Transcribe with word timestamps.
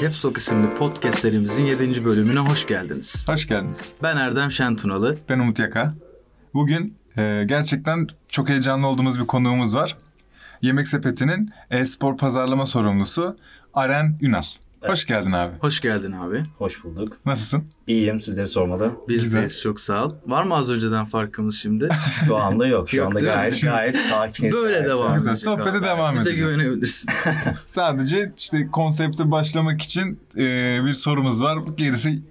Caps 0.00 0.24
Lock 0.24 0.38
isimli 0.38 0.74
podcast 0.74 1.18
serimizin 1.18 1.64
7. 1.64 2.04
bölümüne 2.04 2.38
hoş 2.38 2.66
geldiniz. 2.66 3.28
Hoş 3.28 3.48
geldiniz. 3.48 3.92
Ben 4.02 4.16
Erdem 4.16 4.50
Şentunalı. 4.50 5.18
Ben 5.28 5.38
Umut 5.38 5.58
Yaka. 5.58 5.94
Bugün 6.54 6.96
e, 7.16 7.44
gerçekten 7.46 8.06
çok 8.28 8.48
heyecanlı 8.48 8.86
olduğumuz 8.86 9.20
bir 9.20 9.26
konuğumuz 9.26 9.74
var. 9.74 9.96
Yemek 10.62 10.88
Sepeti'nin 10.88 11.50
e-spor 11.70 12.16
pazarlama 12.16 12.66
sorumlusu 12.66 13.36
Aren 13.74 14.18
Ünal. 14.22 14.44
Hoş 14.86 15.06
geldin 15.06 15.32
abi. 15.32 15.52
Hoş 15.60 15.80
geldin 15.80 16.12
abi. 16.12 16.42
Hoş 16.58 16.84
bulduk. 16.84 17.16
Nasılsın? 17.26 17.64
İyiyim 17.86 18.20
sizleri 18.20 18.46
sormalı. 18.46 18.92
Biz 19.08 19.22
Güzel. 19.24 19.38
deyiz 19.40 19.60
çok 19.60 19.80
sağ 19.80 20.04
ol. 20.04 20.10
Var 20.26 20.42
mı 20.42 20.54
az 20.54 20.70
önceden 20.70 21.04
farkımız 21.04 21.56
şimdi? 21.56 21.88
Şu 22.26 22.36
anda 22.36 22.66
yok. 22.66 22.90
Şu 22.90 22.96
Yok, 22.96 23.06
anda 23.06 23.20
gayet 23.20 23.54
Şimdi- 23.54 23.72
gayet 23.72 23.96
sakin. 23.96 24.52
Böyle 24.52 24.84
devam 24.84 25.14
Güzel, 25.14 25.36
sohbete 25.36 25.70
abi. 25.70 25.86
devam 25.86 26.14
Bize 26.16 26.30
edeceğiz. 26.30 26.56
güvenebilirsin. 26.56 27.10
Sadece 27.66 28.32
işte 28.36 28.68
konsepte 28.72 29.30
başlamak 29.30 29.82
için 29.82 30.20
e, 30.38 30.78
bir 30.84 30.94
sorumuz 30.94 31.42
var. 31.42 31.58
Gerisi 31.76 32.22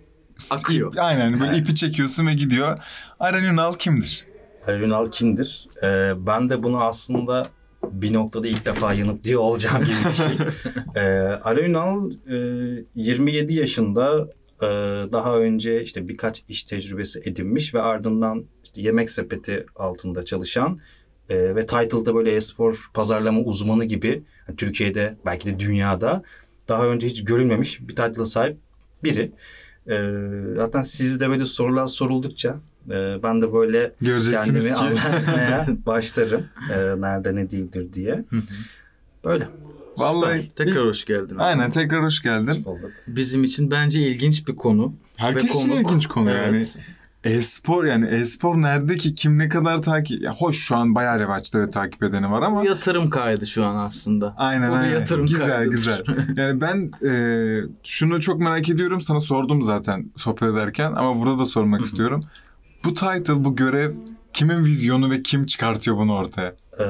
Akıyor. 0.52 0.94
ip- 0.94 1.02
aynen 1.02 1.40
böyle 1.40 1.58
ipi 1.58 1.76
çekiyorsun 1.76 2.28
ve 2.28 2.34
gidiyor. 2.34 2.78
Aren 3.20 3.44
Ünal 3.44 3.73
kimdir? 3.73 4.26
Ali 4.68 4.84
Ünal 4.84 5.06
kimdir? 5.12 5.68
Ee, 5.84 6.14
ben 6.18 6.50
de 6.50 6.64
bunu 6.64 6.84
aslında 6.84 7.48
bir 7.91 8.14
noktada 8.14 8.48
ilk 8.48 8.66
defa 8.66 8.94
yanıtlıyor 8.94 9.41
olacağım 9.41 9.84
gibi 9.84 10.09
bir 10.09 10.14
şey. 10.14 10.48
ee, 10.95 11.40
Ali 11.44 11.62
Ünal 11.62 12.12
e, 12.12 12.84
27 12.95 13.54
yaşında 13.54 14.28
e, 14.62 14.68
daha 15.12 15.38
önce 15.38 15.84
işte 15.84 16.08
birkaç 16.08 16.44
iş 16.50 16.64
tecrübesi 16.64 17.22
edinmiş 17.26 17.73
ve 17.73 17.81
ardından 17.81 18.45
işte 18.64 18.81
yemek 18.81 19.09
sepeti 19.09 19.66
altında 19.76 20.26
çalışan 20.26 20.80
e, 21.30 21.56
ve 21.56 21.66
title'da 21.66 22.16
böyle 22.16 22.31
e-spor 22.31 22.92
pazarlama 22.94 23.42
uzmanı 23.42 23.86
gibi 23.86 24.23
yani 24.47 24.58
Türkiye'de 24.58 25.16
belki 25.25 25.45
de 25.45 25.59
dünyada 25.59 26.23
daha 26.67 26.88
önce 26.88 27.08
hiç 27.08 27.23
görülmemiş 27.23 27.81
bir 27.81 27.95
title'a 27.95 28.25
sahip 28.25 28.58
biri. 29.03 29.31
E, 29.90 29.95
zaten 30.56 30.81
siz 30.81 31.19
de 31.19 31.30
böyle 31.30 31.45
sorular 31.45 31.88
soruldukça 31.88 32.59
e, 32.90 33.24
ben 33.24 33.42
de 33.42 33.54
böyle 33.54 33.94
kendimi 34.32 34.68
ki. 34.68 34.76
anlatmaya 34.76 35.68
başlarım. 35.86 36.44
E, 36.74 36.78
nerede 37.02 37.36
ne 37.36 37.52
değildir 37.52 37.94
diye. 37.94 38.24
Böyle. 39.26 39.48
Vallahi 39.98 40.52
Tekrar 40.56 40.72
ilk- 40.72 40.78
hoş 40.90 41.06
geldin. 41.06 41.36
abi. 41.36 41.42
aynen 41.44 41.72
tekrar 41.72 42.04
hoş 42.04 42.22
geldin. 42.22 42.66
Bizim 43.08 43.44
için 43.44 43.72
bence 43.72 44.00
ilginç 44.00 44.48
bir 44.48 44.56
konu. 44.56 44.94
Herkes 45.16 45.56
için 45.56 45.70
konuk- 45.72 45.82
ilginç 45.82 46.08
konu 46.08 46.30
yani. 46.30 46.58
Evet. 46.58 46.78
E-spor 47.24 47.84
yani 47.84 48.08
e-spor 48.08 48.56
nerede 48.62 48.98
ki 48.98 49.16
kim 49.16 49.38
ne 49.38 49.50
kadar 49.50 49.82
takip... 49.82 50.22
Ya 50.22 50.34
hoş 50.36 50.58
şu 50.58 50.76
an 50.76 50.96
bayağı 50.96 51.20
revaçta 51.20 51.62
ve 51.62 51.70
takip 51.70 52.04
edeni 52.04 52.32
var 52.32 52.42
ama... 52.42 52.62
Bu 52.62 52.66
yatırım 52.66 53.10
kaydı 53.10 53.48
şu 53.48 53.66
an 53.66 53.76
aslında. 53.76 54.34
Aynen 54.38 54.72
Bu 54.72 54.76
aynen. 54.76 54.94
yatırım 55.00 55.28
güzel 55.28 55.48
kaydıdır. 55.48 55.72
güzel. 55.72 56.04
Yani 56.38 56.62
ben 56.62 56.92
e, 57.10 57.12
şunu 57.84 58.22
çok 58.22 58.40
merak 58.40 58.70
ediyorum. 58.70 59.02
Sana 59.02 59.20
sordum 59.20 59.62
zaten 59.64 60.12
sohbet 60.16 60.44
ederken 60.44 60.94
ama 60.96 61.22
burada 61.22 61.40
da 61.40 61.46
sormak 61.46 61.82
istiyorum. 61.82 62.24
Bu 62.83 62.94
title, 62.94 63.44
bu 63.44 63.56
görev 63.56 63.94
kimin 64.33 64.66
vizyonu 64.66 65.11
ve 65.11 65.23
kim 65.23 65.45
çıkartıyor 65.45 65.97
bunu 65.97 66.16
ortaya? 66.16 66.56
E, 66.80 66.86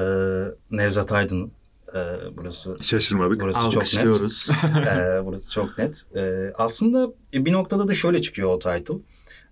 Nevzat 0.71 1.11
Aydın 1.11 1.51
e, 1.95 1.99
burası. 2.37 2.77
Şaşırmadık. 2.81 3.41
Burası 3.41 3.59
çok 3.59 3.73
net. 3.73 3.77
Alkışlıyoruz. 3.77 4.49
E, 4.87 5.25
burası 5.25 5.51
çok 5.51 5.77
net. 5.77 6.03
E, 6.15 6.51
aslında 6.55 7.07
bir 7.33 7.51
noktada 7.51 7.87
da 7.87 7.93
şöyle 7.93 8.21
çıkıyor 8.21 8.49
o 8.49 8.59
title. 8.59 8.95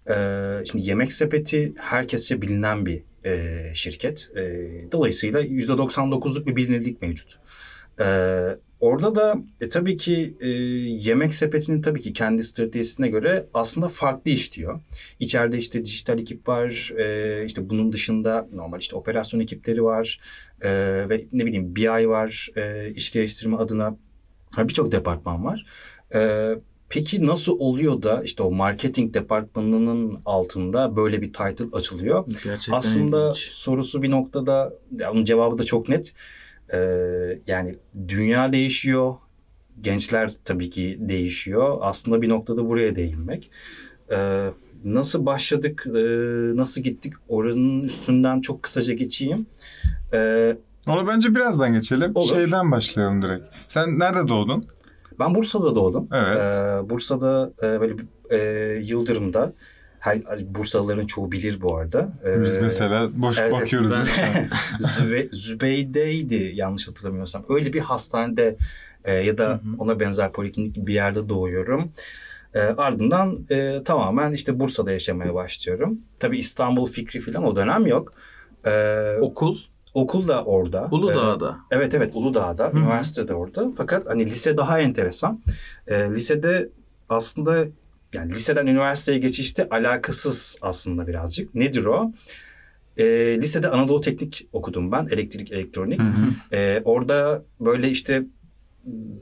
E, 0.09 0.65
şimdi 0.65 0.87
Yemek 0.87 1.11
Sepeti 1.11 1.73
herkesçe 1.77 2.41
bilinen 2.41 2.85
bir 2.85 3.03
e, 3.25 3.71
şirket. 3.73 4.29
E, 4.35 4.41
dolayısıyla 4.91 5.41
%99'luk 5.41 6.45
bir 6.45 6.55
bilinirlik 6.55 7.01
mevcut. 7.01 7.39
E, 7.99 8.05
orada 8.79 9.15
da 9.15 9.35
e, 9.61 9.69
tabii 9.69 9.97
ki 9.97 10.37
e, 10.39 10.47
Yemek 11.09 11.33
Sepeti'nin 11.33 11.81
tabii 11.81 12.01
ki 12.01 12.13
kendi 12.13 12.43
stratejisine 12.43 13.07
göre 13.07 13.45
aslında 13.53 13.89
farklı 13.89 14.31
işliyor. 14.31 14.81
İçeride 15.19 15.57
işte 15.57 15.85
dijital 15.85 16.19
ekip 16.19 16.47
var, 16.47 16.93
e, 16.97 17.45
işte 17.45 17.69
bunun 17.69 17.91
dışında 17.91 18.47
normal 18.53 18.79
işte 18.79 18.95
operasyon 18.95 19.39
ekipleri 19.39 19.83
var 19.83 20.19
e, 20.61 20.69
ve 21.09 21.25
ne 21.31 21.45
bileyim 21.45 21.75
BI 21.75 22.09
var, 22.09 22.49
e, 22.55 22.91
iş 22.95 23.11
geliştirme 23.11 23.57
adına 23.57 23.97
Birçok 24.57 24.91
departman 24.91 25.45
var. 25.45 25.65
Ee, 26.15 26.55
peki 26.89 27.25
nasıl 27.25 27.59
oluyor 27.59 28.01
da 28.01 28.23
işte 28.23 28.43
o 28.43 28.51
marketing 28.51 29.13
departmanının 29.13 30.19
altında 30.25 30.95
böyle 30.95 31.21
bir 31.21 31.33
title 31.33 31.65
açılıyor? 31.73 32.25
Gerçekten 32.43 32.73
Aslında 32.73 33.23
ilginç. 33.29 33.51
sorusu 33.51 34.03
bir 34.03 34.11
noktada, 34.11 34.73
ya 34.99 35.11
onun 35.11 35.23
cevabı 35.23 35.57
da 35.57 35.63
çok 35.63 35.89
net. 35.89 36.13
Ee, 36.75 37.39
yani 37.47 37.75
dünya 38.07 38.51
değişiyor, 38.53 39.15
gençler 39.81 40.33
tabii 40.45 40.69
ki 40.69 40.97
değişiyor. 40.99 41.77
Aslında 41.81 42.21
bir 42.21 42.29
noktada 42.29 42.67
buraya 42.67 42.95
değinmek. 42.95 43.51
Ee, 44.11 44.49
nasıl 44.85 45.25
başladık, 45.25 45.87
e, 45.87 45.99
nasıl 46.57 46.81
gittik 46.81 47.13
oranın 47.27 47.83
üstünden 47.83 48.41
çok 48.41 48.63
kısaca 48.63 48.93
geçeyim. 48.93 49.45
Ee, 50.13 50.57
Onu 50.87 51.07
bence 51.07 51.35
birazdan 51.35 51.73
geçelim. 51.73 52.11
Olur. 52.15 52.35
Şeyden 52.35 52.71
başlayalım 52.71 53.21
direkt. 53.21 53.45
Sen 53.67 53.99
nerede 53.99 54.27
doğdun? 54.27 54.65
Ben 55.19 55.35
Bursa'da 55.35 55.75
doğdum. 55.75 56.07
Evet. 56.13 56.37
Ee, 56.37 56.89
Bursa'da 56.89 57.53
e, 57.63 57.81
böyle 57.81 57.93
e, 58.31 58.39
Yıldırım'da 58.83 59.53
her 60.05 60.21
Bursalıların 60.55 61.05
çoğu 61.05 61.31
bilir 61.31 61.61
bu 61.61 61.77
arada. 61.77 62.09
Ee, 62.25 62.43
Biz 62.43 62.57
mesela 62.61 63.09
boş 63.21 63.39
evet, 63.39 63.51
bakıyoruz. 63.53 63.91
ben-. 63.91 64.49
Zübe, 64.79 65.27
Zübeyde'ydi 65.31 66.51
yanlış 66.55 66.87
hatırlamıyorsam. 66.87 67.45
Öyle 67.49 67.73
bir 67.73 67.79
hastanede 67.79 68.55
e, 69.05 69.13
ya 69.13 69.37
da 69.37 69.49
Hı 69.49 69.53
hı. 69.53 69.59
ona 69.79 69.99
benzer 69.99 70.31
poliklinik 70.31 70.75
bir 70.87 70.93
yerde 70.93 71.29
doğuyorum. 71.29 71.91
E, 72.53 72.59
ardından 72.59 73.45
e, 73.49 73.83
tamamen 73.85 74.31
işte 74.33 74.59
Bursa'da 74.59 74.91
yaşamaya 74.91 75.33
başlıyorum. 75.33 75.99
Tabii 76.19 76.37
İstanbul 76.37 76.85
fikri 76.85 77.19
falan 77.19 77.43
o 77.43 77.55
dönem 77.55 77.85
yok. 77.87 78.13
E, 78.65 78.71
Okul 79.21 79.57
okul 79.93 80.27
da 80.27 80.43
orada. 80.43 80.89
E, 80.91 80.95
Uludağ'da. 80.95 81.57
Evet 81.71 81.93
evet 81.93 82.15
Uludağ'da, 82.15 82.67
hı. 82.67 82.77
üniversitede 82.77 83.33
orada. 83.33 83.71
Fakat 83.77 84.09
hani 84.09 84.25
lise 84.25 84.57
daha 84.57 84.79
enteresan. 84.79 85.41
Ee, 85.87 86.09
lisede 86.09 86.69
aslında 87.09 87.65
yani 88.15 88.31
liseden 88.33 88.67
üniversiteye 88.67 89.17
geçişte 89.17 89.69
alakasız 89.69 90.57
aslında 90.61 91.07
birazcık. 91.07 91.55
Nedir 91.55 91.85
o? 91.85 92.11
Ee, 92.97 93.37
lisede 93.41 93.69
Anadolu 93.69 94.01
Teknik 94.01 94.47
okudum 94.53 94.91
ben, 94.91 95.07
elektrik 95.11 95.51
elektronik. 95.51 95.99
Hı 95.99 96.03
hı. 96.03 96.55
Ee, 96.55 96.81
orada 96.85 97.43
böyle 97.59 97.89
işte 97.89 98.23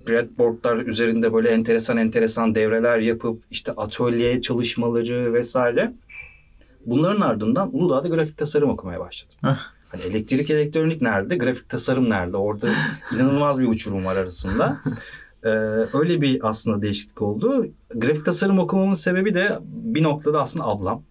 breadboardlar 0.08 0.78
üzerinde 0.78 1.34
böyle 1.34 1.50
enteresan 1.50 1.98
enteresan 1.98 2.56
devreler 2.56 3.00
yapıp 3.00 3.44
işte 3.52 3.72
atölye 3.72 4.42
çalışmaları 4.42 5.34
vesaire. 5.34 5.94
Bunların 6.86 7.22
ardından 7.22 7.76
Uludağ'da 7.76 8.08
grafik 8.08 8.38
tasarım 8.38 8.70
okumaya 8.70 9.00
başladım. 9.00 9.38
Heh. 9.44 9.58
Hani 9.90 10.02
elektrik 10.02 10.50
elektronik 10.50 11.02
nerede, 11.02 11.36
grafik 11.36 11.70
tasarım 11.70 12.10
nerede? 12.10 12.38
Orada 12.38 12.70
inanılmaz 13.16 13.62
bir 13.62 13.68
uçurum 13.68 14.06
var 14.06 14.16
arasında. 14.16 14.78
Ee, 15.46 15.50
öyle 15.98 16.22
bir 16.22 16.50
aslında 16.50 16.82
değişiklik 16.82 17.22
oldu. 17.22 17.66
Grafik 17.96 18.26
tasarım 18.26 18.60
okumamın 18.60 18.94
sebebi 18.94 19.34
de 19.34 19.60
bir 19.64 20.04
noktada 20.04 20.42
aslında 20.42 20.66
ablam. 20.66 21.04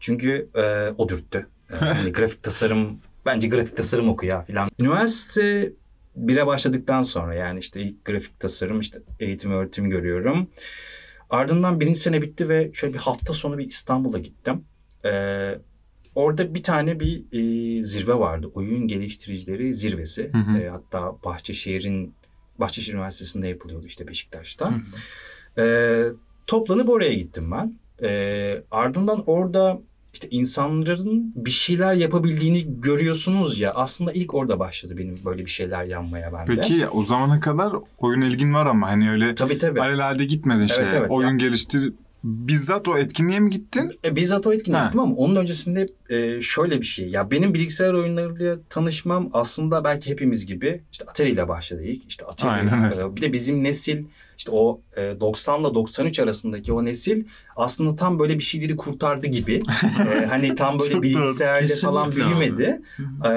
Çünkü 0.00 0.48
e, 0.54 0.94
o 0.98 1.08
dürttü. 1.08 1.46
Ee, 1.70 1.74
hani 1.84 2.12
grafik 2.12 2.42
tasarım, 2.42 2.98
bence 3.26 3.48
grafik 3.48 3.76
tasarım 3.76 4.08
oku 4.08 4.26
ya 4.26 4.42
filan. 4.42 4.70
Üniversite 4.78 5.72
bire 6.16 6.46
başladıktan 6.46 7.02
sonra 7.02 7.34
yani 7.34 7.58
işte 7.58 7.82
ilk 7.82 8.04
grafik 8.04 8.40
tasarım 8.40 8.80
işte 8.80 9.02
eğitim 9.20 9.52
öğretim 9.52 9.90
görüyorum. 9.90 10.48
Ardından 11.30 11.80
birinci 11.80 11.98
sene 11.98 12.22
bitti 12.22 12.48
ve 12.48 12.70
şöyle 12.72 12.94
bir 12.94 12.98
hafta 12.98 13.32
sonu 13.32 13.58
bir 13.58 13.66
İstanbul'a 13.66 14.18
gittim. 14.18 14.64
Ee, 15.04 15.58
orada 16.14 16.54
bir 16.54 16.62
tane 16.62 17.00
bir 17.00 17.24
e, 17.32 17.84
zirve 17.84 18.14
vardı. 18.14 18.50
Oyun 18.54 18.86
geliştiricileri 18.86 19.74
zirvesi. 19.74 20.30
Hı 20.32 20.38
hı. 20.38 20.58
E, 20.58 20.68
hatta 20.68 21.16
Bahçeşehir'in 21.24 22.14
Bahçeşehir 22.60 22.94
Üniversitesi'nde 22.96 23.48
yapılıyordu 23.48 23.86
işte 23.86 24.06
Beşiktaş'ta. 24.06 24.70
Hı. 24.70 25.62
Ee, 25.62 26.04
toplanıp 26.46 26.88
oraya 26.88 27.14
gittim 27.14 27.50
ben. 27.50 27.74
Ee, 28.02 28.62
ardından 28.70 29.22
orada 29.26 29.80
işte 30.14 30.28
insanların 30.30 31.32
bir 31.36 31.50
şeyler 31.50 31.94
yapabildiğini 31.94 32.80
görüyorsunuz 32.80 33.60
ya. 33.60 33.72
Aslında 33.74 34.12
ilk 34.12 34.34
orada 34.34 34.58
başladı 34.58 34.96
benim 34.96 35.14
böyle 35.24 35.44
bir 35.44 35.50
şeyler 35.50 35.84
yanmaya 35.84 36.32
bende. 36.32 36.54
Peki 36.54 36.88
o 36.88 37.02
zamana 37.02 37.40
kadar 37.40 37.72
oyun 37.98 38.20
ilgin 38.20 38.54
var 38.54 38.66
ama 38.66 38.88
hani 38.90 39.10
öyle 39.10 39.34
Tabii 39.34 39.58
tabii. 39.58 39.80
alelade 39.80 40.24
gitmedin 40.24 40.60
Evet, 40.60 40.70
şeye. 40.70 40.90
evet. 40.94 41.10
Oyun 41.10 41.28
Ya- 41.30 41.36
geliştir 41.36 41.92
bizzat 42.24 42.88
o 42.88 42.98
etkinliğe 42.98 43.40
mi 43.40 43.50
gittin? 43.50 43.98
E, 44.04 44.16
bizzat 44.16 44.46
o 44.46 44.52
etkinliği 44.52 44.78
Ha. 44.78 44.84
yaptım 44.84 45.00
ama 45.00 45.14
onun 45.14 45.36
öncesinde 45.36 45.86
e, 46.10 46.40
şöyle 46.42 46.80
bir 46.80 46.86
şey. 46.86 47.08
Ya 47.08 47.30
benim 47.30 47.54
bilgisayar 47.54 47.92
oyunlarıyla 47.92 48.58
tanışmam 48.68 49.28
aslında 49.32 49.84
belki 49.84 50.10
hepimiz 50.10 50.46
gibi 50.46 50.82
işte 50.92 51.04
Atari 51.04 51.30
ile 51.30 51.48
başladı 51.48 51.82
ilk. 51.84 52.08
İşte 52.08 52.24
Atari. 52.24 52.50
Aynen 52.50 52.90
e, 52.90 53.16
bir 53.16 53.20
de 53.22 53.32
bizim 53.32 53.64
nesil 53.64 54.04
işte 54.40 54.50
o 54.50 54.80
e, 54.96 55.20
90 55.20 55.60
ile 55.60 55.74
93 55.74 56.20
arasındaki 56.20 56.72
o 56.72 56.84
nesil 56.84 57.24
aslında 57.56 57.96
tam 57.96 58.18
böyle 58.18 58.38
bir 58.38 58.42
şeyleri 58.42 58.76
kurtardı 58.76 59.26
gibi. 59.26 59.60
E, 60.14 60.26
hani 60.26 60.54
tam 60.54 60.78
böyle 60.78 61.02
bilgisayarda 61.02 61.74
falan 61.74 62.12
büyümedi. 62.12 62.80
E, 63.26 63.30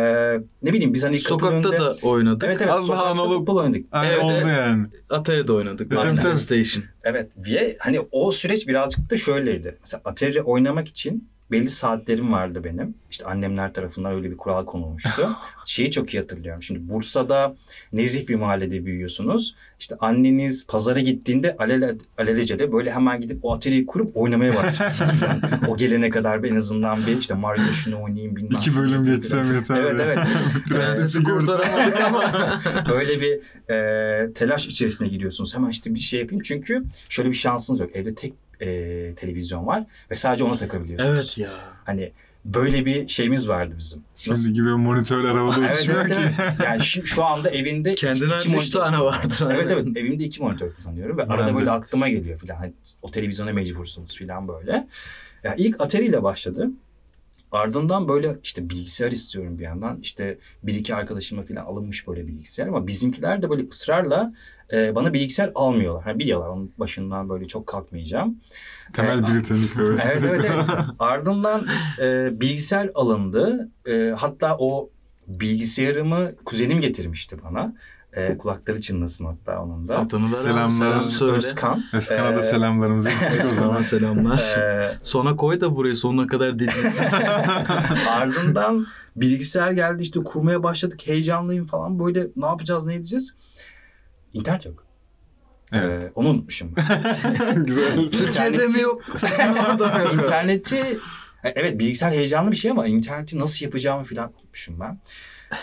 ne 0.64 0.74
bileyim 0.74 0.94
biz 0.94 1.04
hani 1.04 1.20
Sokakta 1.20 1.70
önünde... 1.70 1.78
da 1.78 1.98
oynadık. 2.02 2.44
Evet 2.44 2.62
evet 2.62 2.72
Az 2.72 2.90
daha 2.90 3.06
analog- 3.06 3.38
futbol 3.38 3.58
oynadık. 3.58 3.86
Aynen 3.92 4.14
Evet, 4.14 4.24
oldu 4.24 4.48
yani. 4.50 4.86
Atari'de 5.10 5.52
oynadık. 5.54 5.92
Tabii. 5.92 6.22
PlayStation. 6.22 6.84
Evet 7.04 7.30
ve 7.38 7.76
hani 7.80 8.00
o 8.12 8.32
süreç 8.32 8.68
birazcık 8.68 9.10
da 9.10 9.18
şöyleydi. 9.18 9.78
Mesela 9.80 10.02
Atari 10.06 10.42
oynamak 10.42 10.88
için 10.88 11.30
belli 11.54 11.70
saatlerim 11.70 12.32
vardı 12.32 12.64
benim. 12.64 12.96
İşte 13.12 13.26
annemler 13.26 13.74
tarafından 13.74 14.14
öyle 14.14 14.32
bir 14.32 14.38
kural 14.38 14.66
konulmuştu. 14.66 15.30
Şeyi 15.66 15.92
çok 15.92 16.14
iyi 16.14 16.20
hatırlıyorum. 16.20 16.64
Şimdi 16.64 16.90
Bursa'da 16.90 17.56
nezih 17.94 18.28
bir 18.28 18.36
mahallede 18.36 18.86
büyüyorsunuz. 18.86 19.56
İşte 19.80 19.96
anneniz 20.00 20.68
pazara 20.68 21.00
gittiğinde 21.00 21.56
alele, 21.60 21.96
alelacele 22.18 22.72
böyle 22.72 22.92
hemen 22.92 23.22
gidip 23.22 23.46
o 23.46 23.54
Atari'yi 23.54 23.86
kurup 23.86 24.18
oynamaya 24.18 24.56
başlıyorsunuz. 24.56 25.22
Yani 25.22 25.42
o 25.68 25.78
gelene 25.78 26.10
kadar 26.10 26.44
en 26.44 26.56
azından 26.56 27.08
bir 27.08 27.18
işte 27.18 27.34
Mario 27.34 27.74
şunu 27.74 28.04
oynayayım 28.04 28.36
bilmem. 28.36 28.52
İki 28.52 28.76
bölüm 28.76 29.06
geçsem 29.06 29.56
yeter. 29.56 29.78
Evet 29.78 30.02
evet. 30.04 30.20
Prensesi 30.70 31.24
kurtaramadık 31.24 32.02
ama. 32.02 32.34
Böyle 32.90 33.22
bir 33.22 33.40
e, 33.74 34.34
telaş 34.34 34.68
içerisine 34.68 35.08
giriyorsunuz. 35.08 35.56
Hemen 35.56 35.70
işte 35.70 35.96
bir 35.96 36.00
şey 36.00 36.20
yapayım. 36.20 36.42
Çünkü 36.44 36.84
şöyle 37.10 37.30
bir 37.30 37.36
şansınız 37.36 37.80
yok. 37.80 37.96
Evde 37.96 38.16
tek 38.16 38.34
e, 38.64 39.16
televizyon 39.16 39.68
var 39.68 39.84
ve 40.12 40.16
sadece 40.16 40.44
ona 40.44 40.56
takabiliyorsunuz. 40.58 41.12
evet 41.14 41.38
ya. 41.38 41.52
Hani 41.86 42.12
böyle 42.46 42.86
bir 42.86 43.08
şeyimiz 43.08 43.48
vardı 43.50 43.76
bizim. 43.78 44.02
Şimdi 44.16 44.54
gibi 44.54 44.70
monitör 44.70 45.26
arabada 45.26 45.56
Evet, 45.68 45.80
uçmuyor 45.82 46.02
evet, 46.06 46.18
ki. 46.18 46.24
evet. 46.42 46.54
Yani 46.66 46.82
şimdi 46.84 47.08
şu 47.08 47.24
anda 47.24 47.50
evinde 47.50 47.96
Kendine 47.96 48.34
iki 48.40 48.48
üç 48.50 48.54
monitör- 48.56 48.72
tane 48.80 49.00
vardır. 49.00 49.48
Evet 49.52 49.72
evet 49.72 49.88
evimde 49.98 50.24
iki 50.24 50.42
monitör 50.42 50.74
kullanıyorum 50.74 51.18
ve 51.18 51.22
Ben 51.30 51.34
arada 51.34 51.48
de. 51.48 51.56
böyle 51.56 51.72
aklıma 51.72 52.10
geliyor 52.10 52.40
filan. 52.40 52.56
Hani 52.56 52.74
o 53.02 53.12
televizyona 53.12 53.54
mecbursunuz 53.54 54.16
filan 54.16 54.48
böyle. 54.48 54.88
Ya 55.44 55.56
ilk 55.58 55.82
Atari 55.82 56.06
ile 56.06 56.24
başladı. 56.24 56.70
Ardından 57.54 58.08
böyle 58.08 58.36
işte 58.44 58.70
bilgisayar 58.70 59.12
istiyorum 59.12 59.60
bir 59.60 59.64
yandan. 59.64 60.00
İşte 60.00 60.38
bir 60.64 60.76
iki 60.76 60.96
arkadaşıma 60.96 61.44
falan 61.44 61.66
alınmış 61.66 62.08
böyle 62.08 62.28
bilgisayar 62.28 62.68
ama 62.68 62.88
bizimkiler 62.88 63.42
de 63.42 63.50
böyle 63.50 63.68
ısrarla 63.68 64.34
e, 64.74 64.96
bana 64.96 65.14
bilgisayar 65.14 65.52
almıyorlar. 65.56 66.06
Yani 66.08 66.20
biliyorlar 66.20 66.48
onun 66.48 66.72
başından 66.78 67.30
böyle 67.30 67.48
çok 67.48 67.68
kalkmayacağım. 67.68 68.40
Temel 68.94 69.20
Evet. 69.20 69.30
Britanik 69.30 69.78
öğresi. 69.78 70.08
Evet 70.12 70.24
evet 70.30 70.46
evet. 70.46 70.66
Ardından 71.00 71.68
e, 72.02 72.30
bilgisayar 72.42 72.92
alındı. 72.96 73.70
E, 73.88 74.14
hatta 74.18 74.58
o 74.60 74.90
bilgisayarımı 75.28 76.32
kuzenim 76.46 76.82
getirmişti 76.82 77.38
bana. 77.44 77.76
E, 78.16 78.38
kulakları 78.38 78.82
çınlasın 78.82 79.26
hatta 79.26 79.62
onun 79.64 79.88
da. 79.88 80.00
Adını 80.00 80.28
ver 80.30 80.34
Selamlar. 80.34 81.00
selam. 81.00 81.34
Özkan. 81.36 81.84
Özkan'a 81.94 82.36
da 82.36 82.40
Ee, 82.40 82.52
selamlarımızı 82.52 83.10
iletiyoruz 83.10 83.52
o 83.52 83.56
zaman. 83.56 83.82
Selamlar. 83.82 84.58
E, 84.58 84.98
Sona 85.04 85.36
koy 85.36 85.62
da 85.62 85.76
burayı 85.76 85.96
sonuna 85.96 86.28
kadar 86.28 86.60
dinlesin. 86.60 87.06
ardından 88.10 88.86
bilgisayar 89.16 89.72
geldi 89.72 90.02
işte 90.02 90.20
kurmaya 90.24 90.64
başladık. 90.64 91.00
Heyecanlıyım 91.06 91.66
falan 91.66 92.00
böyle 92.00 92.28
ne 92.36 92.46
yapacağız 92.46 92.86
ne 92.86 92.96
edeceğiz? 92.96 93.36
İnternet 94.34 94.66
yok. 94.66 94.86
Evet. 95.72 96.04
E, 96.04 96.12
onu 96.16 96.30
unutmuşum. 96.30 96.74
Güzel. 97.56 98.12
Türkiye'de 98.12 98.68
mi 98.68 98.80
yok? 98.82 99.02
İnterneti 100.14 100.78
e, 101.44 101.50
evet 101.56 101.80
bilgisayar 101.80 102.12
heyecanlı 102.14 102.52
bir 102.52 102.56
şey 102.56 102.72
ama 102.72 102.88
interneti 102.88 103.40
nasıl 103.40 103.66
yapacağımı 103.66 104.04
falan 104.04 104.34
unutmuşum 104.34 104.80
ben. 104.80 105.00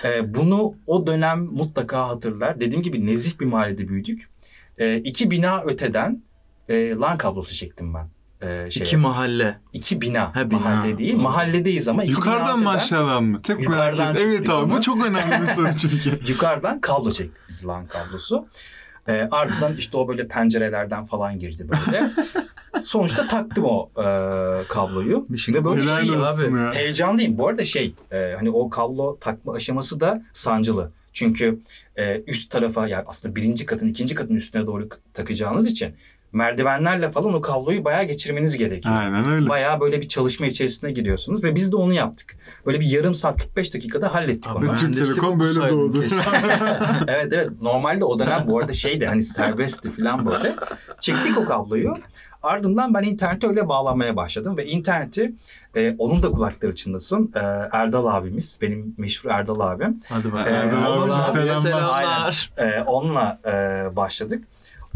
E, 0.04 0.34
bunu 0.34 0.74
o 0.86 1.06
dönem 1.06 1.44
mutlaka 1.44 2.08
hatırlar. 2.08 2.60
Dediğim 2.60 2.82
gibi 2.82 3.06
nezih 3.06 3.40
bir 3.40 3.46
mahallede 3.46 3.88
büyüdük. 3.88 4.30
E, 4.78 4.96
iki 4.98 5.30
bina 5.30 5.62
öteden 5.62 6.22
e, 6.68 6.90
LAN 6.90 7.18
kablosu 7.18 7.54
çektim 7.54 7.94
ben. 7.94 8.08
E, 8.48 8.70
şeye. 8.70 8.84
İki 8.84 8.96
mahalle. 8.96 9.58
İki 9.72 10.00
bina. 10.00 10.36
Ha, 10.36 10.50
bina. 10.50 10.58
Mahalle 10.58 10.98
değil. 10.98 11.16
Mahalledeyiz 11.16 11.88
ama 11.88 12.04
iki 12.04 12.12
bina 12.12 12.18
Yukarıdan 12.18 12.58
mı 12.58 12.64
öteden- 12.64 12.76
aşağıdan 12.76 13.24
mı? 13.24 13.42
Tek 13.42 13.56
merak 13.56 13.64
Yukarıdan. 13.70 14.16
Evet 14.16 14.50
abi 14.50 14.64
onu. 14.64 14.76
bu 14.78 14.82
çok 14.82 15.06
önemli 15.06 15.42
bir 15.42 15.46
soru 15.46 15.68
çünkü. 15.78 16.32
Yukarıdan 16.32 16.80
kablo 16.80 17.12
çektik 17.12 17.36
biz 17.48 17.66
LAN 17.66 17.86
kablosu. 17.86 18.46
E, 19.08 19.28
ardından 19.30 19.76
işte 19.76 19.96
o 19.96 20.08
böyle 20.08 20.28
pencerelerden 20.28 21.06
falan 21.06 21.38
girdi 21.38 21.66
böyle. 21.68 22.10
Sonuçta 22.82 23.28
taktım 23.28 23.64
o 23.64 23.90
e, 23.96 24.04
kabloyu. 24.68 25.26
Mission 25.28 25.54
Ve 25.54 25.64
böyle 25.64 25.82
Helal 25.82 26.36
şey 26.36 26.46
abi. 26.46 26.58
ya. 26.58 26.74
Heyecanlıyım. 26.74 27.38
Bu 27.38 27.48
arada 27.48 27.64
şey 27.64 27.94
e, 28.12 28.34
hani 28.38 28.50
o 28.50 28.70
kablo 28.70 29.18
takma 29.20 29.52
aşaması 29.52 30.00
da 30.00 30.22
sancılı. 30.32 30.92
Çünkü 31.12 31.60
e, 31.98 32.22
üst 32.26 32.50
tarafa 32.50 32.88
yani 32.88 33.04
aslında 33.06 33.36
birinci 33.36 33.66
katın 33.66 33.88
ikinci 33.88 34.14
katın 34.14 34.34
üstüne 34.34 34.66
doğru 34.66 34.88
takacağınız 35.14 35.70
için 35.70 35.94
merdivenlerle 36.32 37.10
falan 37.10 37.34
o 37.34 37.40
kabloyu 37.40 37.84
bayağı 37.84 38.04
geçirmeniz 38.04 38.56
gerekiyor. 38.56 38.94
Aynen 38.96 39.30
öyle. 39.30 39.48
Bayağı 39.48 39.80
böyle 39.80 40.00
bir 40.00 40.08
çalışma 40.08 40.46
içerisine 40.46 40.92
giriyorsunuz 40.92 41.44
ve 41.44 41.54
biz 41.54 41.72
de 41.72 41.76
onu 41.76 41.94
yaptık. 41.94 42.36
Böyle 42.66 42.80
bir 42.80 42.86
yarım 42.86 43.14
saat 43.14 43.42
45 43.42 43.74
dakikada 43.74 44.14
hallettik 44.14 44.50
Abi 44.50 44.68
onu. 44.68 44.74
Türk 44.74 44.96
Telekom 44.96 45.40
böyle 45.40 45.60
doğdu. 45.70 46.04
evet 47.08 47.32
evet 47.32 47.48
normalde 47.62 48.04
o 48.04 48.18
dönem 48.18 48.44
bu 48.46 48.58
arada 48.58 48.72
şeydi 48.72 49.06
hani 49.06 49.22
serbestti 49.22 49.90
falan 49.90 50.26
böyle. 50.26 50.54
Çektik 51.00 51.38
o 51.38 51.44
kabloyu. 51.44 51.96
Ardından 52.42 52.94
ben 52.94 53.02
internete 53.02 53.46
öyle 53.46 53.68
bağlanmaya 53.68 54.16
başladım 54.16 54.56
ve 54.56 54.66
interneti 54.66 55.32
e, 55.76 55.94
onun 55.98 56.22
da 56.22 56.30
kulakları 56.30 56.74
çınlasın. 56.74 57.32
E, 57.34 57.38
Erdal 57.72 58.06
abimiz 58.06 58.58
benim 58.62 58.94
meşhur 58.98 59.30
Erdal 59.30 59.60
abim. 59.60 60.00
Hadi 60.08 60.32
be. 60.32 60.36
Ee, 60.36 60.50
Erdal 60.50 61.02
Erdal 61.02 61.02
abiye 61.02 61.42
abiye 61.42 61.58
selamlar. 61.58 62.52
E, 62.56 62.80
onunla 62.82 63.40
e, 63.46 63.50
başladık. 63.96 64.44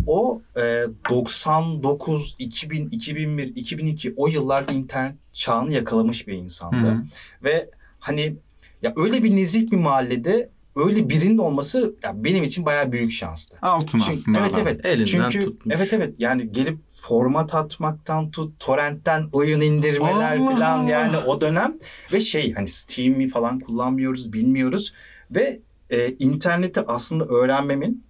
O 0.06 0.43
e, 0.56 0.87
99, 1.11 2.37
2000, 2.38 2.88
2001, 2.88 3.56
2002 3.56 4.14
o 4.17 4.26
yıllarda 4.26 4.73
internet 4.73 5.14
çağını 5.32 5.73
yakalamış 5.73 6.29
bir 6.29 6.32
insandı. 6.32 6.76
Hı. 6.76 7.02
Ve 7.44 7.70
hani 8.00 8.37
ya 8.82 8.93
öyle 8.97 9.23
bir 9.23 9.37
nezih 9.37 9.70
bir 9.70 9.76
mahallede 9.76 10.50
öyle 10.76 11.08
birinin 11.08 11.38
olması 11.38 11.94
ya 12.02 12.25
benim 12.25 12.44
için 12.44 12.67
bayağı 12.67 12.93
büyük 12.93 13.12
şanstı. 13.12 13.56
Altın 13.62 13.99
Çünkü, 13.99 14.11
aslında 14.11 14.38
evet 14.38 14.55
adam. 14.55 14.69
evet. 14.69 14.87
Elinden 14.87 15.05
Çünkü 15.05 15.44
tutmuş. 15.44 15.75
evet 15.79 15.93
evet 15.93 16.14
yani 16.19 16.52
gelip 16.52 16.79
format 17.09 17.55
atmaktan 17.55 18.31
tut 18.31 18.61
torrentten 18.61 19.29
oyun 19.33 19.61
indirmeler 19.61 20.37
Allah 20.37 20.51
falan 20.51 20.83
yani 20.87 21.17
o 21.19 21.41
dönem 21.41 21.79
ve 22.12 22.21
şey 22.21 22.53
hani 22.53 22.69
Steam'i 22.69 23.29
falan 23.29 23.61
kullanmıyoruz 23.61 24.33
bilmiyoruz 24.33 24.95
ve 25.31 25.61
e, 25.91 26.11
interneti 26.11 26.81
aslında 26.81 27.25
öğrenmemin 27.25 28.05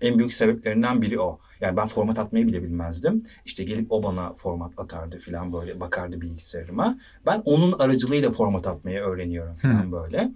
en 0.00 0.18
büyük 0.18 0.32
sebeplerinden 0.32 1.02
biri 1.02 1.20
o. 1.20 1.38
Yani 1.60 1.76
ben 1.76 1.86
format 1.86 2.18
atmayı 2.18 2.46
bile 2.46 2.62
bilmezdim. 2.62 3.24
İşte 3.44 3.64
gelip 3.64 3.92
o 3.92 4.02
bana 4.02 4.34
format 4.34 4.72
atardı 4.76 5.18
falan 5.18 5.52
böyle 5.52 5.80
bakardı 5.80 6.20
bilgisayarıma. 6.20 6.98
Ben 7.26 7.42
onun 7.44 7.72
aracılığıyla 7.72 8.30
format 8.30 8.66
atmayı 8.66 9.00
öğreniyorum 9.00 9.54
falan 9.54 9.92
böyle. 9.92 10.30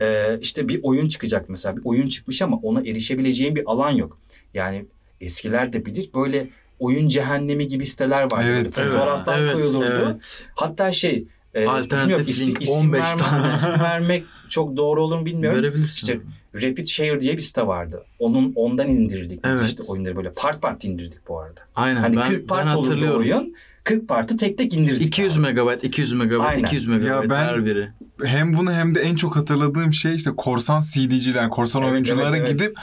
Ee, 0.00 0.38
işte 0.40 0.68
bir 0.68 0.80
oyun 0.82 1.08
çıkacak 1.08 1.48
mesela 1.48 1.76
bir 1.76 1.82
oyun 1.84 2.08
çıkmış 2.08 2.42
ama 2.42 2.56
ona 2.56 2.80
erişebileceğim 2.80 3.54
bir 3.54 3.62
alan 3.66 3.90
yok. 3.90 4.18
Yani 4.54 4.86
eskiler 5.20 5.72
de 5.72 5.86
bilir 5.86 6.10
böyle 6.14 6.48
oyun 6.78 7.08
cehennemi 7.08 7.68
gibi 7.68 7.86
siteler 7.86 8.22
vardı. 8.22 8.46
Evet, 8.48 8.72
fotoğraflar 8.72 9.38
evet, 9.38 9.54
koyulurdu. 9.54 10.04
evet. 10.06 10.48
Hatta 10.54 10.92
şey 10.92 11.24
e, 11.54 11.66
Alternatif 11.66 12.26
bilmiyorum, 12.28 12.48
link, 12.48 12.62
isim, 12.62 12.74
15 12.74 13.00
vermek, 13.00 13.18
tane. 13.24 13.46
isim 13.46 13.68
vermek 13.68 14.24
çok 14.48 14.76
doğru 14.76 15.02
olur 15.04 15.18
mu 15.18 15.26
bilmiyorum. 15.26 15.58
Verebilirsin. 15.62 16.06
İşte 16.06 16.20
Rapid 16.68 16.86
Share 16.86 17.20
diye 17.20 17.36
bir 17.36 17.42
site 17.42 17.66
vardı. 17.66 18.04
Onun 18.18 18.52
ondan 18.56 18.88
indirdik 18.88 19.44
biz 19.44 19.50
Evet. 19.50 19.68
işte 19.68 19.82
oyunları 19.82 20.16
böyle 20.16 20.32
part 20.32 20.62
part 20.62 20.84
indirdik 20.84 21.28
bu 21.28 21.40
arada. 21.40 21.60
Aynen 21.74 22.00
Hani 22.00 22.16
ben, 22.16 22.28
40 22.28 22.40
ben 22.40 22.46
part 22.46 22.76
olurdu 22.76 22.86
hatırlıyorum. 22.90 23.20
oyun. 23.20 23.54
40 23.84 24.08
partı 24.08 24.36
tek 24.36 24.58
tek 24.58 24.74
indirdik. 24.74 25.06
200 25.06 25.34
abi. 25.34 25.40
megabayt, 25.42 25.84
200 25.84 26.12
megabayt, 26.12 26.50
Aynen. 26.50 26.66
200 26.66 26.86
megabayt 26.86 27.30
ben- 27.30 27.36
her 27.44 27.64
biri. 27.64 27.88
Hem 28.24 28.56
bunu 28.56 28.72
hem 28.72 28.94
de 28.94 29.00
en 29.00 29.16
çok 29.16 29.36
hatırladığım 29.36 29.92
şey 29.92 30.14
işte 30.14 30.30
korsan 30.36 30.80
CD'ciler, 30.80 31.50
korsan 31.50 31.82
Evet, 31.82 31.92
oyunculara 31.92 32.28
evet, 32.36 32.40
evet. 32.40 32.60
gidip 32.60 32.76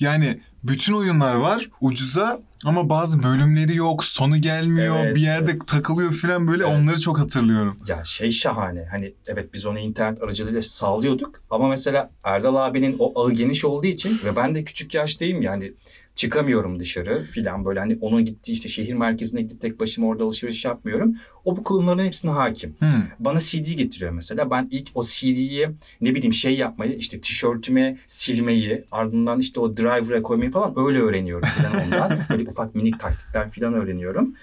yani 0.00 0.40
bütün 0.64 0.92
oyunlar 0.92 1.34
var 1.34 1.68
ucuza 1.80 2.40
ama 2.64 2.88
bazı 2.88 3.22
bölümleri 3.22 3.76
yok, 3.76 4.04
sonu 4.04 4.36
gelmiyor, 4.40 4.96
Evet, 5.04 5.16
bir 5.16 5.20
yerde 5.20 5.58
takılıyor 5.66 6.12
falan 6.12 6.46
böyle 6.48 6.64
Evet. 6.66 6.76
onları 6.76 7.00
çok 7.00 7.18
hatırlıyorum. 7.18 7.78
Ya 7.86 8.04
şey 8.04 8.30
şahane. 8.30 8.84
Hani 8.90 9.14
evet 9.26 9.54
biz 9.54 9.66
onu 9.66 9.78
internet 9.78 10.22
aracılığıyla 10.22 10.62
sağlıyorduk. 10.62 11.42
Ama 11.50 11.68
mesela 11.68 12.10
Erdal 12.24 12.56
abinin 12.56 12.96
o 12.98 13.22
ağı 13.24 13.32
geniş 13.32 13.64
olduğu 13.64 13.86
için 13.86 14.20
ve 14.24 14.36
ben 14.36 14.54
de 14.54 14.64
küçük 14.64 14.94
yaştayım 14.94 15.42
yani 15.42 15.72
çıkamıyorum 16.16 16.78
dışarı 16.78 17.22
filan 17.22 17.64
böyle 17.64 17.80
hani 17.80 17.98
onun 18.00 18.24
gittiği 18.24 18.52
işte 18.52 18.68
şehir 18.68 18.94
merkezine 18.94 19.42
gidip 19.42 19.60
tek 19.60 19.80
başıma 19.80 20.06
orada 20.06 20.24
alışveriş 20.24 20.64
yapmıyorum. 20.64 21.16
O 21.44 21.56
bu 21.56 21.64
konuların 21.64 22.04
hepsine 22.04 22.30
hakim. 22.30 22.74
Hmm. 22.78 23.02
Bana 23.18 23.38
CD 23.38 23.72
getiriyor 23.76 24.10
mesela. 24.10 24.50
Ben 24.50 24.68
ilk 24.70 24.88
o 24.94 25.04
CD'yi 25.04 25.68
ne 26.00 26.14
bileyim 26.14 26.32
şey 26.32 26.56
yapmayı 26.56 26.96
işte 26.96 27.20
tişörtüme 27.20 27.98
silmeyi 28.06 28.84
ardından 28.90 29.40
işte 29.40 29.60
o 29.60 29.76
driver'a 29.76 30.22
koymayı 30.22 30.50
falan 30.50 30.74
öyle 30.76 30.98
öğreniyorum 30.98 31.48
falan 31.48 31.86
ondan. 31.86 32.18
Böyle 32.30 32.50
ufak 32.50 32.74
minik 32.74 33.00
taktikler 33.00 33.50
falan 33.50 33.74
öğreniyorum. 33.74 34.34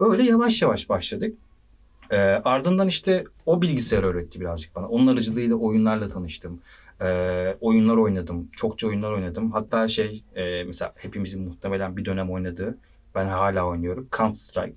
Öyle 0.00 0.22
yavaş 0.22 0.62
yavaş 0.62 0.88
başladık. 0.88 1.34
Ee, 2.10 2.16
ardından 2.44 2.88
işte 2.88 3.24
o 3.46 3.62
bilgisayar 3.62 4.02
öğretti 4.02 4.40
birazcık 4.40 4.76
bana. 4.76 4.88
Onun 4.88 5.06
aracılığıyla 5.06 5.56
oyunlarla 5.56 6.08
tanıştım. 6.08 6.60
Ee, 7.02 7.56
oyunlar 7.60 7.96
oynadım. 7.96 8.48
Çokça 8.56 8.86
oyunlar 8.86 9.12
oynadım. 9.12 9.52
Hatta 9.52 9.88
şey 9.88 10.22
e, 10.34 10.64
mesela 10.64 10.92
hepimizin 10.96 11.42
muhtemelen 11.42 11.96
bir 11.96 12.04
dönem 12.04 12.30
oynadığı. 12.30 12.78
Ben 13.14 13.26
hala 13.26 13.64
oynuyorum. 13.66 14.08
Counter 14.16 14.38
Strike. 14.38 14.74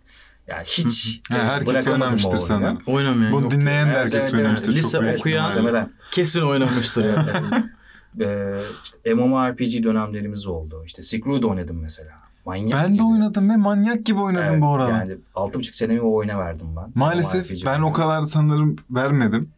Yani 0.47 0.63
hiç 0.63 1.21
Ha, 1.29 1.37
e, 1.37 1.39
herkes 1.39 1.87
oynamıştır 1.87 2.37
sanırım. 2.37 2.79
Oynamayan 2.87 3.33
Bunu 3.33 3.51
dinleyen 3.51 3.87
de 3.89 3.93
herkes 3.93 4.23
evet, 4.23 4.33
oynamıştır. 4.33 4.67
çok 4.67 4.75
Lise 4.75 5.01
büyük 5.01 5.19
okuyan-. 5.19 5.47
Muhtemelen. 5.47 5.93
Kesin 6.11 6.41
oynamıştır 6.41 7.05
ya. 7.05 7.25
Ee, 8.19 8.55
işte 8.83 9.13
MMORPG 9.13 9.83
dönemlerimiz 9.83 10.47
oldu. 10.47 10.83
İşte 10.85 11.01
Road 11.25 11.43
oynadım 11.43 11.79
mesela. 11.81 12.13
Manyak 12.45 12.83
Ben 12.83 12.89
de 12.91 12.93
gibi. 12.93 13.03
oynadım 13.03 13.49
ve 13.49 13.55
manyak 13.57 14.05
gibi 14.05 14.19
oynadım 14.19 14.47
Evet, 14.49 14.61
bu 14.61 14.67
arada. 14.73 14.89
Yani 14.89 15.15
6,5 15.35 15.73
senemi 15.75 16.01
o 16.01 16.13
oyuna 16.13 16.39
verdim 16.39 16.67
ben. 16.77 16.91
Maalesef 16.95 17.51
ben 17.65 17.71
o 17.79 17.83
oyunu. 17.83 17.93
kadar 17.93 18.21
sanırım 18.23 18.75
vermedim. 18.89 19.49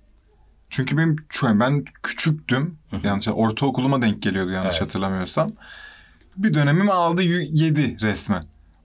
Çünkü 0.70 0.98
benim 0.98 1.16
an 1.48 1.60
ben 1.60 1.86
küçüktüm. 2.04 2.78
Yanlış 3.04 3.28
ortaokuluma 3.28 4.02
denk 4.02 4.22
geliyordu 4.22 4.52
yanlış 4.52 4.74
Evet. 4.74 4.82
hatırlamıyorsam. 4.82 5.52
Bir 6.38 6.54
dönemim 6.54 6.90
aldı 6.90 7.24
y- 7.24 7.50
yedi 7.52 7.98
resmen. 8.02 8.44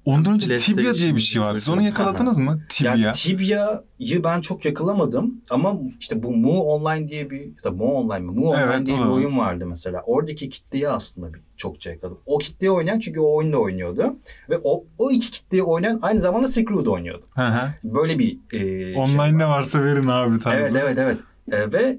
Ondan 0.09 0.35
önce 0.35 0.57
Tibia 0.57 0.95
diye 0.95 1.15
bir 1.15 1.21
şey 1.21 1.43
vardı. 1.43 1.61
Siz 1.61 1.69
onu 1.69 1.83
yakaladınız 1.83 2.39
mı? 2.39 2.61
Tibia. 2.69 2.97
Yani 2.97 3.13
Tibia'yı 3.13 4.25
ben 4.25 4.41
çok 4.41 4.65
yakalamadım 4.65 5.35
ama 5.51 5.79
işte 6.01 6.23
bu 6.23 6.37
Mu 6.37 6.61
Online 6.61 7.09
diye 7.09 7.31
bir 7.31 7.41
ya 7.41 7.65
da 7.65 7.71
Mu 7.71 7.85
Online 7.85 8.19
mi? 8.19 8.33
Mu 8.33 8.49
Online 8.49 8.63
Evet, 8.63 8.87
diye 8.87 8.97
bir 8.97 9.03
var. 9.03 9.09
oyun 9.09 9.39
vardı 9.39 9.67
mesela. 9.67 10.03
Oradaki 10.07 10.49
kitleyi 10.49 10.89
aslında 10.89 11.35
bir, 11.35 11.41
çokça 11.57 11.91
yakaladım. 11.91 12.19
O 12.27 12.39
kitleyi 12.39 12.71
oynayan 12.71 12.99
çünkü 12.99 13.21
o 13.21 13.37
oyunda 13.37 13.59
oynuyordu. 13.59 14.17
Ve 14.51 14.59
o, 14.65 14.85
o 14.99 15.11
iki 15.11 15.31
kitleyi 15.31 15.63
oynayan 15.63 15.99
aynı 16.03 16.21
zamanda 16.21 16.49
Road 16.49 16.87
oynuyordu. 16.87 17.27
Hı 17.35 17.47
hı. 17.47 17.71
Böyle 17.85 18.19
bir 18.19 18.39
e, 18.53 18.59
şey 18.59 18.97
Online 18.97 19.19
var. 19.19 19.39
ne 19.39 19.47
varsa 19.49 19.85
verin 19.85 20.09
abi 20.09 20.39
tarzı. 20.39 20.79
Evet 20.79 20.99
evet 20.99 20.99
evet. 20.99 21.19
E, 21.53 21.73
ve 21.73 21.99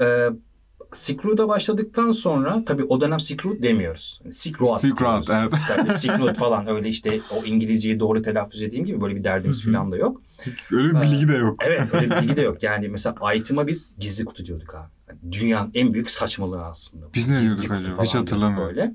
e, 0.00 0.28
Silk 0.96 1.24
başladıktan 1.24 2.10
sonra 2.10 2.62
tabii 2.66 2.84
o 2.84 3.00
dönem 3.00 3.20
Silk 3.20 3.46
Road 3.46 3.62
demiyoruz. 3.62 4.20
Yani 4.24 4.32
Silk 4.32 4.60
Road. 4.60 4.78
Silk 4.78 5.02
Road, 5.02 5.26
diyoruz. 5.26 5.50
evet. 5.52 5.62
Tabii 5.76 5.92
Silk 5.98 6.18
Road 6.18 6.34
falan 6.34 6.66
öyle 6.66 6.88
işte 6.88 7.20
o 7.30 7.44
İngilizceyi 7.44 8.00
doğru 8.00 8.22
telaffuz 8.22 8.62
edeyim 8.62 8.84
gibi 8.84 9.00
böyle 9.00 9.16
bir 9.16 9.24
derdimiz 9.24 9.64
falan 9.64 9.92
da 9.92 9.96
yok. 9.96 10.22
Öyle 10.72 10.88
bir 10.96 11.02
bilgi 11.02 11.28
de 11.28 11.36
yok. 11.36 11.60
Evet 11.66 11.94
öyle 11.94 12.10
bir 12.10 12.22
bilgi 12.22 12.36
de 12.36 12.42
yok. 12.42 12.62
Yani 12.62 12.88
mesela 12.88 13.34
item'a 13.34 13.66
biz 13.66 13.94
gizli 13.98 14.24
kutu 14.24 14.44
diyorduk 14.44 14.74
abi. 14.74 14.88
Yani 15.08 15.32
dünyanın 15.32 15.70
en 15.74 15.94
büyük 15.94 16.10
saçmalığı 16.10 16.64
aslında. 16.64 17.06
Biz 17.14 17.28
ne 17.28 17.40
Gizli 17.40 17.62
diyorduk 17.62 17.86
acaba? 17.88 18.02
Hiç 18.02 18.14
hatırlamıyorum. 18.14 18.76
Böyle. 18.76 18.94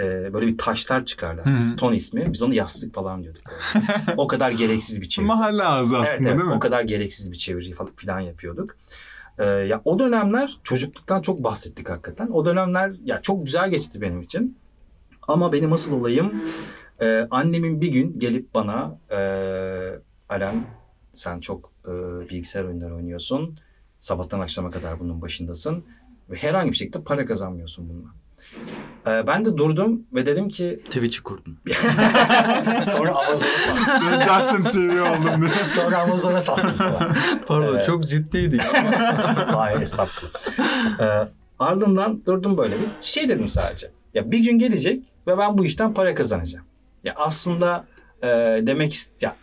Ee, 0.00 0.32
böyle 0.34 0.46
bir 0.46 0.58
taşlar 0.58 1.04
çıkarlar. 1.04 1.44
Stone 1.60 1.96
ismi. 1.96 2.32
Biz 2.32 2.42
onu 2.42 2.54
yastık 2.54 2.94
falan 2.94 3.22
diyorduk. 3.22 3.42
böyle. 3.46 3.86
o 4.16 4.26
kadar 4.26 4.50
gereksiz 4.50 5.00
bir 5.00 5.08
çeviri. 5.08 5.26
Mahalle 5.28 5.64
ağzı 5.64 5.96
aslında 5.96 6.10
Evet, 6.10 6.20
evet, 6.20 6.38
değil 6.38 6.48
mi? 6.48 6.54
o 6.54 6.58
kadar 6.58 6.82
gereksiz 6.82 7.32
bir 7.32 7.36
çeviri 7.36 7.70
fa- 7.70 8.06
falan 8.06 8.20
yapıyorduk. 8.20 8.76
Ee, 9.38 9.44
ya 9.44 9.82
o 9.84 9.98
dönemler 9.98 10.58
çocukluktan 10.62 11.22
çok 11.22 11.44
bahsettik 11.44 11.90
hakikaten. 11.90 12.28
O 12.28 12.44
dönemler 12.44 12.92
ya 13.04 13.22
çok 13.22 13.46
güzel 13.46 13.70
geçti 13.70 14.00
benim 14.00 14.20
için. 14.20 14.58
Ama 15.28 15.52
benim 15.52 15.72
asıl 15.72 15.92
olayım 15.92 16.42
e, 17.00 17.28
annemin 17.30 17.80
bir 17.80 17.88
gün 17.88 18.18
gelip 18.18 18.54
bana 18.54 18.98
e, 19.10 19.18
Alen 20.28 20.66
sen 21.12 21.40
çok 21.40 21.72
e, 21.88 21.92
bilgisayar 22.28 22.64
oyunları 22.64 22.94
oynuyorsun. 22.94 23.58
Sabahtan 24.00 24.40
akşama 24.40 24.70
kadar 24.70 25.00
bunun 25.00 25.22
başındasın. 25.22 25.84
Ve 26.30 26.36
herhangi 26.36 26.72
bir 26.72 26.76
şekilde 26.76 27.02
para 27.02 27.26
kazanmıyorsun 27.26 27.88
bununla. 27.88 28.08
E, 29.06 29.26
ben 29.26 29.44
de 29.44 29.56
durdum 29.58 30.02
ve 30.14 30.26
dedim 30.26 30.48
ki 30.48 30.80
Twitch'i 30.84 31.22
kurdun. 31.22 31.58
sonra 32.82 33.10
Amazon'a 33.14 33.36
sattım. 33.36 34.06
Ben 34.10 34.20
Justin 34.20 34.70
seviyor 34.70 35.06
oldum 35.06 35.42
diye. 35.42 35.64
sonra 35.66 35.98
Amazon'a 35.98 36.40
sattım 36.40 36.70
falan. 36.70 37.14
Pardon 37.46 37.74
Evet. 37.74 37.86
çok 37.86 38.08
ciddiydi. 38.08 38.58
Hayır 39.46 39.80
estağfurullah. 39.80 40.40
Ee, 41.00 41.28
ardından 41.58 42.22
durdum 42.26 42.56
böyle 42.56 42.80
bir 42.80 42.88
şey 43.00 43.28
dedim 43.28 43.48
sadece. 43.48 43.90
Ya 44.14 44.30
bir 44.30 44.38
gün 44.38 44.58
gelecek 44.58 45.02
ve 45.26 45.38
ben 45.38 45.58
bu 45.58 45.64
işten 45.64 45.94
para 45.94 46.14
kazanacağım. 46.14 46.66
Ya 47.04 47.12
aslında 47.16 47.84
e, 48.22 48.26
demek 48.62 48.92
ist 48.92 49.10
ya 49.22 49.36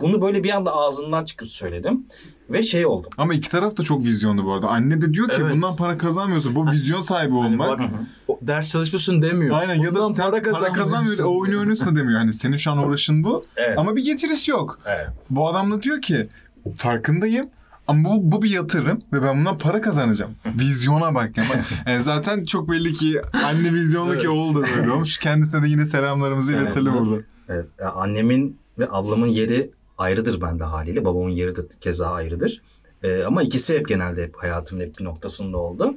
bunu 0.00 0.22
böyle 0.22 0.44
bir 0.44 0.50
anda 0.50 0.72
ağzından 0.74 1.24
çıkıp 1.24 1.48
söyledim 1.48 2.06
ve 2.50 2.62
şey 2.62 2.86
oldum. 2.86 3.10
Ama 3.18 3.34
iki 3.34 3.50
taraf 3.50 3.76
da 3.76 3.82
çok 3.82 4.04
vizyonlu 4.04 4.44
bu 4.44 4.52
arada. 4.52 4.68
Anne 4.68 5.02
de 5.02 5.14
diyor 5.14 5.28
ki 5.28 5.34
Evet. 5.40 5.54
bundan 5.54 5.76
para 5.76 5.98
kazanmıyorsun. 5.98 6.54
Bu 6.54 6.70
vizyon 6.70 7.00
sahibi 7.00 7.34
Hani 7.34 7.54
olmak. 7.62 7.78
bak, 7.78 7.90
o 8.28 8.38
ders 8.42 8.70
çalışmıyorsun 8.72 9.22
demiyor. 9.22 9.58
Aynen 9.58 9.74
ya 9.74 9.94
da 9.94 10.14
sen 10.14 10.30
para, 10.30 10.72
kazanmıyorsun. 10.72 11.24
O 11.24 11.38
oyunu 11.38 11.58
oynuyorsun 11.60 11.96
demiyor. 11.96 12.18
Hani 12.18 12.32
senin 12.32 12.56
şu 12.56 12.70
an 12.70 12.78
uğraşın 12.78 13.24
bu. 13.24 13.44
Evet. 13.56 13.78
Ama 13.78 13.96
bir 13.96 14.04
getirisi 14.04 14.50
yok. 14.50 14.78
evet. 14.86 15.08
Bu 15.30 15.48
adam 15.48 15.70
da 15.72 15.82
diyor 15.82 16.02
ki 16.02 16.28
farkındayım. 16.76 17.46
Ama 17.88 18.08
bu, 18.08 18.32
bu 18.32 18.42
bir 18.42 18.50
yatırım 18.50 18.98
ve 19.12 19.22
ben 19.22 19.38
bundan 19.38 19.58
para 19.58 19.80
kazanacağım. 19.80 20.32
Vizyona 20.60 21.14
bak. 21.14 21.30
Yani, 21.36 21.62
yani 21.86 22.02
zaten 22.02 22.44
çok 22.44 22.70
belli 22.70 22.94
ki 22.94 23.20
anne 23.44 23.72
vizyonlu 23.72 24.12
ki 24.12 24.18
Evet. 24.18 24.28
oğul 24.28 24.54
da 24.54 24.62
böyle 24.78 24.90
olmuş. 24.92 25.18
Kendisine 25.18 25.62
de 25.62 25.68
yine 25.68 25.86
selamlarımızı 25.86 26.52
Evet. 26.52 26.62
iletelim 26.62 26.92
burada. 26.94 27.22
Evet, 27.48 27.66
annemin 27.94 28.58
ve 28.78 28.86
ablamın 28.90 29.26
yeri 29.26 29.70
ayrıdır 29.98 30.40
bende 30.40 30.64
haliyle. 30.64 31.04
Babamın 31.04 31.30
yeri 31.30 31.56
de 31.56 31.60
keza 31.80 32.10
ayrıdır. 32.10 32.62
Ee, 33.02 33.22
ama 33.22 33.42
ikisi 33.42 33.78
hep 33.78 33.88
genelde 33.88 34.22
hep 34.22 34.36
hayatımın 34.36 34.82
hep 34.82 34.98
bir 34.98 35.04
noktasında 35.04 35.58
oldu. 35.58 35.94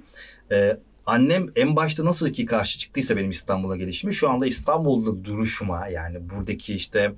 Ee, 0.52 0.78
annem 1.06 1.48
en 1.56 1.76
başta 1.76 2.06
nasıl 2.06 2.30
ki 2.30 2.46
karşı 2.46 2.80
çıktıysa 2.80 3.18
benim 3.18 3.30
İstanbul'a 3.30 3.76
gelişime 3.76 4.12
şu 4.12 4.30
anda 4.30 4.48
İstanbul'da 4.48 5.26
duruşuma 5.26 5.88
yani 5.88 6.30
buradaki 6.30 6.76
işte 6.76 7.14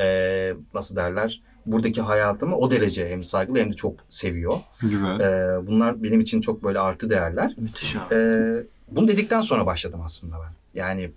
ee, 0.00 0.54
nasıl 0.74 0.96
derler 0.96 1.42
buradaki 1.66 2.00
hayatımı 2.00 2.56
o 2.56 2.70
derece 2.70 3.08
hem 3.08 3.24
saygılı 3.24 3.58
hem 3.58 3.72
de 3.72 3.76
çok 3.76 3.94
seviyor. 4.08 4.60
Güzel. 4.80 5.20
Ee, 5.20 5.66
bunlar 5.66 6.02
benim 6.02 6.20
için 6.20 6.40
çok 6.40 6.62
böyle 6.62 6.78
artı 6.78 7.10
değerler. 7.10 7.54
Müthiş 7.56 7.96
abi. 7.96 8.14
Ee, 8.14 8.66
bunu 8.90 9.08
dedikten 9.08 9.40
sonra 9.40 9.66
başladım 9.66 10.00
aslında 10.04 10.36
ben. 10.36 10.80
Yani 10.80 11.10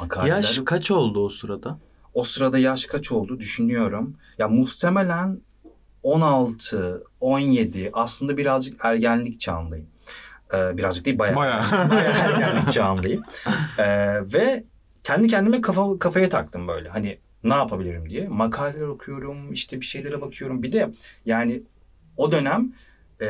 makaleler... 0.00 0.36
Yaş 0.36 0.60
kaç 0.64 0.90
oldu 0.90 1.24
o 1.24 1.28
sırada? 1.28 1.78
O 2.14 2.24
sırada 2.24 2.58
yaş 2.58 2.86
kaç 2.86 3.12
oldu 3.12 3.38
düşünüyorum. 3.38 4.16
Ya 4.38 4.48
muhtemelen 4.48 5.40
16, 6.02 7.04
17 7.20 7.90
aslında 7.92 8.36
birazcık 8.36 8.84
ergenlik 8.84 9.40
çağındayım. 9.40 9.86
Ee, 10.54 10.76
birazcık 10.76 11.04
değil 11.04 11.18
bayağı. 11.18 11.36
Bayağı. 11.36 11.62
bayağı 11.90 12.12
ergenlik 12.14 12.72
çağındayım. 12.72 13.22
Ee, 13.78 14.18
ve 14.34 14.64
kendi 15.04 15.28
kendime 15.28 15.60
kafa, 15.60 15.98
kafaya 15.98 16.28
taktım 16.28 16.68
böyle. 16.68 16.88
Hani 16.88 17.18
ne 17.44 17.54
yapabilirim 17.54 18.10
diye. 18.10 18.28
Makaleler 18.28 18.86
okuyorum, 18.86 19.52
işte 19.52 19.80
bir 19.80 19.86
şeylere 19.86 20.20
bakıyorum. 20.20 20.62
Bir 20.62 20.72
de 20.72 20.90
yani 21.26 21.62
o 22.16 22.32
dönem 22.32 22.72
e, 23.20 23.28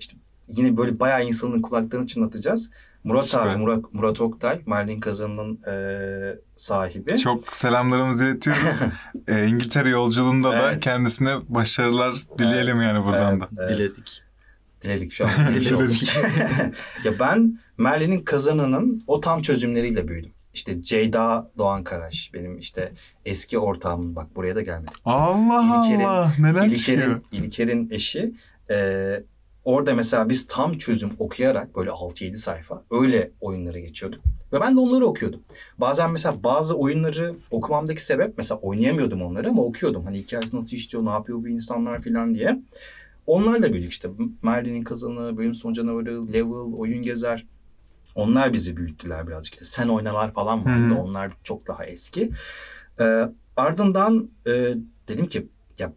işte 0.00 0.16
yine 0.48 0.76
böyle 0.76 1.00
bayağı 1.00 1.24
insanın 1.24 1.62
kulaklarını 1.62 2.06
çınlatacağız. 2.06 2.70
Murat 3.04 3.28
Süper. 3.28 3.46
abi, 3.46 3.56
Murat, 3.58 3.84
Murat 3.94 4.20
Oktay, 4.20 4.60
Merlin 4.66 5.00
Kazan'ın 5.00 5.60
e, 5.72 6.38
sahibi. 6.56 7.18
Çok 7.18 7.56
selamlarımızı 7.56 8.24
iletiyoruz. 8.24 8.80
Ee, 9.28 9.46
İngiltere 9.46 9.88
yolculuğunda 9.90 10.50
da 10.52 10.72
Evet. 10.72 10.80
kendisine 10.84 11.34
başarılar 11.48 12.14
dileyelim 12.38 12.80
yani 12.82 13.04
buradan 13.04 13.40
da. 13.40 13.48
Evet, 13.58 13.58
evet. 13.70 13.78
Diledik. 13.78 14.22
Diledik 14.82 15.12
şu 15.12 15.24
an. 15.26 15.30
Diledik. 15.54 16.12
ya 17.04 17.18
ben 17.20 17.58
Merlin'in 17.78 18.20
kazanının 18.20 19.04
o 19.06 19.20
tam 19.20 19.42
çözümleriyle 19.42 20.08
büyüdüm. 20.08 20.32
İşte 20.54 20.82
Ceyda 20.82 21.50
Doğan 21.58 21.84
Karaş 21.84 22.30
benim 22.34 22.58
işte 22.58 22.92
eski 23.24 23.58
ortağım 23.58 24.16
bak 24.16 24.36
buraya 24.36 24.56
da 24.56 24.62
gelmedik. 24.62 24.94
Allah 25.04 25.84
İlker'in- 25.86 26.04
Allah 26.04 26.32
neler 26.38 26.74
çıkıyor. 26.74 26.98
İlker'in, 26.98 27.22
İlker'in 27.44 27.88
eşi 27.90 28.34
e, 28.70 28.76
orada 29.64 29.94
mesela 29.94 30.28
biz 30.28 30.46
tam 30.46 30.78
çözüm 30.78 31.10
okuyarak 31.18 31.76
böyle 31.76 31.90
6-7 31.90 32.34
sayfa 32.34 32.84
öyle 32.90 33.30
oyunları 33.40 33.78
geçiyorduk. 33.78 34.20
Ve 34.52 34.60
ben 34.60 34.76
de 34.76 34.80
onları 34.80 35.06
okuyordum. 35.06 35.40
Bazen 35.78 36.10
mesela 36.10 36.44
bazı 36.44 36.74
oyunları 36.74 37.34
okumamdaki 37.50 38.04
sebep 38.04 38.38
mesela 38.38 38.60
oynayamıyordum 38.60 39.22
onları 39.22 39.48
ama 39.48 39.62
okuyordum. 39.62 40.04
Hani 40.04 40.18
hikayesi 40.18 40.56
nasıl 40.56 40.76
işliyor, 40.76 41.04
ne 41.04 41.10
yapıyor 41.10 41.42
bu 41.42 41.48
insanlar 41.48 42.00
filan 42.00 42.34
diye. 42.34 42.62
Onlarla 43.26 43.72
büyüdük 43.72 43.92
işte. 43.92 44.08
Merlin'in 44.42 44.84
kazanı, 44.84 45.36
Bölüm 45.36 45.54
Sonu 45.54 45.74
Canavarı, 45.74 46.32
Level, 46.32 46.78
Oyun 46.78 47.02
Gezer. 47.02 47.46
Onlar 48.14 48.52
bizi 48.52 48.76
büyüttüler 48.76 49.26
birazcık. 49.26 49.54
İşte 49.54 49.64
Sen 49.64 49.88
Oynalar 49.88 50.32
falan 50.32 50.64
vardı. 50.64 50.94
Hı. 50.94 50.98
Onlar 50.98 51.32
çok 51.42 51.68
daha 51.68 51.84
eski. 51.84 52.30
Ee, 53.00 53.28
ardından 53.56 54.30
e, 54.46 54.74
dedim 55.08 55.26
ki 55.26 55.48
ya 55.78 55.92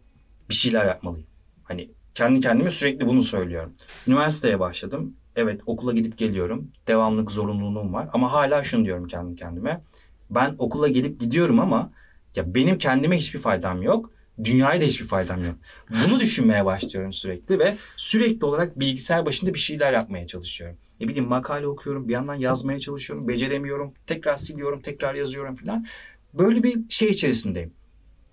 bir 0.48 0.54
şeyler 0.54 0.86
yapmalıyım. 0.86 1.26
Hani 1.62 1.90
kendi 2.16 2.40
kendime 2.40 2.70
sürekli 2.70 3.06
bunu 3.06 3.22
söylüyorum. 3.22 3.72
Üniversiteye 4.06 4.60
başladım. 4.60 5.16
Evet 5.36 5.60
okula 5.66 5.92
gidip 5.92 6.18
geliyorum. 6.18 6.70
Devamlık 6.86 7.30
zorunluluğum 7.30 7.92
var. 7.92 8.08
Ama 8.12 8.32
hala 8.32 8.64
şunu 8.64 8.84
diyorum 8.84 9.06
kendi 9.06 9.34
kendime. 9.34 9.82
Ben 10.30 10.54
okula 10.58 10.88
gelip 10.88 11.20
gidiyorum 11.20 11.60
ama 11.60 11.92
ya 12.36 12.54
benim 12.54 12.78
kendime 12.78 13.18
hiçbir 13.18 13.38
faydam 13.38 13.82
yok. 13.82 14.10
Dünyaya 14.44 14.80
da 14.80 14.84
hiçbir 14.84 15.06
faydam 15.06 15.44
yok. 15.44 15.54
Bunu 15.90 16.20
düşünmeye 16.24 16.64
başlıyorum 16.64 17.12
sürekli 17.12 17.58
ve 17.58 17.76
sürekli 17.96 18.44
olarak 18.46 18.80
bilgisayar 18.80 19.26
başında 19.26 19.54
bir 19.54 19.58
şeyler 19.58 19.92
yapmaya 19.92 20.26
çalışıyorum. 20.26 20.76
Ne 21.00 21.08
bileyim 21.08 21.28
makale 21.28 21.66
okuyorum, 21.66 22.08
bir 22.08 22.12
yandan 22.12 22.34
yazmaya 22.34 22.80
çalışıyorum, 22.80 23.28
beceremiyorum, 23.28 23.92
tekrar 24.06 24.36
siliyorum, 24.36 24.82
tekrar 24.82 25.14
yazıyorum 25.14 25.54
filan. 25.54 25.86
Böyle 26.34 26.62
bir 26.62 26.88
şey 26.88 27.08
içerisindeyim. 27.08 27.72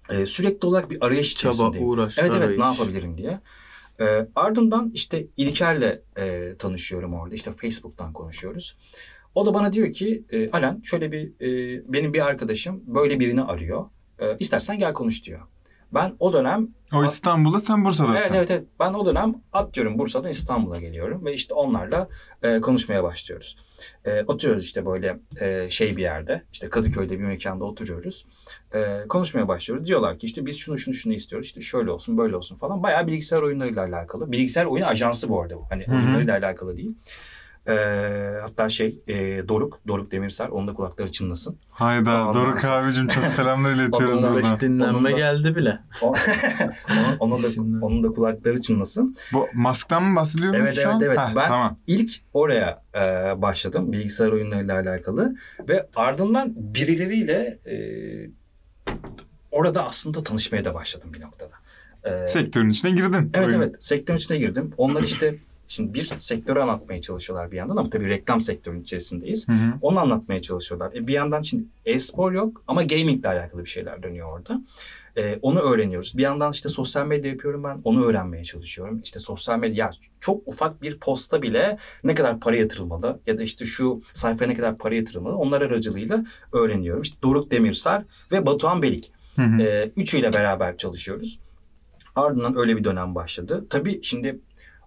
e, 0.09 0.25
sürekli 0.25 0.67
olarak 0.67 0.89
bir 0.89 1.05
arayış 1.05 1.35
Çaba, 1.37 1.51
içerisindeyim. 1.53 1.87
uğraş, 1.87 2.17
Evet 2.17 2.31
evet 2.33 2.43
arayış. 2.43 2.59
ne 2.59 2.65
yapabilirim 2.65 3.17
diye. 3.17 3.39
E, 3.99 4.27
ardından 4.35 4.91
işte 4.93 5.27
İlker'le 5.37 6.01
e, 6.17 6.55
tanışıyorum 6.59 7.13
orada. 7.13 7.35
İşte 7.35 7.51
Facebook'tan 7.53 8.13
konuşuyoruz. 8.13 8.77
O 9.35 9.45
da 9.45 9.53
bana 9.53 9.73
diyor 9.73 9.91
ki 9.91 10.23
e, 10.31 10.51
Alan 10.51 10.81
şöyle 10.83 11.11
bir 11.11 11.31
e, 11.41 11.81
benim 11.93 12.13
bir 12.13 12.25
arkadaşım 12.25 12.83
böyle 12.85 13.19
birini 13.19 13.41
arıyor. 13.41 13.85
E, 14.19 14.37
istersen 14.39 14.79
gel 14.79 14.93
konuş 14.93 15.25
diyor. 15.25 15.41
Ben 15.93 16.15
o 16.19 16.33
dönem 16.33 16.67
O 16.93 17.05
İstanbul'da 17.05 17.59
sen 17.59 17.85
Bursa'dasın. 17.85 18.15
Evet 18.15 18.31
evet 18.33 18.51
evet. 18.51 18.63
Ben 18.79 18.93
o 18.93 19.05
dönem 19.05 19.35
atlıyorum 19.53 19.99
Bursa'dan 19.99 20.29
İstanbul'a 20.29 20.79
geliyorum 20.79 21.25
ve 21.25 21.33
işte 21.33 21.53
onlarla 21.53 22.07
e, 22.43 22.61
konuşmaya 22.61 23.03
başlıyoruz. 23.03 23.57
E, 24.05 24.23
oturuyoruz 24.23 24.65
işte 24.65 24.85
böyle 24.85 25.19
e, 25.41 25.69
şey 25.69 25.97
bir 25.97 26.01
yerde 26.01 26.43
işte 26.51 26.69
Kadıköy'de 26.69 27.19
bir 27.19 27.23
mekanda 27.23 27.65
oturuyoruz. 27.65 28.25
E, 28.75 29.07
konuşmaya 29.09 29.47
başlıyoruz. 29.47 29.87
Diyorlar 29.87 30.19
ki 30.19 30.25
işte 30.25 30.45
biz 30.45 30.57
şunu 30.57 30.77
şunu 30.77 30.93
şunu 30.93 31.13
istiyoruz 31.13 31.47
işte 31.47 31.61
şöyle 31.61 31.91
olsun 31.91 32.17
böyle 32.17 32.35
olsun 32.35 32.57
falan. 32.57 32.83
Bayağı 32.83 33.07
bilgisayar 33.07 33.41
oyunlarıyla 33.41 33.83
alakalı. 33.83 34.31
Bilgisayar 34.31 34.65
oyun 34.65 34.83
ajansı 34.83 35.29
bu 35.29 35.41
arada 35.41 35.55
bu. 35.55 35.65
Hani 35.69 35.87
Hı 35.87 35.91
hı. 35.91 35.95
oyunlarıyla 35.95 36.37
alakalı 36.37 36.77
değil. 36.77 36.95
E, 37.67 37.73
hatta 38.41 38.69
şey 38.69 39.01
e, 39.07 39.47
Doruk, 39.47 39.79
Doruk 39.87 40.11
Demirsel 40.11 40.47
onun 40.51 40.67
da 40.67 40.73
kulakları 40.73 41.11
çınlasın. 41.11 41.57
Hayda 41.69 42.27
Ondan 42.27 42.33
Doruk 42.33 42.61
sonra- 42.61 42.73
abicim 42.73 43.07
çok 43.07 43.23
selamlar 43.37 43.73
iletiyoruz 43.73 44.23
buradan. 44.23 44.53
Hiç 44.55 44.61
dinlenme 44.61 44.93
Onun 44.97 45.03
da- 45.05 45.11
geldi 45.11 45.55
bile. 45.55 45.79
Onun, 47.19 47.37
da, 47.37 47.85
onun 47.85 48.03
da 48.03 48.07
kulakları 48.07 48.61
çınlasın. 48.61 49.15
Bu 49.33 49.47
Mask'tan 49.53 50.03
mı 50.03 50.15
bahsediyoruz 50.15 50.59
Evet, 50.59 50.73
şu 50.75 50.81
evet, 50.81 50.87
an? 50.95 51.01
evet. 51.01 51.17
Heh, 51.19 51.35
Ben- 51.35 51.47
Tamam. 51.47 51.77
İlk 51.87 52.13
oraya 52.33 52.81
e, 52.95 53.01
başladım 53.41 53.91
bilgisayar 53.91 54.31
oyunlarıyla 54.31 54.79
alakalı 54.79 55.35
ve 55.69 55.87
ardından 55.95 56.53
birileriyle 56.55 57.59
e, 57.65 57.75
orada 59.51 59.85
aslında 59.85 60.23
tanışmaya 60.23 60.65
da 60.65 60.73
başladım 60.73 61.09
bir 61.13 61.21
noktada. 61.21 61.51
E, 62.03 62.27
Sektörün 62.27 62.69
içine 62.69 62.91
girdin. 62.91 63.31
evet 63.33 63.47
Oyun. 63.47 63.57
evet 63.61 63.83
sektörün 63.83 64.17
içine 64.17 64.37
girdim. 64.37 64.71
Onlar 64.77 65.03
işte 65.03 65.35
şimdi 65.67 65.93
bir 65.93 66.05
sektörü 66.17 66.59
anlatmaya 66.59 67.01
çalışıyorlar 67.01 67.51
bir 67.51 67.57
yandan 67.57 67.77
ama 67.77 67.89
tabii 67.89 68.09
reklam 68.09 68.41
sektörünün 68.41 68.81
içerisindeyiz. 68.81 69.47
Hı 69.47 69.51
hı. 69.51 69.73
Onu 69.81 69.99
anlatmaya 69.99 70.41
çalışıyorlar. 70.41 70.93
E, 70.93 71.07
bir 71.07 71.13
yandan 71.13 71.41
şimdi 71.41 71.63
e-spor 71.85 72.31
yok 72.31 72.63
ama 72.67 72.83
gamingle 72.83 73.29
alakalı 73.29 73.65
bir 73.65 73.69
şeyler 73.69 74.03
dönüyor 74.03 74.39
orada. 74.39 74.61
E, 75.17 75.39
onu 75.41 75.59
öğreniyoruz. 75.59 76.17
Bir 76.17 76.23
yandan 76.23 76.51
işte 76.51 76.69
sosyal 76.69 77.07
medya 77.07 77.31
yapıyorum 77.31 77.63
ben. 77.63 77.81
Onu 77.83 78.05
öğrenmeye 78.05 78.43
çalışıyorum. 78.43 79.01
İşte 79.03 79.19
sosyal 79.19 79.59
medya 79.59 79.91
çok 80.19 80.47
ufak 80.47 80.81
bir 80.81 80.99
posta 80.99 81.41
bile 81.41 81.77
ne 82.03 82.13
kadar 82.13 82.39
para 82.39 82.55
yatırılmalı 82.55 83.19
ya 83.27 83.37
da 83.37 83.43
işte 83.43 83.65
şu 83.65 84.01
sayfaya 84.13 84.51
ne 84.51 84.55
kadar 84.55 84.77
para 84.77 84.95
yatırılmalı 84.95 85.35
onlar 85.35 85.61
aracılığıyla 85.61 86.25
öğreniyorum. 86.53 87.01
İşte 87.01 87.17
Doruk 87.23 87.51
Demirsar 87.51 88.03
ve 88.31 88.45
Batuhan 88.45 88.81
Belik. 88.81 89.11
Hı 89.35 89.41
hı. 89.41 89.61
E, 89.61 89.91
üçüyle 89.97 90.33
beraber 90.33 90.77
çalışıyoruz. 90.77 91.39
Ardından 92.15 92.57
öyle 92.57 92.77
bir 92.77 92.83
dönem 92.83 93.15
başladı. 93.15 93.65
Tabii 93.69 94.03
şimdi 94.03 94.39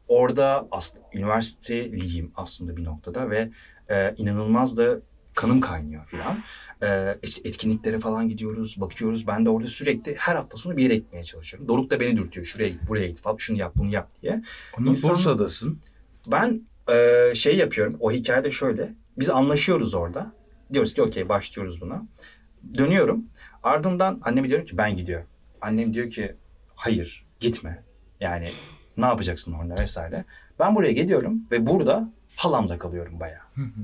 orada 0.09 0.69
aslında 0.71 1.05
üniversiteliyim 1.15 2.33
aslında 2.37 2.77
bir 2.77 2.85
noktada 2.85 3.31
ve 3.31 3.51
e, 3.91 4.15
inanılmaz 4.17 4.77
da 4.77 5.01
kanım 5.35 5.61
kaynıyor 5.61 6.07
filan. 6.07 6.45
E, 6.83 7.19
işte 7.23 7.49
etkinliklere 7.49 7.99
falan 8.01 8.29
gidiyoruz, 8.29 8.81
bakıyoruz. 8.81 9.27
Ben 9.27 9.45
de 9.45 9.51
orada 9.51 9.69
sürekli 9.69 10.15
her 10.19 10.37
hafta 10.37 10.57
sonu 10.57 10.77
bir 10.77 10.83
yere 10.83 10.95
gitmeye 10.95 11.25
çalışıyorum. 11.25 11.69
Doruk 11.69 11.91
da 11.91 12.01
beni 12.01 12.17
dürtüyor. 12.17 12.47
Şuraya 12.47 12.69
git, 12.69 12.89
buraya 12.89 13.07
git 13.07 13.21
falan, 13.21 13.37
şunu 13.37 13.59
yap, 13.59 13.73
bunu 13.77 13.91
yap 13.91 14.09
diye. 14.23 14.43
Ama 14.77 14.91
İnsan- 14.91 15.11
Bursa'dasın. 15.11 15.81
Ben 16.31 16.63
e, 16.93 17.33
şey 17.35 17.57
yapıyorum. 17.57 17.97
O 18.01 18.13
hikayede 18.13 18.51
şöyle. 18.51 18.95
Biz 19.19 19.31
anlaşıyoruz 19.31 19.95
orada. 19.95 20.33
Diyoruz 20.73 20.95
ki 20.95 21.03
okey 21.03 21.29
başlıyoruz 21.29 21.81
buna. 21.81 22.03
Dönüyorum. 22.79 23.25
Ardından 23.63 24.21
anneme 24.23 24.49
diyorum 24.49 24.67
ki 24.67 24.77
ben 24.77 24.97
gidiyorum. 24.97 25.27
Annem 25.61 25.95
diyor 25.95 26.11
ki 26.11 26.35
hayır 26.75 27.27
gitme. 27.41 27.85
Yani 28.21 28.53
ne 28.97 29.07
yapacaksın 29.07 29.53
orada 29.53 29.83
vesaire. 29.83 30.25
Ben 30.59 30.75
buraya 30.75 30.93
geliyorum 30.93 31.41
ve 31.51 31.67
burada 31.67 32.13
halamda 32.37 32.79
kalıyorum 32.79 33.21
bayağı. 33.21 33.41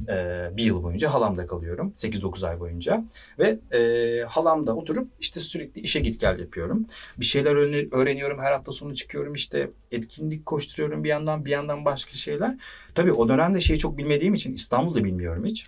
Ee, 0.08 0.56
bir 0.56 0.62
yıl 0.64 0.82
boyunca 0.82 1.14
halamda 1.14 1.46
kalıyorum. 1.46 1.92
8-9 1.96 2.46
ay 2.48 2.60
boyunca. 2.60 3.04
Ve 3.38 3.58
e, 3.78 4.22
halamda 4.24 4.76
oturup 4.76 5.08
işte 5.20 5.40
sürekli 5.40 5.80
işe 5.80 6.00
git 6.00 6.20
gel 6.20 6.38
yapıyorum. 6.38 6.86
Bir 7.20 7.24
şeyler 7.24 7.52
öğreni- 7.54 7.88
öğreniyorum. 7.94 8.38
Her 8.38 8.52
hafta 8.52 8.72
sonu 8.72 8.94
çıkıyorum 8.94 9.34
işte 9.34 9.70
etkinlik 9.90 10.46
koşturuyorum 10.46 11.04
bir 11.04 11.08
yandan 11.08 11.44
bir 11.44 11.50
yandan 11.50 11.84
başka 11.84 12.12
şeyler. 12.12 12.56
Tabii 12.94 13.12
o 13.12 13.28
dönemde 13.28 13.60
şeyi 13.60 13.78
çok 13.78 13.98
bilmediğim 13.98 14.34
için 14.34 14.54
İstanbul'da 14.54 15.04
bilmiyorum 15.04 15.44
hiç. 15.44 15.66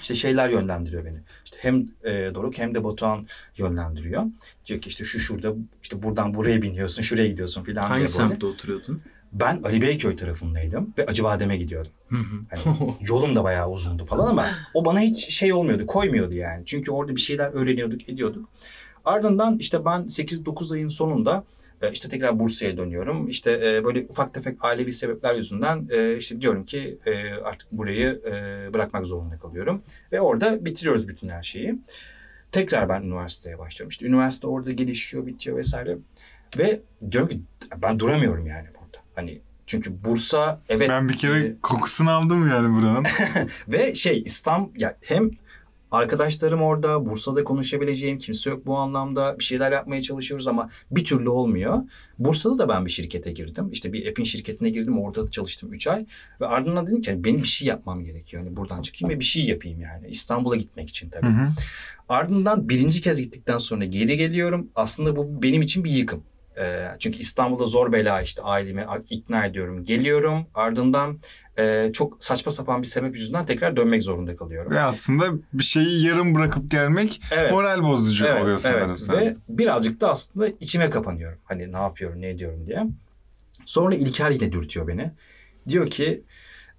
İşte 0.00 0.14
şeyler 0.14 0.48
yönlendiriyor 0.48 1.04
beni. 1.04 1.18
İşte 1.44 1.58
hem 1.60 1.86
e, 2.04 2.34
Doruk 2.34 2.58
hem 2.58 2.74
de 2.74 2.84
Batuhan 2.84 3.26
yönlendiriyor. 3.56 4.22
Diyor 4.66 4.80
ki 4.80 4.88
işte 4.88 5.04
şu 5.04 5.18
şurada 5.18 5.54
işte 5.82 6.02
buradan 6.02 6.34
buraya 6.34 6.62
biniyorsun, 6.62 7.02
şuraya 7.02 7.28
gidiyorsun 7.28 7.62
filan 7.62 7.82
diye 7.82 7.88
Hangi 7.88 8.00
böyle. 8.00 8.08
semtte 8.12 8.46
oturuyordun? 8.46 9.02
Ben 9.32 9.60
Ali 9.64 9.82
Beyköy 9.82 10.16
tarafındaydım 10.16 10.94
ve 10.98 11.06
Acıbadem'e 11.06 11.56
gidiyordum. 11.56 11.92
Hani 12.50 12.76
yolum 13.08 13.36
da 13.36 13.44
bayağı 13.44 13.70
uzundu 13.70 14.04
falan 14.04 14.26
ama 14.26 14.46
o 14.74 14.84
bana 14.84 15.00
hiç 15.00 15.28
şey 15.30 15.52
olmuyordu, 15.52 15.86
koymuyordu 15.86 16.34
yani. 16.34 16.62
Çünkü 16.66 16.90
orada 16.90 17.16
bir 17.16 17.20
şeyler 17.20 17.50
öğreniyorduk, 17.50 18.08
ediyorduk. 18.08 18.48
Ardından 19.04 19.58
işte 19.58 19.84
ben 19.84 20.00
8-9 20.00 20.74
ayın 20.74 20.88
sonunda 20.88 21.44
e, 21.82 21.92
işte 21.92 22.08
tekrar 22.08 22.38
Bursa'ya 22.38 22.76
dönüyorum. 22.76 23.28
İşte 23.28 23.52
e, 23.52 23.84
böyle 23.84 24.06
ufak 24.08 24.34
tefek 24.34 24.64
ailevi 24.64 24.92
sebepler 24.92 25.34
yüzünden 25.34 25.88
e, 25.90 26.16
işte 26.16 26.40
diyorum 26.40 26.64
ki 26.64 26.98
e, 27.06 27.32
artık 27.32 27.72
burayı 27.72 28.22
e, 28.26 28.30
bırakmak 28.74 29.06
zorunda 29.06 29.38
kalıyorum. 29.38 29.82
Ve 30.12 30.20
orada 30.20 30.64
bitiriyoruz 30.64 31.08
bütün 31.08 31.28
her 31.28 31.42
şeyi. 31.42 31.78
Tekrar 32.52 32.88
ben 32.88 33.02
üniversiteye 33.02 33.58
başlıyorum. 33.58 33.88
İşte 33.88 34.06
üniversite 34.06 34.46
orada 34.46 34.72
gelişiyor, 34.72 35.26
bitiyor 35.26 35.56
vesaire. 35.56 35.98
Ve 36.58 36.80
diyorum 37.10 37.28
ki 37.28 37.40
ben 37.82 37.98
duramıyorum 37.98 38.46
yani 38.46 38.68
burada. 38.68 39.04
Hani 39.14 39.40
çünkü 39.66 40.04
Bursa 40.04 40.60
evet 40.68 40.88
Ben 40.88 41.08
bir 41.08 41.16
kere 41.16 41.46
e, 41.46 41.56
kokusunu 41.62 42.10
aldım 42.10 42.48
yani 42.48 42.76
buranın. 42.76 43.04
ve 43.68 43.94
şey 43.94 44.22
İstanbul 44.24 44.80
ya 44.80 44.96
hem 45.04 45.30
arkadaşlarım 45.90 46.62
orada 46.62 47.06
Bursa'da 47.06 47.44
konuşabileceğim 47.44 48.18
kimse 48.18 48.50
yok 48.50 48.66
bu 48.66 48.76
anlamda 48.76 49.38
bir 49.38 49.44
şeyler 49.44 49.72
yapmaya 49.72 50.02
çalışıyoruz 50.02 50.46
ama 50.46 50.70
bir 50.90 51.04
türlü 51.04 51.28
olmuyor. 51.28 51.82
Bursa'da 52.18 52.58
da 52.58 52.68
ben 52.68 52.86
bir 52.86 52.90
şirkete 52.90 53.32
girdim. 53.32 53.68
İşte 53.72 53.92
bir 53.92 54.06
app'in 54.06 54.24
şirketine 54.24 54.70
girdim. 54.70 54.98
Orada 55.00 55.26
da 55.26 55.30
çalıştım 55.30 55.72
3 55.72 55.86
ay. 55.86 56.06
Ve 56.40 56.46
ardından 56.46 56.86
dedim 56.86 57.00
ki 57.00 57.10
hani 57.10 57.24
benim 57.24 57.38
bir 57.38 57.46
şey 57.46 57.68
yapmam 57.68 58.04
gerekiyor. 58.04 58.44
Yani 58.44 58.56
buradan 58.56 58.82
çıkayım 58.82 59.14
ve 59.14 59.20
bir 59.20 59.24
şey 59.24 59.44
yapayım 59.44 59.80
yani. 59.80 60.08
İstanbul'a 60.08 60.56
gitmek 60.56 60.88
için 60.88 61.10
tabii. 61.10 61.26
Hı 61.26 61.30
hı. 61.30 61.50
Ardından 62.08 62.68
birinci 62.68 63.00
kez 63.00 63.20
gittikten 63.20 63.58
sonra 63.58 63.84
geri 63.84 64.16
geliyorum. 64.16 64.68
Aslında 64.74 65.16
bu 65.16 65.42
benim 65.42 65.62
için 65.62 65.84
bir 65.84 65.90
yıkım. 65.90 66.22
Çünkü 66.98 67.18
İstanbul'da 67.18 67.66
zor 67.66 67.92
bela 67.92 68.22
işte 68.22 68.42
ailemi 68.42 68.86
ikna 69.10 69.46
ediyorum. 69.46 69.84
Geliyorum 69.84 70.46
ardından 70.54 71.18
e, 71.58 71.90
çok 71.92 72.24
saçma 72.24 72.52
sapan 72.52 72.82
bir 72.82 72.86
sebep 72.86 73.14
yüzünden 73.16 73.46
tekrar 73.46 73.76
dönmek 73.76 74.02
zorunda 74.02 74.36
kalıyorum. 74.36 74.72
Ve 74.72 74.80
aslında 74.80 75.24
bir 75.52 75.64
şeyi 75.64 76.06
yarım 76.06 76.34
bırakıp 76.34 76.70
gelmek 76.70 77.20
Evet. 77.30 77.52
moral 77.52 77.82
bozucu 77.82 78.26
Evet, 78.26 78.42
oluyor 78.42 78.58
sanırım 78.58 78.90
evet. 78.90 79.00
sana. 79.00 79.20
Ve 79.20 79.36
birazcık 79.48 80.00
da 80.00 80.10
aslında 80.10 80.48
içime 80.48 80.90
kapanıyorum. 80.90 81.38
Hani 81.44 81.72
ne 81.72 81.76
yapıyorum, 81.76 82.20
ne 82.20 82.30
ediyorum 82.30 82.66
diye. 82.66 82.86
Sonra 83.66 83.94
İlker 83.94 84.30
yine 84.30 84.52
dürtüyor 84.52 84.88
beni. 84.88 85.10
Diyor 85.68 85.90
ki 85.90 86.22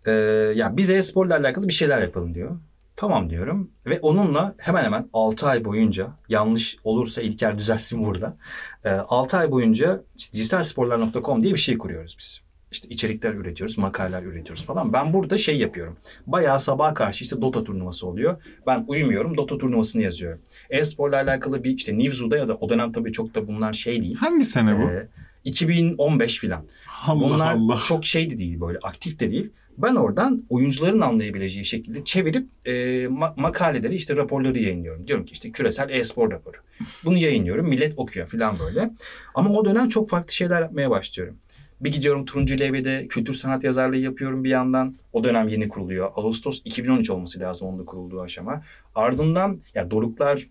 e, 0.06 0.12
ya 0.56 0.78
biz 0.78 0.90
e-sporla 0.90 1.38
alakalı 1.38 1.68
bir 1.68 1.74
şeyler 1.74 2.02
yapalım 2.02 2.36
diyor. 2.36 2.60
Tamam 2.96 3.30
diyorum 3.30 3.72
ve 3.86 4.00
onunla 4.00 4.56
hemen 4.58 4.84
hemen 4.84 5.10
6 5.14 5.48
ay 5.48 5.66
boyunca 5.66 6.08
yanlış 6.30 6.78
olursa 6.84 7.22
İlker 7.22 7.58
düzelsin 7.58 8.06
burada. 8.06 8.38
E, 8.86 8.90
6 8.90 9.38
ay 9.38 9.52
boyunca 9.52 10.04
dijitalsporlar.com 10.34 11.44
diye 11.44 11.54
bir 11.54 11.60
şey 11.60 11.78
kuruyoruz 11.78 12.16
biz. 12.20 12.42
İşte 12.72 12.88
içerikler 12.90 13.34
üretiyoruz, 13.34 13.78
makaleler 13.78 14.24
üretiyoruz 14.24 14.66
falan. 14.66 14.94
Ben 14.94 15.14
burada 15.14 15.38
şey 15.38 15.58
yapıyorum. 15.58 15.98
Bayağı 16.28 16.60
sabaha 16.60 16.94
karşı 16.94 17.24
işte 17.24 17.42
Dota 17.42 17.64
turnuvası 17.64 18.08
oluyor. 18.08 18.42
Ben 18.68 18.86
uyumuyorum, 18.88 19.38
Dota 19.38 19.58
turnuvasını 19.58 20.02
yazıyorum. 20.02 20.40
E-sporla 20.70 21.16
alakalı 21.16 21.64
bir 21.64 21.72
işte 21.72 21.98
Nivzu'da 21.98 22.38
ya 22.38 22.48
da 22.48 22.56
o 22.56 22.70
dönem 22.70 22.92
tabii 22.92 23.12
çok 23.12 23.36
da 23.36 23.48
bunlar 23.48 23.74
şey 23.74 24.02
değil. 24.02 24.16
Hangi 24.16 24.46
sene 24.46 24.78
bu? 24.80 24.90
Ee, 24.92 25.08
2015 25.44 26.38
filan. 26.38 26.66
Allah 27.08 27.20
Bunlar 27.20 27.54
Allah. 27.56 27.80
çok 27.86 28.06
şey 28.06 28.30
de 28.30 28.38
değil 28.38 28.62
böyle 28.62 28.80
aktif 28.84 29.20
de 29.20 29.32
değil. 29.32 29.50
Ben 29.78 29.96
oradan 29.96 30.44
oyuncuların 30.50 31.02
anlayabileceği 31.02 31.66
şekilde 31.66 32.04
çevirip 32.04 32.48
e, 32.66 32.72
ma- 33.06 33.42
makaleleri 33.42 33.96
işte 33.96 34.16
raporları 34.16 34.60
yayınlıyorum. 34.60 35.08
Diyorum 35.08 35.26
ki 35.26 35.34
işte 35.34 35.52
küresel 35.52 35.90
e-spor 35.90 36.32
raporu. 36.32 36.58
Bunu 37.06 37.18
yayınlıyorum 37.18 37.70
millet 37.70 37.94
okuyor 37.98 38.28
falan 38.28 38.60
böyle. 38.60 38.92
Ama 39.36 39.50
o 39.50 39.66
dönem 39.66 39.88
çok 39.88 40.10
farklı 40.10 40.34
şeyler 40.34 40.62
yapmaya 40.62 40.90
başlıyorum. 40.90 41.38
Bir 41.82 41.92
gidiyorum 41.92 42.26
Turuncu 42.26 42.60
Levye'de 42.60 43.08
kültür 43.08 43.34
sanat 43.34 43.64
yazarlığı 43.64 43.98
yapıyorum 43.98 44.44
bir 44.44 44.50
yandan. 44.50 44.96
O 45.14 45.24
dönem 45.24 45.48
yeni 45.48 45.70
kuruluyor. 45.70 46.12
Ağustos 46.16 46.62
2013 46.66 47.10
olması 47.10 47.40
lazım 47.40 47.68
onun 47.68 47.80
da 47.80 47.86
kurulduğu 47.86 48.22
aşama. 48.22 48.64
Ardından 48.96 49.60
ya 49.76 49.92
Doruklar 49.92 50.48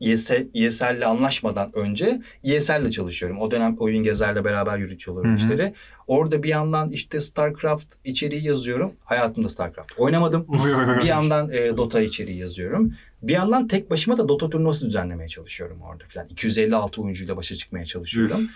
ES, 0.00 0.30
ESL'le 0.54 1.06
anlaşmadan 1.06 1.70
önce 1.76 2.22
ESL'le 2.44 2.90
çalışıyorum. 2.90 3.40
O 3.40 3.50
dönem 3.50 3.76
oyun 3.78 4.02
gezerle 4.02 4.44
beraber 4.44 4.78
yürütüyorlar 4.78 5.36
işleri. 5.36 5.74
Orada 6.06 6.42
bir 6.42 6.48
yandan 6.48 6.90
işte 6.90 7.20
StarCraft 7.20 7.94
içeriği 8.04 8.44
yazıyorum. 8.44 8.92
Hayatımda 9.04 9.48
StarCraft 9.48 9.92
oynamadım. 9.98 10.46
Oy, 10.48 10.74
oy, 10.74 10.84
oy. 10.84 10.98
Bir 10.98 11.08
yandan 11.08 11.50
e, 11.50 11.76
Dota 11.76 12.00
içeriği 12.00 12.38
yazıyorum. 12.38 12.94
Bir 13.22 13.32
yandan 13.32 13.68
tek 13.68 13.90
başıma 13.90 14.18
da 14.18 14.28
Dota 14.28 14.50
turnuvası 14.50 14.86
düzenlemeye 14.86 15.28
çalışıyorum 15.28 15.80
orada 15.82 16.04
falan. 16.08 16.26
256 16.28 17.02
oyuncuyla 17.02 17.36
başa 17.36 17.54
çıkmaya 17.54 17.84
çalışıyorum. 17.84 18.48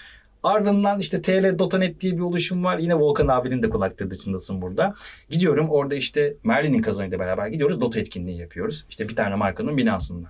Ardından 0.42 0.98
işte 0.98 1.22
TL 1.22 1.58
Dota.net 1.58 2.00
diye 2.00 2.12
bir 2.12 2.20
oluşum 2.20 2.64
var. 2.64 2.78
Yine 2.78 2.94
Volkan 2.94 3.28
abinin 3.28 3.62
de 3.62 3.70
kulakları 3.70 4.10
dışındasın 4.10 4.62
burada. 4.62 4.94
Gidiyorum 5.28 5.70
orada 5.70 5.94
işte 5.94 6.36
Merlin'in 6.44 6.82
kazanıyla 6.82 7.18
beraber 7.18 7.46
gidiyoruz. 7.46 7.80
Dota 7.80 8.00
etkinliği 8.00 8.38
yapıyoruz. 8.38 8.86
İşte 8.88 9.08
bir 9.08 9.16
tane 9.16 9.34
markanın 9.34 9.76
binasında. 9.76 10.28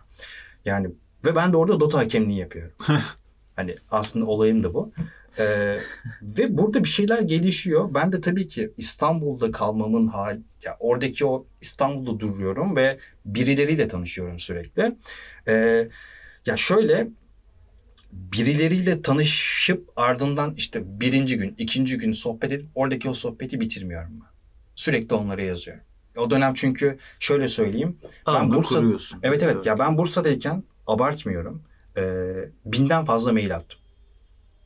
Yani 0.65 0.91
ve 1.27 1.35
ben 1.35 1.53
de 1.53 1.57
orada 1.57 1.81
Dota 1.81 1.99
hakemliği 1.99 2.39
yapıyorum. 2.39 2.73
hani 3.57 3.75
aslında 3.91 4.27
olayım 4.27 4.63
da 4.63 4.75
bu. 4.75 4.93
Ee, 5.39 5.79
ve 6.23 6.59
burada 6.59 6.85
bir 6.85 6.89
şeyler 6.89 7.21
gelişiyor. 7.21 7.95
Ben 7.95 8.13
de 8.13 8.21
tabii 8.21 8.49
ki 8.49 8.73
İstanbul'da 8.77 9.51
kalmamın 9.51 10.07
hal, 10.07 10.39
ya 10.63 10.77
oradaki 10.81 11.27
o 11.27 11.47
İstanbul'da 11.61 12.21
duruyorum 12.21 12.77
ve 12.77 12.99
birileriyle 13.25 13.89
tanışıyorum 13.89 14.41
sürekli. 14.41 14.97
Ee, 15.49 15.89
ya 16.47 16.57
şöyle 16.57 17.09
birileriyle 18.13 19.03
tanışıp 19.03 19.89
ardından 19.97 20.55
işte 20.55 21.01
birinci 21.01 21.37
gün, 21.37 21.55
ikinci 21.59 21.99
gün 21.99 22.13
sohbet 22.13 22.53
edip 22.53 22.69
oradaki 22.75 23.09
o 23.09 23.15
sohbeti 23.15 23.61
bitirmiyorum 23.61 24.11
ben. 24.21 24.29
Sürekli 24.77 25.15
onlara 25.15 25.43
yazıyorum. 25.43 25.83
O 26.17 26.31
dönem 26.31 26.55
çünkü 26.55 26.99
şöyle 27.21 27.49
söyleyeyim. 27.49 27.97
Anla 28.25 28.57
Bursa- 28.57 28.79
kuruyorsun. 28.79 29.21
Evet 29.23 29.43
evet 29.43 29.67
ya 29.67 29.79
ben 29.79 29.99
Bursa'dayken 29.99 30.63
abartmıyorum. 30.87 31.63
Ee, 31.97 32.33
binden 32.65 33.05
fazla 33.05 33.33
mail 33.33 33.57
attım. 33.57 33.79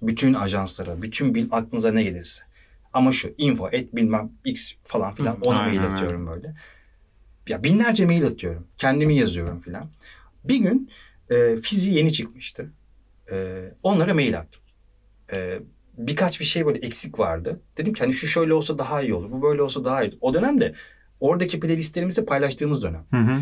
Bütün 0.03 0.35
ajanslara, 0.35 1.03
bütün 1.03 1.35
bil, 1.35 1.49
aklınıza 1.51 1.93
ne 1.93 2.03
gelirse. 2.03 2.43
Ama 2.93 3.13
şu 3.13 3.35
info 3.39 3.69
et 3.73 3.97
bilmem 3.97 4.33
x 4.45 4.73
falan 4.85 5.15
filan 5.15 5.41
ona 5.41 5.59
aynen, 5.59 5.81
mail 5.81 5.93
atıyorum 5.93 6.27
böyle. 6.27 6.55
Ya 7.49 7.65
binlerce 7.65 8.07
mail 8.07 8.27
atıyorum. 8.27 8.67
Kendimi 8.77 9.17
yazıyorum 9.17 9.61
filan. 9.61 9.91
Bir 10.45 10.57
gün 10.57 10.91
e, 11.31 11.57
fiziği 11.63 11.97
yeni 11.97 12.13
çıkmıştı. 12.13 12.71
E, 13.33 13.65
onlara 13.83 14.15
mail 14.15 14.39
attım. 14.39 14.63
E, 15.33 15.59
birkaç 15.99 16.41
bir 16.41 16.45
şey 16.45 16.67
böyle 16.67 16.79
eksik 16.79 17.19
vardı. 17.19 17.61
Dedim 17.77 17.93
ki 17.93 18.01
hani 18.01 18.13
şu 18.13 18.27
şöyle 18.27 18.55
olsa 18.55 18.79
daha 18.79 19.03
iyi 19.03 19.15
olur. 19.15 19.33
Bu 19.33 19.43
böyle 19.43 19.63
olsa 19.63 19.85
daha 19.85 20.05
iyi 20.05 20.09
olur. 20.09 20.19
O 20.21 20.35
dönemde 20.35 20.75
oradaki 21.21 21.61
playlistlerimizi 21.61 22.25
paylaştığımız 22.25 22.83
dönem. 22.83 23.05
Hı 23.11 23.17
hı. 23.17 23.41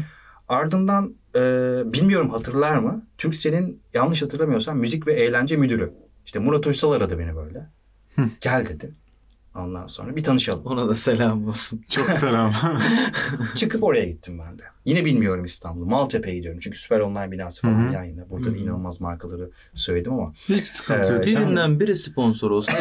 Ardından 0.48 1.14
e, 1.34 1.40
bilmiyorum 1.84 2.30
hatırlar 2.30 2.76
mı? 2.76 3.06
Türkcell'in 3.18 3.82
yanlış 3.94 4.22
hatırlamıyorsam 4.22 4.78
müzik 4.78 5.06
ve 5.06 5.12
eğlence 5.12 5.56
müdürü. 5.56 5.92
İşte 6.26 6.38
Murat 6.38 6.66
Uysal 6.66 6.92
aradı 6.92 7.18
beni 7.18 7.36
böyle. 7.36 7.66
Hı. 8.16 8.22
Gel 8.40 8.68
dedi. 8.68 8.94
Ondan 9.56 9.86
sonra 9.86 10.16
bir 10.16 10.24
tanışalım. 10.24 10.66
Ona 10.66 10.88
da 10.88 10.94
selam 10.94 11.48
olsun. 11.48 11.84
Çok 11.88 12.06
selam. 12.06 12.52
Çıkıp 13.54 13.82
oraya 13.82 14.04
gittim 14.04 14.38
ben 14.38 14.58
de. 14.58 14.62
Yine 14.84 15.04
bilmiyorum 15.04 15.44
İstanbul'u. 15.44 15.86
Maltepe'ye 15.86 16.36
gidiyorum. 16.36 16.60
Çünkü 16.62 16.78
Süper 16.78 17.00
Online 17.00 17.30
binası 17.30 17.62
falan 17.62 17.84
Hı 17.84 17.88
hı. 17.88 17.92
yan 17.92 18.04
yana. 18.04 18.30
Burada 18.30 18.54
da 18.54 18.56
inanılmaz 18.56 19.00
markaları 19.00 19.50
söyledim 19.74 20.12
ama. 20.12 20.32
Hiç 20.48 20.66
sıkıntı 20.66 21.12
yok. 21.12 21.24
Evet. 21.24 21.26
Birinden 21.26 21.80
biri 21.80 21.96
sponsor 21.96 22.50
olsun. 22.50 22.74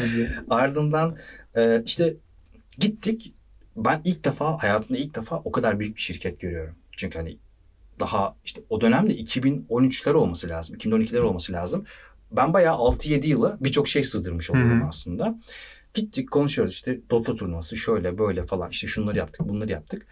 Ardından 0.50 1.16
e, 1.56 1.82
işte 1.86 2.16
gittik. 2.78 3.34
Ben 3.76 4.00
ilk 4.04 4.24
defa 4.24 4.62
hayatımda 4.62 4.98
ilk 4.98 5.16
defa 5.16 5.36
o 5.44 5.52
kadar 5.52 5.80
büyük 5.80 5.96
bir 5.96 6.00
şirket 6.00 6.40
görüyorum. 6.40 6.74
Çünkü 6.96 7.18
hani 7.18 7.38
daha 8.00 8.36
işte 8.44 8.60
o 8.68 8.80
dönemde 8.80 9.16
2013'ler 9.16 10.12
olması 10.12 10.48
lazım. 10.48 10.76
2012'ler 10.76 11.20
olması 11.20 11.52
lazım. 11.52 11.84
Ben 12.32 12.52
bayağı 12.52 12.76
6-7 12.76 13.26
yıla 13.26 13.56
birçok 13.60 13.88
şey 13.88 14.04
sığdırmış 14.04 14.50
oluyorum 14.50 14.80
Hı 14.80 14.84
hı. 14.84 14.88
aslında. 14.88 15.38
Gittik 15.94 16.30
konuşuyoruz 16.30 16.74
işte 16.74 17.00
Dota 17.10 17.34
turnuvası 17.34 17.76
şöyle 17.76 18.18
böyle 18.18 18.44
falan 18.44 18.70
işte 18.70 18.86
şunları 18.86 19.18
yaptık 19.18 19.40
bunları 19.48 19.70
yaptık. 19.70 20.06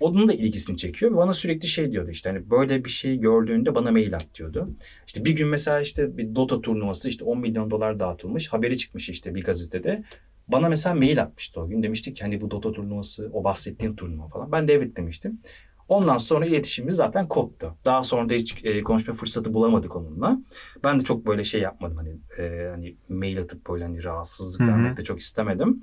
Onun 0.00 0.28
da 0.28 0.32
ilgisini 0.32 0.76
çekiyor 0.76 1.16
bana 1.16 1.32
sürekli 1.32 1.68
şey 1.68 1.92
diyordu 1.92 2.10
işte 2.10 2.28
hani 2.28 2.50
böyle 2.50 2.84
bir 2.84 2.90
şey 2.90 3.20
gördüğünde 3.20 3.74
bana 3.74 3.90
mail 3.90 4.16
at 4.16 4.26
diyordu. 4.34 4.70
İşte 5.06 5.24
bir 5.24 5.30
gün 5.36 5.48
mesela 5.48 5.80
işte 5.80 6.16
bir 6.16 6.34
Dota 6.34 6.60
turnuvası 6.60 7.08
işte 7.08 7.24
10 7.24 7.38
milyon 7.38 7.70
dolar 7.70 8.00
dağıtılmış 8.00 8.48
haberi 8.48 8.78
çıkmış 8.78 9.08
işte 9.08 9.34
bir 9.34 9.44
gazetede. 9.44 10.04
Bana 10.48 10.68
mesela 10.68 10.94
mail 10.94 11.22
atmıştı 11.22 11.60
o 11.60 11.68
gün 11.68 11.82
demişti 11.82 12.12
ki 12.12 12.20
hani 12.22 12.40
bu 12.40 12.50
Dota 12.50 12.72
turnuvası 12.72 13.30
o 13.32 13.44
bahsettiğin 13.44 13.96
turnuva 13.96 14.28
falan. 14.28 14.52
Ben 14.52 14.68
de 14.68 14.72
evet 14.72 14.96
demiştim. 14.96 15.40
Ondan 15.88 16.18
sonra 16.18 16.46
iletişimimiz 16.46 16.96
zaten 16.96 17.28
koptu. 17.28 17.74
Daha 17.84 18.04
sonra 18.04 18.28
da 18.28 18.34
hiç 18.34 18.64
e, 18.64 18.82
konuşma 18.82 19.14
fırsatı 19.14 19.54
bulamadık 19.54 19.96
onunla. 19.96 20.38
Ben 20.84 21.00
de 21.00 21.04
çok 21.04 21.26
böyle 21.26 21.44
şey 21.44 21.60
yapmadım 21.60 21.96
hani 21.96 22.16
e, 22.38 22.68
hani 22.70 22.96
mail 23.08 23.40
atıp 23.40 23.68
böyle 23.68 23.84
hani 23.84 24.04
rahatsızlık 24.04 24.60
vermek 24.60 24.96
de 24.96 25.04
çok 25.04 25.20
istemedim. 25.20 25.82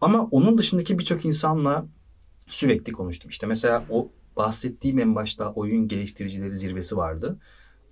Ama 0.00 0.28
onun 0.30 0.58
dışındaki 0.58 0.98
birçok 0.98 1.24
insanla 1.24 1.86
sürekli 2.50 2.92
konuştum. 2.92 3.30
İşte 3.30 3.46
mesela 3.46 3.84
o 3.90 4.08
bahsettiğim 4.36 4.98
en 4.98 5.14
başta 5.14 5.52
oyun 5.52 5.88
geliştiricileri 5.88 6.50
zirvesi 6.50 6.96
vardı. 6.96 7.38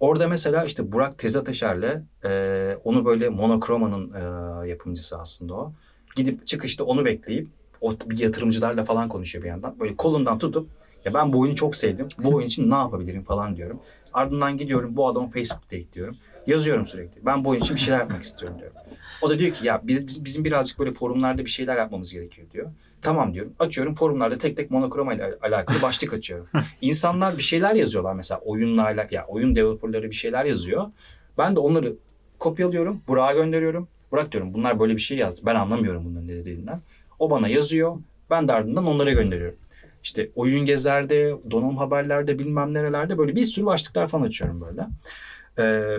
Orada 0.01 0.29
mesela 0.29 0.64
işte 0.64 0.92
Burak 0.92 1.19
Tezateşer'le 1.19 2.03
e, 2.25 2.77
onu 2.85 3.05
böyle 3.05 3.29
Monokroma'nın 3.29 4.12
e, 4.12 4.69
yapımcısı 4.69 5.19
aslında 5.19 5.55
o. 5.55 5.73
Gidip 6.16 6.47
çıkışta 6.47 6.85
onu 6.85 7.05
bekleyip 7.05 7.49
o 7.81 7.95
bir 8.07 8.19
yatırımcılarla 8.19 8.85
falan 8.85 9.09
konuşuyor 9.09 9.45
bir 9.45 9.49
yandan. 9.49 9.81
Böyle 9.81 9.97
kolundan 9.97 10.38
tutup 10.38 10.69
ya 11.07 11.14
ben 11.14 11.33
bu 11.33 11.40
oyunu 11.40 11.55
çok 11.55 11.77
sevdim. 11.77 12.09
Bu 12.23 12.35
oyun 12.35 12.47
için 12.47 12.71
ne 12.71 12.75
yapabilirim 12.75 13.23
falan 13.25 13.57
diyorum. 13.57 13.81
Ardından 14.12 14.57
gidiyorum 14.57 14.97
bu 14.97 15.09
adamı 15.09 15.31
Facebook'ta 15.31 15.77
ekliyorum. 15.77 16.16
Yazıyorum 16.47 16.87
sürekli. 16.87 17.27
Ben 17.27 17.45
bu 17.45 17.49
oyun 17.49 17.61
için 17.61 17.75
bir 17.77 17.81
şeyler 17.81 17.99
yapmak 17.99 18.23
istiyorum 18.23 18.59
diyorum. 18.59 18.77
O 19.23 19.31
da 19.31 19.38
diyor 19.38 19.55
ki 19.55 19.66
ya 19.66 19.81
biz- 19.85 20.25
bizim 20.25 20.45
birazcık 20.45 20.79
böyle 20.79 20.92
forumlarda 20.92 21.45
bir 21.45 21.51
şeyler 21.51 21.77
yapmamız 21.77 22.12
gerekiyor 22.12 22.51
diyor. 22.51 22.71
Tamam 23.03 23.35
diyorum. 23.35 23.53
Açıyorum 23.59 23.95
forumlarda 23.95 24.37
tek 24.37 24.57
tek 24.57 24.71
monokroma 24.71 25.14
ile 25.14 25.35
alakalı 25.42 25.83
başlık 25.83 26.12
açıyorum. 26.12 26.47
İnsanlar 26.81 27.37
bir 27.37 27.42
şeyler 27.42 27.75
yazıyorlar 27.75 28.14
mesela 28.14 28.40
oyunla 28.45 28.85
alakalı. 28.85 29.14
Ya 29.14 29.27
oyun 29.29 29.55
developerları 29.55 30.11
bir 30.11 30.14
şeyler 30.16 30.45
yazıyor. 30.45 30.87
Ben 31.38 31.57
de 31.57 31.61
onları 31.61 31.97
kopyalıyorum. 32.38 33.01
Burak'a 33.09 33.33
gönderiyorum. 33.35 33.88
Burak 34.12 34.33
diyorum 34.33 34.55
bunlar 34.55 34.81
böyle 34.81 34.92
bir 34.95 35.01
şey 35.01 35.19
yazdı. 35.19 35.42
Ben 35.47 35.55
anlamıyorum 35.55 36.05
bunların 36.05 36.29
ne 36.29 36.33
dediğinden. 36.33 36.81
O 37.19 37.31
bana 37.31 37.49
yazıyor. 37.49 37.97
Ben 38.31 38.49
de 38.49 38.53
ardından 38.53 38.87
onlara 38.87 39.12
gönderiyorum. 39.12 39.59
İşte 40.07 40.31
oyun 40.35 40.64
gezerde, 40.64 41.35
donanım 41.51 41.77
haberlerde 41.77 42.38
bilmem 42.38 42.75
nerelerde 42.75 43.19
böyle 43.19 43.37
bir 43.37 43.45
sürü 43.45 43.66
başlıklar 43.66 44.09
falan 44.09 44.23
açıyorum 44.23 44.61
böyle. 44.61 44.87
Ee, 45.59 45.99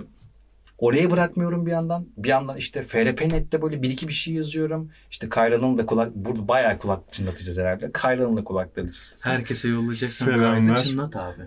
oraya 0.77 1.11
bırakmıyorum 1.11 1.65
bir 1.65 1.71
yandan. 1.71 2.07
Bir 2.17 2.29
yandan 2.29 2.57
işte 2.57 2.83
FRP.net'te 2.83 3.61
böyle 3.61 3.81
bir 3.81 3.89
iki 3.89 4.07
bir 4.07 4.13
şey 4.13 4.33
yazıyorum. 4.33 4.91
İşte 5.11 5.29
Kayra'nın 5.29 5.77
da 5.77 5.85
kulak, 5.85 6.15
burada 6.15 6.47
bayağı 6.47 6.77
kulak 6.77 7.13
çınlatacağız 7.13 7.57
herhalde. 7.57 7.91
Kayra'nın 7.91 8.37
da 8.37 8.43
kulakları 8.43 8.91
çınlasın. 8.91 9.29
Herkese 9.29 9.67
yollayacaksan 9.67 10.25
Selamlar. 10.25 10.65
kaydı 10.65 10.83
çınlat 10.83 11.15
abi. 11.15 11.41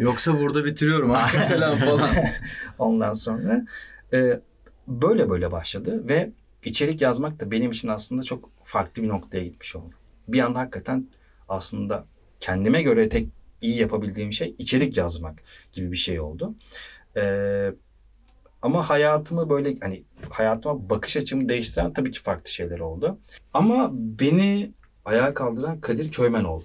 Yoksa 0.00 0.40
burada 0.40 0.64
bitiriyorum 0.64 1.10
artık 1.10 1.40
selam 1.40 1.78
falan. 1.78 2.10
Ondan 2.78 3.12
sonra 3.12 3.66
e, 4.12 4.40
böyle 4.88 5.30
böyle 5.30 5.52
başladı 5.52 6.08
ve 6.08 6.30
içerik 6.64 7.00
yazmak 7.00 7.40
da 7.40 7.50
benim 7.50 7.70
için 7.70 7.88
aslında 7.88 8.22
çok 8.22 8.50
farklı 8.64 9.02
bir 9.02 9.08
noktaya 9.08 9.44
gitmiş 9.44 9.76
oldu. 9.76 9.94
Bir 10.28 10.40
anda 10.40 10.58
hakikaten 10.58 11.06
aslında 11.48 12.04
kendime 12.40 12.82
göre 12.82 13.08
tek 13.08 13.28
iyi 13.60 13.76
yapabildiğim 13.80 14.32
şey 14.32 14.54
içerik 14.58 14.96
yazmak 14.96 15.42
gibi 15.72 15.92
bir 15.92 15.96
şey 15.96 16.20
oldu. 16.20 16.54
E, 17.16 17.22
ama 18.62 18.90
hayatımı 18.90 19.50
böyle 19.50 19.74
hani 19.80 20.04
hayatıma 20.30 20.90
bakış 20.90 21.16
açımı 21.16 21.48
değiştiren 21.48 21.92
tabii 21.92 22.10
ki 22.10 22.22
farklı 22.22 22.50
şeyler 22.50 22.78
oldu. 22.78 23.18
Ama 23.54 23.90
beni 23.92 24.72
ayağa 25.04 25.34
kaldıran 25.34 25.80
Kadir 25.80 26.10
Köymen 26.12 26.44
oldu. 26.44 26.64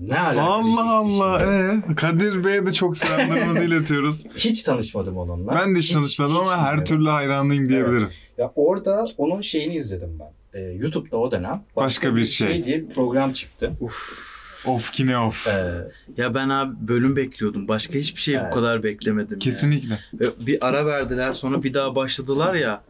Ne 0.00 0.18
alaka 0.18 0.42
Allah 0.42 0.94
Allah. 0.94 1.42
Ee, 1.46 1.94
Kadir 1.94 2.44
Bey'e 2.44 2.66
de 2.66 2.72
çok 2.72 2.96
selamlarımızı 2.96 3.60
iletiyoruz. 3.64 4.24
Hiç 4.34 4.62
tanışmadım 4.62 5.16
onunla. 5.18 5.54
Ben 5.54 5.74
de 5.74 5.78
hiç, 5.78 5.90
tanışmadım 5.90 6.36
ama 6.36 6.50
her 6.50 6.58
bilmiyorum. 6.58 6.84
türlü 6.84 7.08
hayranlıyım 7.08 7.68
diyebilirim. 7.68 8.08
Ya 8.38 8.52
orada 8.54 9.04
onun 9.16 9.40
şeyini 9.40 9.76
izledim 9.76 10.18
ben. 10.20 10.32
Ee, 10.58 10.72
YouTube'da 10.78 11.16
o 11.16 11.30
dönem. 11.32 11.62
Başka 11.76 12.16
bir 12.16 12.24
şey. 12.24 12.64
diye 12.64 12.80
bir 12.82 12.94
program 12.94 13.32
çıktı. 13.32 13.72
Uf. 13.80 14.28
Of 14.66 14.92
ki 14.92 15.06
ne 15.06 15.18
of. 15.18 15.48
Ee, 15.48 15.74
Ya 16.16 16.34
ben 16.34 16.48
abi 16.48 16.88
bölüm 16.88 17.16
bekliyordum. 17.16 17.68
Başka 17.68 17.94
hiçbir 17.94 18.20
şey 18.20 18.34
Evet. 18.34 18.46
bu 18.50 18.54
kadar 18.54 18.82
beklemedim. 18.82 19.32
ya. 19.32 19.38
Kesinlikle. 19.38 19.98
Ve 20.14 20.26
Bir 20.46 20.66
ara 20.68 20.86
verdiler 20.86 21.32
sonra 21.34 21.62
bir 21.62 21.74
daha 21.74 21.94
başladılar 21.94 22.54
ya. 22.54 22.82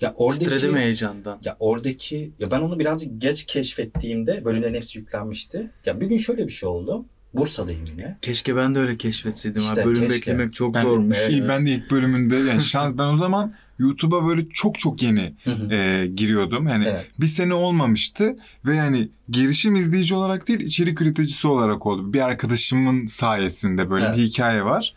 ya 0.00 0.14
oradaki 0.16 0.44
Titredim 0.44 0.76
heyecandan. 0.76 1.38
ya 1.44 1.56
oradaki 1.60 2.30
ya 2.38 2.50
ben 2.50 2.60
onu 2.60 2.78
birazcık 2.78 3.20
geç 3.20 3.46
keşfettiğimde 3.46 4.44
bölümlerin 4.44 4.74
hepsi 4.74 4.98
yüklenmişti. 4.98 5.70
Ya 5.86 6.00
bir 6.00 6.06
gün 6.06 6.18
şöyle 6.18 6.46
bir 6.46 6.52
şey 6.52 6.68
oldu. 6.68 7.04
Bursa'dayım 7.34 7.84
yine. 7.92 8.18
Keşke 8.22 8.56
ben 8.56 8.74
de 8.74 8.78
öyle 8.78 8.96
keşfetseydim 8.96 9.58
İşte 9.62 9.80
abi. 9.82 9.84
Bölüm 9.88 10.00
keşke. 10.00 10.14
beklemek 10.16 10.54
çok 10.54 10.74
Ben, 10.74 10.82
zormuş. 10.82 11.16
Evet. 11.20 11.42
ben 11.48 11.66
de 11.66 11.70
ilk 11.70 11.90
bölümünde 11.90 12.36
yani 12.36 12.60
şans 12.62 12.92
ben 12.98 13.04
o 13.04 13.16
zaman 13.16 13.54
YouTube'a 13.78 14.26
böyle 14.26 14.48
çok 14.48 14.78
çok 14.78 15.02
yeni 15.02 15.34
Hı 15.44 15.50
hı. 15.50 15.74
e, 15.74 16.06
giriyordum. 16.06 16.68
Yani 16.68 16.84
Evet. 16.88 17.10
bir 17.20 17.26
sene 17.26 17.54
olmamıştı 17.54 18.36
ve 18.64 18.76
yani 18.76 19.08
girişim 19.28 19.76
izleyici 19.76 20.14
olarak 20.14 20.48
değil 20.48 20.60
içerik 20.60 21.00
üreticisi 21.00 21.48
olarak 21.48 21.86
oldu. 21.86 22.12
Bir 22.12 22.20
arkadaşımın 22.20 23.06
sayesinde 23.06 23.90
böyle 23.90 24.06
Evet. 24.06 24.18
bir 24.18 24.22
hikaye 24.22 24.64
var. 24.64 24.94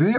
Ve 0.00 0.12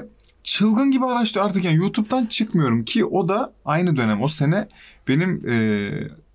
çılgın 0.44 0.92
gibi 0.92 1.06
araştı 1.06 1.44
artık 1.44 1.64
yani 1.64 1.76
YouTube'dan 1.76 2.26
çıkmıyorum 2.26 2.86
ki 2.86 3.06
o 3.06 3.28
da 3.28 3.54
aynı 3.66 3.98
dönem 3.98 4.22
o 4.22 4.28
sene 4.28 4.68
benim 5.08 5.42
e, 5.50 5.90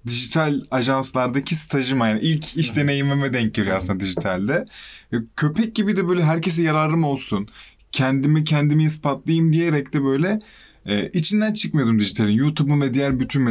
dijital 0.07 0.61
ajanslardaki 0.70 1.55
stajım 1.55 1.98
yani 1.98 2.20
ilk 2.20 2.57
iş 2.57 2.76
deneyimime 2.76 3.33
denk 3.35 3.55
geliyor 3.55 3.76
aslında 3.76 4.00
dijitalde. 4.00 4.66
E, 5.12 5.16
köpek 5.37 5.74
gibi 5.74 5.96
de 5.96 6.09
böyle 6.09 6.24
herkese 6.24 6.62
yararım 6.62 7.05
olsun. 7.05 7.48
Kendimi 7.92 8.44
kendimi 8.44 8.85
ispatlayayım 8.85 9.52
diyerek 9.52 9.92
de 9.92 10.05
böyle 10.05 10.40
e, 10.87 11.09
içinden 11.09 11.53
çıkmıyordum 11.53 11.99
dijitalin. 12.01 12.33
YouTube'un 12.33 12.81
ve 12.81 12.94
diğer 12.94 13.20
bütün 13.20 13.46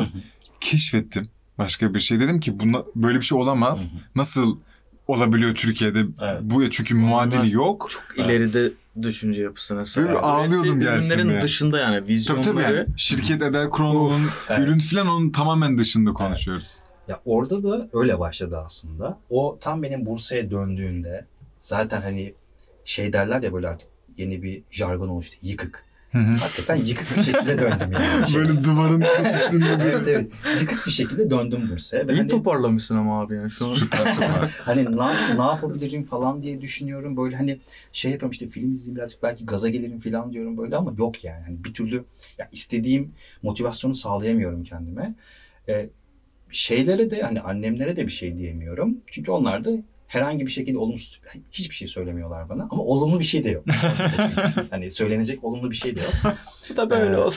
hı. 0.00 0.06
Keşfettim 0.60 1.28
başka 1.58 1.94
bir 1.94 1.98
şey. 1.98 2.20
Dedim 2.20 2.40
ki 2.40 2.60
buna, 2.60 2.84
böyle 2.96 3.18
bir 3.18 3.24
şey 3.24 3.38
olamaz. 3.38 3.80
Nasıl 4.14 4.58
olabiliyor 5.08 5.54
Türkiye'de? 5.54 5.98
Evet. 6.22 6.40
Bu 6.42 6.70
çünkü 6.70 6.94
muadili 6.94 7.54
yok. 7.54 7.86
Çok 7.90 8.26
ileride 8.26 8.72
düşünce 9.02 9.42
yapısına 9.42 9.84
sahip. 9.84 10.08
Böyle 10.08 10.18
ağlıyordum 10.18 10.80
gelsin 10.80 11.10
Ürünlerin 11.10 11.28
diye. 11.28 11.42
dışında 11.42 11.78
yani 11.78 12.00
Tabii 12.00 12.12
vizyonları. 12.12 12.44
tabii 12.44 12.62
yani. 12.62 12.86
Şirket 12.96 13.42
Eder 13.42 13.70
Krono'nun 13.70 14.22
evet. 14.48 14.60
ürün 14.60 14.78
filan 14.78 15.06
onun 15.06 15.30
tamamen 15.30 15.78
dışında 15.78 16.12
konuşuyoruz. 16.12 16.78
Ya 17.08 17.20
orada 17.24 17.62
da 17.62 17.88
öyle 17.92 18.18
başladı 18.18 18.58
aslında. 18.66 19.18
O 19.30 19.58
tam 19.60 19.82
benim 19.82 20.06
Bursa'ya 20.06 20.50
döndüğünde 20.50 21.26
zaten 21.58 22.02
hani 22.02 22.34
şey 22.84 23.12
derler 23.12 23.42
ya 23.42 23.52
böyle 23.52 23.68
artık 23.68 23.88
yeni 24.18 24.42
bir 24.42 24.62
jargon 24.70 25.08
oluştu. 25.08 25.36
Yıkık. 25.42 25.85
Hı 26.16 26.22
hı. 26.22 26.36
Hakikaten 26.36 26.76
yıkık 26.76 27.16
bir 27.16 27.22
şekilde 27.22 27.58
döndüm 27.58 27.92
yani. 27.92 28.28
Şey- 28.28 28.40
Böyle 28.40 28.64
duvarın 28.64 29.00
köşesinde 29.00 29.66
evet 29.82 30.08
evet. 30.08 30.32
Yıkık 30.60 30.86
bir 30.86 30.90
şekilde 30.90 31.30
döndüm 31.30 31.68
Bursa'ya. 31.72 32.08
Ve 32.08 32.12
İyi 32.12 32.18
hani, 32.18 32.28
toparlamışsın 32.28 32.96
ama 32.96 33.20
abi 33.20 33.34
yani 33.34 33.50
şu 33.50 33.66
an. 33.66 33.76
hani 34.64 34.84
ne, 34.84 35.36
ne 35.38 35.42
yapabilirim 35.42 36.04
falan 36.04 36.42
diye 36.42 36.60
düşünüyorum. 36.60 37.16
Böyle 37.16 37.36
hani 37.36 37.60
şey 37.92 38.10
yapıyorum 38.10 38.30
işte 38.30 38.46
film 38.46 38.74
izleyeyim 38.74 38.96
birazcık 38.96 39.22
belki 39.22 39.46
gaza 39.46 39.68
gelirim 39.68 40.00
falan 40.00 40.32
diyorum 40.32 40.56
böyle 40.56 40.76
ama 40.76 40.92
yok 40.98 41.24
yani. 41.24 41.44
Hani 41.44 41.64
bir 41.64 41.74
türlü 41.74 42.04
ya 42.38 42.48
istediğim 42.52 43.12
motivasyonu 43.42 43.94
sağlayamıyorum 43.94 44.62
kendime. 44.62 45.14
Ee, 45.68 45.88
şeylere 46.50 47.10
de 47.10 47.22
hani 47.22 47.40
annemlere 47.40 47.96
de 47.96 48.06
bir 48.06 48.12
şey 48.12 48.38
diyemiyorum. 48.38 48.96
Çünkü 49.06 49.30
onlar 49.30 49.64
da 49.64 49.70
herhangi 50.06 50.46
bir 50.46 50.50
şekilde 50.50 50.78
olumsuz 50.78 51.20
hiçbir 51.52 51.74
şey 51.74 51.88
söylemiyorlar 51.88 52.48
bana 52.48 52.68
ama 52.70 52.82
olumlu 52.82 53.18
bir 53.20 53.24
şey 53.24 53.44
de 53.44 53.50
yok. 53.50 53.64
hani 54.70 54.90
söylenecek 54.90 55.44
olumlu 55.44 55.70
bir 55.70 55.76
şey 55.76 55.96
de 55.96 56.00
yok. 56.00 56.36
Bu 56.70 56.76
da 56.76 56.90
böyle 56.90 57.14
Ee, 57.14 57.18
oldu. 57.18 57.34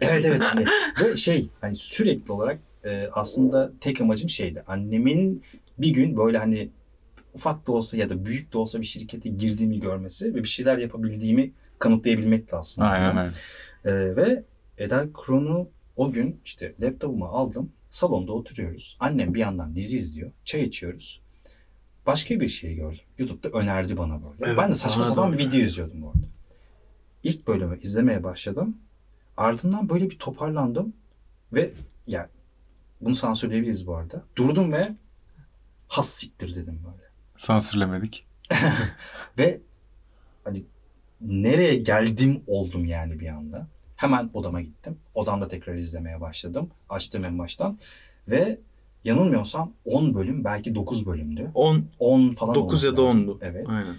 Evet 0.00 0.24
evet. 0.24 0.42
Hani, 0.42 0.64
ve 1.04 1.16
şey 1.16 1.48
hani 1.60 1.74
sürekli 1.74 2.32
olarak 2.32 2.58
e, 2.84 3.08
aslında 3.12 3.72
tek 3.80 4.00
amacım 4.00 4.28
şeydi. 4.28 4.62
Annemin 4.66 5.42
bir 5.78 5.90
gün 5.90 6.16
böyle 6.16 6.38
hani 6.38 6.68
ufak 7.34 7.66
da 7.66 7.72
olsa 7.72 7.96
ya 7.96 8.08
da 8.08 8.24
büyük 8.24 8.52
de 8.52 8.58
olsa 8.58 8.80
bir 8.80 8.86
şirkete 8.86 9.28
girdiğimi 9.28 9.80
görmesi 9.80 10.34
ve 10.34 10.42
bir 10.42 10.48
şeyler 10.48 10.78
yapabildiğimi 10.78 11.52
kanıtlayabilmekti 11.78 12.56
aslında. 12.56 12.88
Aynen 12.88 13.16
öyle. 13.18 13.32
E, 13.84 14.16
ve 14.16 14.44
Eda 14.78 15.06
Kron'u 15.12 15.68
o 15.96 16.12
gün 16.12 16.40
işte 16.44 16.74
laptopumu 16.80 17.24
aldım. 17.24 17.72
Salonda 17.90 18.32
oturuyoruz. 18.32 18.96
Annem 19.00 19.34
bir 19.34 19.40
yandan 19.40 19.74
dizi 19.76 19.96
izliyor. 19.96 20.32
Çay 20.44 20.62
içiyoruz. 20.62 21.21
Başka 22.06 22.40
bir 22.40 22.48
şey 22.48 22.74
gördüm. 22.74 23.00
YouTube'da 23.18 23.58
önerdi 23.58 23.96
bana 23.96 24.22
böyle. 24.22 24.36
Evet, 24.46 24.58
ben 24.58 24.70
de 24.70 24.74
saçma 24.74 25.04
sapan 25.04 25.32
bir 25.32 25.38
video 25.38 25.60
izliyordum 25.60 26.02
bu 26.02 26.06
arada. 26.06 26.26
İlk 27.22 27.46
bölümü 27.46 27.80
izlemeye 27.80 28.24
başladım. 28.24 28.76
Ardından 29.36 29.88
böyle 29.88 30.10
bir 30.10 30.18
toparlandım 30.18 30.92
ve 31.52 31.72
ya 32.06 32.28
bunu 33.00 33.14
sansürleyebiliriz 33.14 33.86
bu 33.86 33.96
arada. 33.96 34.22
Durdum 34.36 34.72
ve 34.72 34.88
has 35.88 36.08
siktir 36.08 36.54
dedim 36.54 36.80
böyle. 36.84 37.02
Sansürlemedik. 37.36 38.24
Ve 39.38 39.60
hani 40.44 40.64
nereye 41.20 41.74
geldim 41.74 42.42
oldum 42.46 42.84
yani 42.84 43.20
bir 43.20 43.28
anda. 43.28 43.66
Hemen 43.96 44.30
odama 44.34 44.60
gittim. 44.60 44.98
Odamda 45.14 45.48
tekrar 45.48 45.74
izlemeye 45.74 46.20
başladım. 46.20 46.70
Açtım 46.88 47.24
en 47.24 47.38
baştan. 47.38 47.78
Ve 48.28 48.58
yanılmıyorsam 49.04 49.72
10 49.84 50.14
bölüm 50.14 50.44
belki 50.44 50.74
9 50.74 51.06
bölümdü. 51.06 51.50
10, 51.54 51.84
10 51.98 52.34
falan 52.34 52.54
9 52.54 52.84
ya 52.84 52.96
da 52.96 53.04
lazım. 53.04 53.20
10'du. 53.20 53.38
Evet. 53.42 53.66
Aynen. 53.68 53.94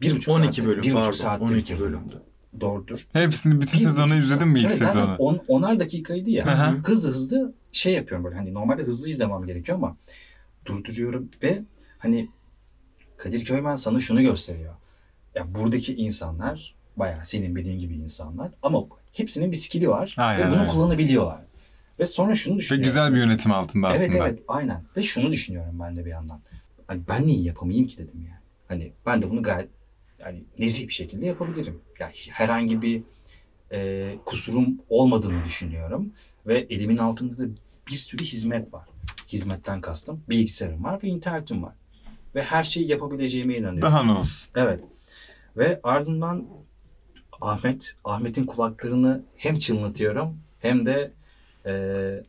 Bir 0.00 0.16
buçuk 0.16 0.34
12 0.34 0.60
saatte- 0.62 0.66
bölüm 0.66 0.82
bir 0.82 0.92
pardon. 0.92 1.08
buçuk 1.08 1.20
saatte 1.22 1.44
12 1.44 1.56
bitirdim. 1.56 1.84
bölümdü. 1.84 2.22
Doğrudur. 2.60 3.06
Hepsini 3.12 3.60
bütün 3.60 3.80
Bir 3.80 3.84
sezonu 3.84 4.06
buçuk 4.06 4.18
izledin 4.18 4.48
mi 4.48 4.58
ilk 4.60 4.66
evet, 4.66 4.78
zaten 4.78 4.92
sezonu? 4.92 5.16
on, 5.18 5.40
onar 5.48 5.80
dakikaydı 5.80 6.30
ya. 6.30 6.46
Hı 6.46 6.50
hı. 6.70 6.78
hızlı 6.84 7.08
hızlı 7.08 7.52
şey 7.72 7.92
yapıyorum 7.92 8.24
böyle 8.24 8.36
hani 8.36 8.54
normalde 8.54 8.82
hızlı 8.82 9.08
izlemem 9.08 9.46
gerekiyor 9.46 9.78
ama 9.78 9.96
durduruyorum 10.66 11.28
ve 11.42 11.62
hani 11.98 12.28
Kadir 13.16 13.44
Köymen 13.44 13.76
sana 13.76 14.00
şunu 14.00 14.22
gösteriyor. 14.22 14.74
Ya 15.34 15.54
buradaki 15.54 15.94
insanlar 15.96 16.74
bayağı 16.96 17.24
senin 17.24 17.56
bildiğin 17.56 17.78
gibi 17.78 17.94
insanlar 17.94 18.50
ama 18.62 18.84
hepsinin 19.12 19.52
bir 19.52 19.56
skill'i 19.56 19.88
var 19.88 20.14
Aynen 20.18 20.48
ve 20.48 20.52
bunu 20.52 20.60
öyle. 20.60 20.70
kullanabiliyorlar. 20.70 21.40
Ve 22.00 22.04
sonra 22.04 22.34
şunu 22.34 22.54
Ve 22.54 22.58
düşünüyorum. 22.58 22.84
güzel 22.84 23.12
bir 23.12 23.18
yönetim 23.18 23.52
altında 23.52 23.86
aslında. 23.88 24.04
Evet 24.04 24.14
evet 24.20 24.42
aynen. 24.48 24.84
Ve 24.96 25.02
şunu 25.02 25.32
düşünüyorum 25.32 25.80
ben 25.80 25.96
de 25.96 26.04
bir 26.04 26.10
yandan. 26.10 26.40
Hani 26.86 27.00
ben 27.08 27.26
niye 27.26 27.42
yapamayayım 27.42 27.86
ki 27.86 27.98
dedim 27.98 28.26
yani. 28.28 28.38
Hani 28.68 28.92
ben 29.06 29.22
de 29.22 29.30
bunu 29.30 29.42
gayet 29.42 29.68
yani 30.18 30.44
nezih 30.58 30.88
bir 30.88 30.92
şekilde 30.92 31.26
yapabilirim. 31.26 31.80
Yani 32.00 32.12
herhangi 32.30 32.82
bir 32.82 33.02
e, 33.72 34.14
kusurum 34.24 34.78
olmadığını 34.88 35.44
düşünüyorum. 35.44 36.12
Ve 36.46 36.58
elimin 36.70 36.96
altında 36.96 37.38
da 37.38 37.48
bir 37.88 37.92
sürü 37.98 38.24
hizmet 38.24 38.72
var. 38.72 38.86
Hizmetten 39.28 39.80
kastım 39.80 40.22
bilgisayarım 40.28 40.84
var 40.84 41.02
ve 41.02 41.08
internetim 41.08 41.62
var. 41.62 41.72
Ve 42.34 42.42
her 42.42 42.64
şeyi 42.64 42.88
yapabileceğime 42.88 43.54
inanıyorum. 43.54 43.82
Daha 43.82 44.02
ne 44.04 44.12
olsun? 44.12 44.50
Evet. 44.56 44.80
Ve 45.56 45.80
ardından 45.82 46.46
Ahmet, 47.40 47.94
Ahmet'in 48.04 48.46
kulaklarını 48.46 49.22
hem 49.36 49.58
çınlatıyorum 49.58 50.40
hem 50.58 50.86
de 50.86 51.12
eee, 51.66 52.24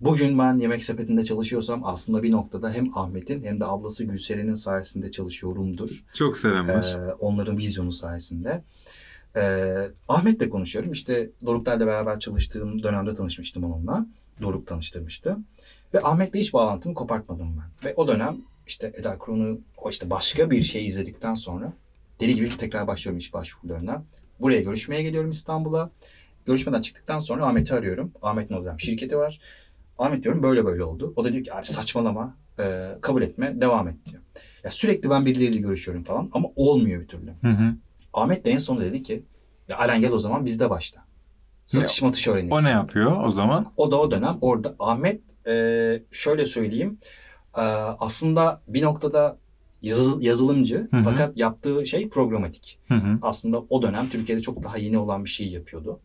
bugün 0.00 0.38
ben 0.38 0.58
yemek 0.58 0.84
sepetinde 0.84 1.24
çalışıyorsam 1.24 1.84
aslında 1.84 2.22
bir 2.22 2.32
noktada 2.32 2.70
hem 2.72 2.98
Ahmet'in 2.98 3.44
hem 3.44 3.60
de 3.60 3.64
ablası 3.64 4.04
Gülseren'in 4.04 4.54
sayesinde 4.54 5.10
çalışıyorumdur. 5.10 6.04
Çok 6.14 6.36
selamlar. 6.36 6.82
Eee, 6.82 7.12
onların 7.20 7.58
vizyonu 7.58 7.92
sayesinde. 7.92 8.62
Eee 9.36 9.90
Ahmet'le 10.08 10.50
konuşuyorum. 10.50 10.92
İşte 10.92 11.30
Doruklar'la 11.46 11.86
beraber 11.86 12.20
çalıştığım 12.20 12.82
dönemde 12.82 13.14
tanışmıştım 13.14 13.64
onunla. 13.64 14.06
Doruk 14.42 14.66
tanıştırmıştı. 14.66 15.36
Ve 15.94 16.02
Ahmet'le 16.02 16.34
hiç 16.34 16.52
bağlantımı 16.52 16.94
kopartmadım 16.94 17.56
ben. 17.56 17.88
Ve 17.88 17.94
o 17.96 18.08
dönem 18.08 18.36
işte 18.66 18.92
Eda 18.96 19.18
Kron'u 19.18 19.60
o 19.76 19.90
işte 19.90 20.10
başka 20.10 20.50
bir 20.50 20.62
şey 20.62 20.86
izledikten 20.86 21.34
sonra 21.34 21.72
deli 22.20 22.34
gibi 22.34 22.56
tekrar 22.56 22.86
başlıyorum 22.86 23.18
iş 23.18 23.34
başvurularına. 23.34 24.04
Buraya 24.40 24.60
görüşmeye 24.60 25.02
geliyorum 25.02 25.30
İstanbul'a. 25.30 25.90
Görüşmeden 26.48 26.80
çıktıktan 26.80 27.18
sonra 27.18 27.46
Ahmet'i 27.46 27.74
arıyorum. 27.74 28.12
Ahmet'in 28.22 28.54
o 28.54 28.64
dönem 28.64 28.80
şirketi 28.80 29.18
var. 29.18 29.40
Ahmet 29.98 30.22
diyorum 30.22 30.42
böyle 30.42 30.64
böyle 30.64 30.84
oldu. 30.84 31.12
O 31.16 31.24
da 31.24 31.32
diyor 31.32 31.44
ki 31.44 31.54
abi 31.54 31.66
saçmalama 31.66 32.36
e, 32.58 32.88
kabul 33.00 33.22
etme 33.22 33.60
devam 33.60 33.88
et 33.88 33.94
diyor. 34.06 34.22
Ya 34.64 34.70
sürekli 34.70 35.10
ben 35.10 35.26
birileriyle 35.26 35.58
görüşüyorum 35.58 36.04
falan 36.04 36.30
ama 36.32 36.48
olmuyor 36.56 37.00
bir 37.02 37.08
türlü. 37.08 37.30
Hı 37.42 37.48
hı. 37.48 37.74
Ahmet 38.12 38.44
de 38.44 38.50
en 38.50 38.58
sonunda 38.58 38.84
dedi 38.84 39.02
ki 39.02 39.24
ya 39.68 39.78
Alen 39.78 40.00
gel 40.00 40.12
o 40.12 40.18
zaman 40.18 40.44
bizde 40.44 40.70
başla. 40.70 41.04
Satış 41.66 42.02
matış 42.02 42.28
öğrenirsin. 42.28 42.56
O 42.56 42.64
ne 42.64 42.70
yapıyor 42.70 43.24
o 43.24 43.30
zaman? 43.30 43.66
O 43.76 43.90
da 43.90 44.00
o 44.00 44.10
dönem 44.10 44.38
orada 44.40 44.76
Ahmet 44.78 45.20
e, 45.46 46.02
şöyle 46.10 46.44
söyleyeyim 46.44 46.98
e, 47.56 47.60
aslında 47.98 48.62
bir 48.68 48.82
noktada 48.82 49.38
yazı- 49.82 50.22
yazılımcı 50.24 50.88
Hı 50.90 50.96
hı. 50.96 51.02
fakat 51.04 51.36
yaptığı 51.36 51.86
şey 51.86 52.08
programatik. 52.08 52.78
Hı 52.88 52.94
hı. 52.94 53.18
Aslında 53.22 53.60
o 53.70 53.82
dönem 53.82 54.08
Türkiye'de 54.08 54.42
çok 54.42 54.62
daha 54.62 54.78
yeni 54.78 54.98
olan 54.98 55.24
bir 55.24 55.30
şey 55.30 55.48
yapıyordu. 55.48 56.00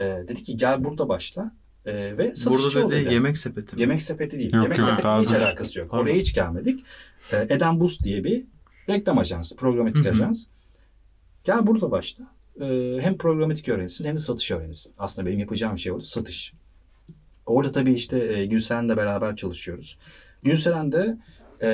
E, 0.00 0.04
dedi 0.04 0.42
ki 0.42 0.56
gel 0.56 0.84
burada 0.84 1.08
başla 1.08 1.52
e, 1.86 2.18
ve 2.18 2.34
satışçı 2.36 2.50
Burada 2.76 2.86
ol 2.86 2.90
dedi 2.90 3.04
dedi. 3.06 3.14
yemek 3.14 3.38
sepeti. 3.38 3.74
mi? 3.76 3.80
Yemek 3.80 4.02
sepeti 4.02 4.38
değil. 4.38 4.52
Yok, 4.54 4.62
Yemek 4.62 4.78
yok, 4.78 4.88
daha 5.02 5.20
hiç 5.20 5.28
dur. 5.30 5.34
alakası 5.34 5.78
yok. 5.78 5.90
Pardon. 5.90 6.02
Oraya 6.04 6.14
hiç 6.16 6.34
gelmedik. 6.34 6.84
E, 7.32 7.36
Eden 7.54 7.80
Boost 7.80 8.04
diye 8.04 8.24
bir 8.24 8.44
reklam 8.88 9.18
ajansı, 9.18 9.56
programatik 9.56 10.04
Hı 10.04 10.08
hı. 10.08 10.12
ajans. 10.12 10.44
Gel 11.44 11.66
burada 11.66 11.90
başla. 11.90 12.24
E, 12.60 12.96
hem 13.00 13.18
programatik 13.18 13.68
öğrenirsin 13.68 14.04
hem 14.04 14.14
de 14.14 14.18
satış 14.18 14.50
öğrenirsin. 14.50 14.92
Aslında 14.98 15.26
benim 15.28 15.38
yapacağım 15.38 15.78
şey 15.78 15.92
orada 15.92 16.04
satış. 16.04 16.52
Orada 17.46 17.72
tabii 17.72 17.92
işte 17.92 18.18
e, 18.38 18.46
Gülseren'le 18.46 18.96
beraber 18.96 19.36
çalışıyoruz. 19.36 19.98
Gülseren 20.42 20.92
de 20.92 21.18
e, 21.62 21.70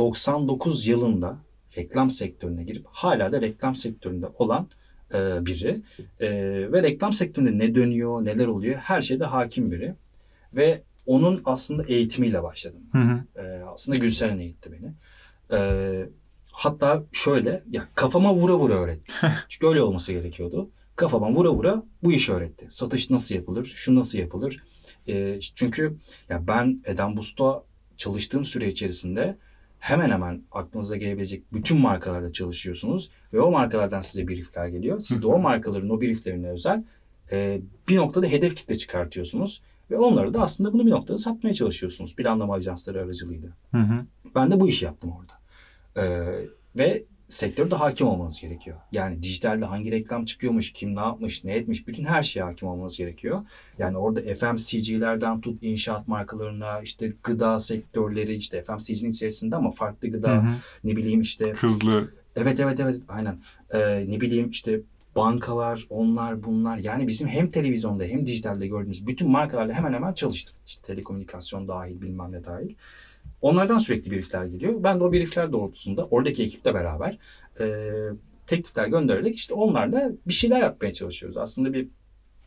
99 0.00 0.86
yılında 0.86 1.38
reklam 1.76 2.10
sektörüne 2.10 2.64
girip 2.64 2.86
hala 2.86 3.32
da 3.32 3.40
reklam 3.40 3.74
sektöründe 3.74 4.26
olan 4.38 4.68
e, 5.14 5.46
biri. 5.46 5.82
E, 6.20 6.28
ve 6.72 6.82
reklam 6.82 7.12
sektöründe 7.12 7.58
ne 7.58 7.74
dönüyor, 7.74 8.24
neler 8.24 8.46
oluyor 8.46 8.76
her 8.76 9.02
şeyde 9.02 9.24
hakim 9.24 9.70
biri. 9.70 9.94
Ve 10.54 10.82
onun 11.06 11.42
aslında 11.44 11.84
eğitimiyle 11.84 12.42
başladım. 12.42 12.80
Hı 12.92 12.98
hı. 12.98 13.24
Ee, 13.36 13.64
aslında 13.64 13.98
Gülseren 13.98 14.38
eğitti 14.38 14.72
beni. 14.72 14.92
Ee, 15.52 16.08
hatta 16.52 17.02
şöyle 17.12 17.62
ya 17.70 17.88
kafama 17.94 18.34
vura 18.34 18.56
vura 18.56 18.74
öğretti. 18.74 19.12
Çünkü 19.48 19.66
öyle 19.66 19.82
olması 19.82 20.12
gerekiyordu. 20.12 20.70
kafama 20.96 21.30
vura 21.30 21.50
vura 21.50 21.82
bu 22.02 22.12
işi 22.12 22.32
öğretti. 22.32 22.66
Satış 22.70 23.10
nasıl 23.10 23.34
yapılır, 23.34 23.64
şu 23.64 23.94
nasıl 23.94 24.18
yapılır. 24.18 24.62
E, 25.08 25.40
çünkü 25.40 25.96
ya 26.28 26.46
ben 26.46 26.82
Eden 26.84 27.16
Busto 27.16 27.64
çalıştığım 27.96 28.44
süre 28.44 28.68
içerisinde 28.68 29.36
hemen 29.80 30.10
hemen 30.10 30.42
aklınıza 30.52 30.96
gelebilecek 30.96 31.52
bütün 31.52 31.78
markalarla 31.78 32.32
çalışıyorsunuz 32.32 33.10
ve 33.32 33.40
o 33.40 33.50
markalardan 33.50 34.00
size 34.00 34.28
briefler 34.28 34.66
geliyor. 34.68 35.00
Siz 35.00 35.22
de 35.22 35.26
o 35.26 35.38
markaların 35.38 35.90
o 35.90 36.00
brieflerine 36.00 36.48
özel 36.48 36.84
e, 37.32 37.60
bir 37.88 37.96
noktada 37.96 38.26
hedef 38.26 38.56
kitle 38.56 38.76
çıkartıyorsunuz 38.76 39.62
ve 39.90 39.98
onları 39.98 40.34
da 40.34 40.42
aslında 40.42 40.72
bunu 40.72 40.86
bir 40.86 40.90
noktada 40.90 41.18
satmaya 41.18 41.54
çalışıyorsunuz 41.54 42.16
planlama 42.16 42.54
ajansları 42.54 43.02
aracılığıyla. 43.02 43.48
Hı 43.70 43.78
hı. 43.78 44.06
Ben 44.34 44.50
de 44.50 44.60
bu 44.60 44.68
işi 44.68 44.84
yaptım 44.84 45.12
orada. 45.12 45.32
Ee, 45.96 46.44
ve 46.78 47.04
sektörde 47.30 47.74
hakim 47.74 48.06
olmanız 48.06 48.40
gerekiyor. 48.40 48.76
Yani 48.92 49.22
dijitalde 49.22 49.64
hangi 49.64 49.90
reklam 49.90 50.24
çıkıyormuş, 50.24 50.72
kim 50.72 50.96
ne 50.96 51.00
yapmış, 51.00 51.44
ne 51.44 51.52
etmiş, 51.54 51.86
bütün 51.86 52.04
her 52.04 52.22
şeye 52.22 52.42
hakim 52.42 52.68
olmanız 52.68 52.96
gerekiyor. 52.96 53.42
Yani 53.78 53.96
orada 53.96 54.20
FMCG'lerden 54.20 55.40
tut 55.40 55.62
inşaat 55.62 56.08
markalarına, 56.08 56.80
işte 56.80 57.12
gıda 57.22 57.60
sektörleri, 57.60 58.34
işte 58.34 58.62
FMCG'nin 58.62 59.10
içerisinde 59.10 59.56
ama 59.56 59.70
farklı 59.70 60.10
gıda, 60.10 60.30
Hı 60.30 60.40
hı. 60.40 60.54
ne 60.84 60.96
bileyim 60.96 61.20
işte 61.20 61.52
Hızlı. 61.52 62.10
Evet 62.36 62.60
evet 62.60 62.80
evet 62.80 63.00
aynen. 63.08 63.38
Ee, 63.74 64.04
ne 64.08 64.20
bileyim 64.20 64.50
işte 64.50 64.80
bankalar, 65.16 65.86
onlar 65.90 66.44
bunlar. 66.44 66.78
Yani 66.78 67.08
bizim 67.08 67.28
hem 67.28 67.50
televizyonda 67.50 68.04
hem 68.04 68.26
dijitalde 68.26 68.66
gördüğümüz 68.66 69.06
bütün 69.06 69.30
markalarla 69.30 69.72
hemen 69.72 69.92
hemen 69.92 70.12
çalıştım. 70.12 70.56
İşte 70.66 70.82
telekomünikasyon 70.86 71.68
dahil 71.68 72.00
bilmem 72.00 72.32
ne 72.32 72.44
dahil. 72.44 72.74
Onlardan 73.42 73.78
sürekli 73.78 74.10
briefler 74.10 74.44
geliyor. 74.44 74.82
Ben 74.82 75.00
de 75.00 75.04
o 75.04 75.12
briefler 75.12 75.52
doğrultusunda 75.52 76.06
oradaki 76.06 76.44
ekiple 76.44 76.74
beraber 76.74 77.18
e, 77.60 77.90
teklifler 78.46 78.86
göndererek 78.86 79.36
işte 79.36 79.54
onlarla 79.54 80.12
bir 80.26 80.32
şeyler 80.32 80.60
yapmaya 80.60 80.94
çalışıyoruz. 80.94 81.36
Aslında 81.36 81.72
bir 81.72 81.88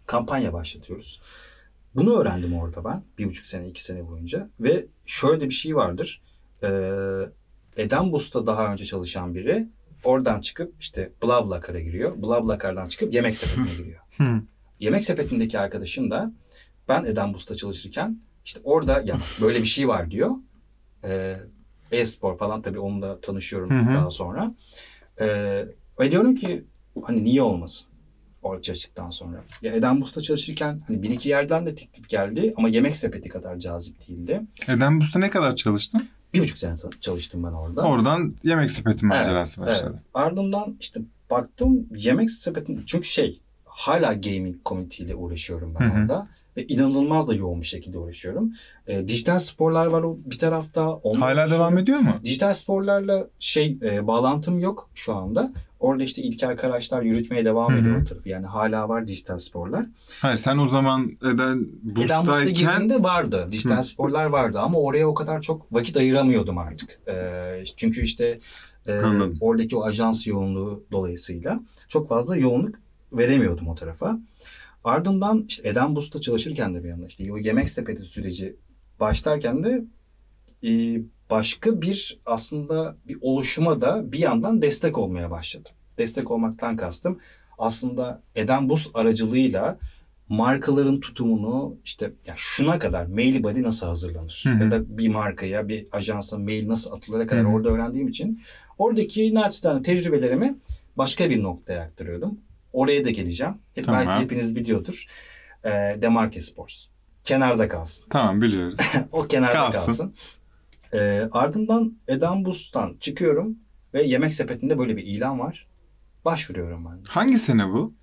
kampanya 0.05 0.53
başlatıyoruz. 0.53 1.21
Bunu 1.95 2.19
öğrendim 2.19 2.53
orada 2.53 2.83
ben. 2.83 3.03
Bir 3.17 3.25
buçuk 3.25 3.45
sene, 3.45 3.67
iki 3.67 3.83
sene 3.83 4.07
boyunca. 4.07 4.49
Ve 4.59 4.85
şöyle 5.05 5.41
de 5.41 5.45
bir 5.45 5.53
şey 5.53 5.75
vardır. 5.75 6.21
Ee, 6.63 6.67
Eden 7.77 8.11
Boost'ta 8.11 8.47
daha 8.47 8.73
önce 8.73 8.85
çalışan 8.85 9.35
biri 9.35 9.67
oradan 10.03 10.41
çıkıp 10.41 10.73
işte 10.79 11.11
BlaBlaCar'a 11.23 11.79
giriyor. 11.79 12.21
BlaBlaCar'dan 12.21 12.85
çıkıp 12.85 13.13
yemek 13.13 13.35
sepetine 13.35 13.77
giriyor. 13.77 13.99
Yemek 14.79 15.03
sepetindeki 15.03 15.59
arkadaşım 15.59 16.11
da 16.11 16.33
ben 16.89 17.05
Eden 17.05 17.33
Boost'ta 17.33 17.55
çalışırken 17.55 18.19
işte 18.45 18.59
orada 18.63 19.01
ya 19.05 19.17
böyle 19.41 19.59
bir 19.61 19.65
şey 19.67 19.87
var 19.87 20.11
diyor. 20.11 20.31
E-spor 21.91 22.37
falan 22.37 22.61
tabii 22.61 22.79
onunla 22.79 23.21
tanışıyorum 23.21 23.69
Hı 23.69 23.91
hı. 23.91 23.95
daha 23.95 24.11
sonra. 24.11 24.55
Ee, 25.21 25.65
ve 25.99 26.11
diyorum 26.11 26.35
ki 26.35 26.63
hani 27.03 27.23
niye 27.23 27.41
olmasın? 27.41 27.87
Orada 28.43 28.61
çalıştıktan 28.61 29.09
sonra. 29.09 29.43
Ya 29.61 29.73
Eden 29.73 30.01
Boost'ta 30.01 30.21
çalışırken 30.21 30.81
hani 30.87 31.01
bir 31.03 31.09
iki 31.09 31.29
yerden 31.29 31.65
de 31.65 31.75
teklif 31.75 32.09
geldi 32.09 32.53
ama 32.57 32.69
yemek 32.69 32.95
sepeti 32.95 33.29
kadar 33.29 33.59
cazip 33.59 34.07
değildi. 34.07 34.41
Eden 34.67 35.01
Bus'ta 35.01 35.19
ne 35.19 35.29
kadar 35.29 35.55
çalıştın? 35.55 36.09
Bir 36.33 36.39
buçuk 36.39 36.57
sene 36.57 36.75
çalıştım 37.01 37.43
ben 37.43 37.51
orada. 37.51 37.81
Oradan 37.81 38.35
yemek 38.43 38.71
sepeti 38.71 39.05
macerası 39.05 39.61
Evet, 39.61 39.69
başladı. 39.69 39.91
evet. 39.93 40.03
Ardından 40.13 40.77
işte 40.79 41.01
baktım 41.31 41.87
yemek 41.95 42.29
sepetinde 42.29 42.81
çünkü 42.85 43.07
şey 43.07 43.41
hala 43.65 44.13
gaming 44.13 44.55
community 44.65 45.03
ile 45.03 45.15
uğraşıyorum 45.15 45.75
ben 45.79 45.85
Hı 45.85 45.93
hı. 45.93 46.01
orada. 46.01 46.27
Ve 46.57 46.67
inanılmaz 46.67 47.27
da 47.27 47.33
yoğun 47.35 47.61
bir 47.61 47.65
şekilde 47.65 47.97
uğraşıyorum. 47.97 48.51
Ee, 48.87 49.07
dijital 49.07 49.39
sporlar 49.39 49.85
var 49.85 50.03
o 50.03 50.17
bir 50.25 50.37
tarafta. 50.37 50.99
Hala 51.19 51.51
devam 51.51 51.77
ediyor 51.77 51.99
mu? 51.99 52.19
Dijital 52.23 52.53
sporlarla 52.53 53.27
şey 53.39 53.77
e, 53.81 54.07
bağlantım 54.07 54.59
yok 54.59 54.89
şu 54.93 55.15
anda. 55.15 55.53
Orada 55.79 56.03
işte 56.03 56.21
İlker 56.21 56.57
Karaşlar 56.57 57.01
yürütmeye 57.01 57.45
devam 57.45 57.77
ediyor 57.77 58.01
o 58.01 58.03
tarafı. 58.03 58.29
Yani 58.29 58.45
hala 58.45 58.89
var 58.89 59.07
dijital 59.07 59.37
sporlar. 59.37 59.85
Hayır 60.19 60.37
sen 60.37 60.57
o 60.57 60.67
zaman 60.67 61.11
Eden 61.21 61.67
Eden 62.05 62.25
Bus'tayken 62.25 62.53
girdiğimde 62.53 63.03
vardı. 63.03 63.47
Dijital 63.51 63.77
Hı. 63.77 63.83
sporlar 63.83 64.25
vardı 64.25 64.59
ama 64.59 64.79
oraya 64.79 65.07
o 65.07 65.13
kadar 65.13 65.41
çok 65.41 65.73
vakit 65.73 65.97
ayıramıyordum 65.97 66.57
artık. 66.57 66.99
Ee, 67.07 67.63
çünkü 67.77 68.01
işte 68.01 68.39
e, 68.87 68.93
Anladım. 68.93 69.37
oradaki 69.41 69.75
o 69.75 69.83
ajans 69.83 70.27
yoğunluğu 70.27 70.83
dolayısıyla 70.91 71.59
çok 71.87 72.09
fazla 72.09 72.37
yoğunluk 72.37 72.75
veremiyordum 73.13 73.67
o 73.67 73.75
tarafa. 73.75 74.19
Ardından 74.83 75.45
işte 75.47 75.69
Eden 75.69 75.95
Boost'ta 75.95 76.21
çalışırken 76.21 76.75
de 76.75 76.83
bir 76.83 76.89
yandan 76.89 77.07
işte 77.07 77.33
o 77.33 77.37
yemek 77.37 77.69
sepeti 77.69 78.05
süreci 78.05 78.55
başlarken 78.99 79.63
de 79.63 79.83
e, 80.63 81.01
başka 81.29 81.81
bir 81.81 82.19
aslında 82.25 82.95
bir 83.07 83.17
oluşuma 83.21 83.81
da 83.81 84.11
bir 84.11 84.19
yandan 84.19 84.61
destek 84.61 84.97
olmaya 84.97 85.31
başladım. 85.31 85.71
Destek 85.97 86.31
olmaktan 86.31 86.77
kastım 86.77 87.19
aslında 87.57 88.21
Eden 88.35 88.69
Boost 88.69 88.91
aracılığıyla 88.93 89.77
markaların 90.29 90.99
tutumunu 90.99 91.77
işte 91.83 92.13
ya 92.27 92.33
şuna 92.37 92.79
kadar 92.79 93.05
mail 93.05 93.43
body 93.43 93.63
nasıl 93.63 93.87
hazırlanır 93.87 94.43
Hı 94.47 94.49
hı. 94.49 94.63
ya 94.63 94.71
da 94.71 94.97
bir 94.97 95.07
markaya 95.07 95.67
bir 95.67 95.87
ajansa 95.91 96.37
mail 96.37 96.67
nasıl 96.67 96.91
atılır 96.91 97.27
kadar 97.27 97.43
Hı 97.43 97.47
hı. 97.47 97.51
orada 97.51 97.69
öğrendiğim 97.69 98.07
için 98.07 98.41
oradaki 98.77 99.33
naçizane 99.33 99.81
tecrübelerimi 99.81 100.55
başka 100.97 101.29
bir 101.29 101.43
noktaya 101.43 101.81
aktarıyordum. 101.81 102.39
Oraya 102.73 103.05
da 103.05 103.09
geleceğim. 103.09 103.53
Hep 103.75 103.85
Tamam. 103.85 104.01
Belki 104.07 104.23
hepiniz 104.23 104.55
biliyordur. 104.55 105.05
Ee, 105.65 105.69
Demarke 106.01 106.41
Sports. 106.41 106.85
Kenarda 107.23 107.67
kalsın. 107.67 108.05
tamam 108.09 108.41
biliyoruz. 108.41 108.79
O 109.11 109.27
kenarda 109.27 109.53
Kalsın. 109.53 109.85
kalsın. 109.85 110.15
Ee, 110.93 111.27
ardından 111.31 111.97
Eden 112.07 112.45
Boost'tan 112.45 112.97
çıkıyorum 112.99 113.57
ve 113.93 114.03
yemek 114.03 114.33
sepetinde 114.33 114.77
böyle 114.77 114.97
bir 114.97 115.03
ilan 115.03 115.39
var. 115.39 115.67
Başvuruyorum 116.25 116.85
ben. 116.85 116.97
de. 116.97 117.01
Hangi 117.09 117.37
sene 117.37 117.67
bu? 117.69 117.93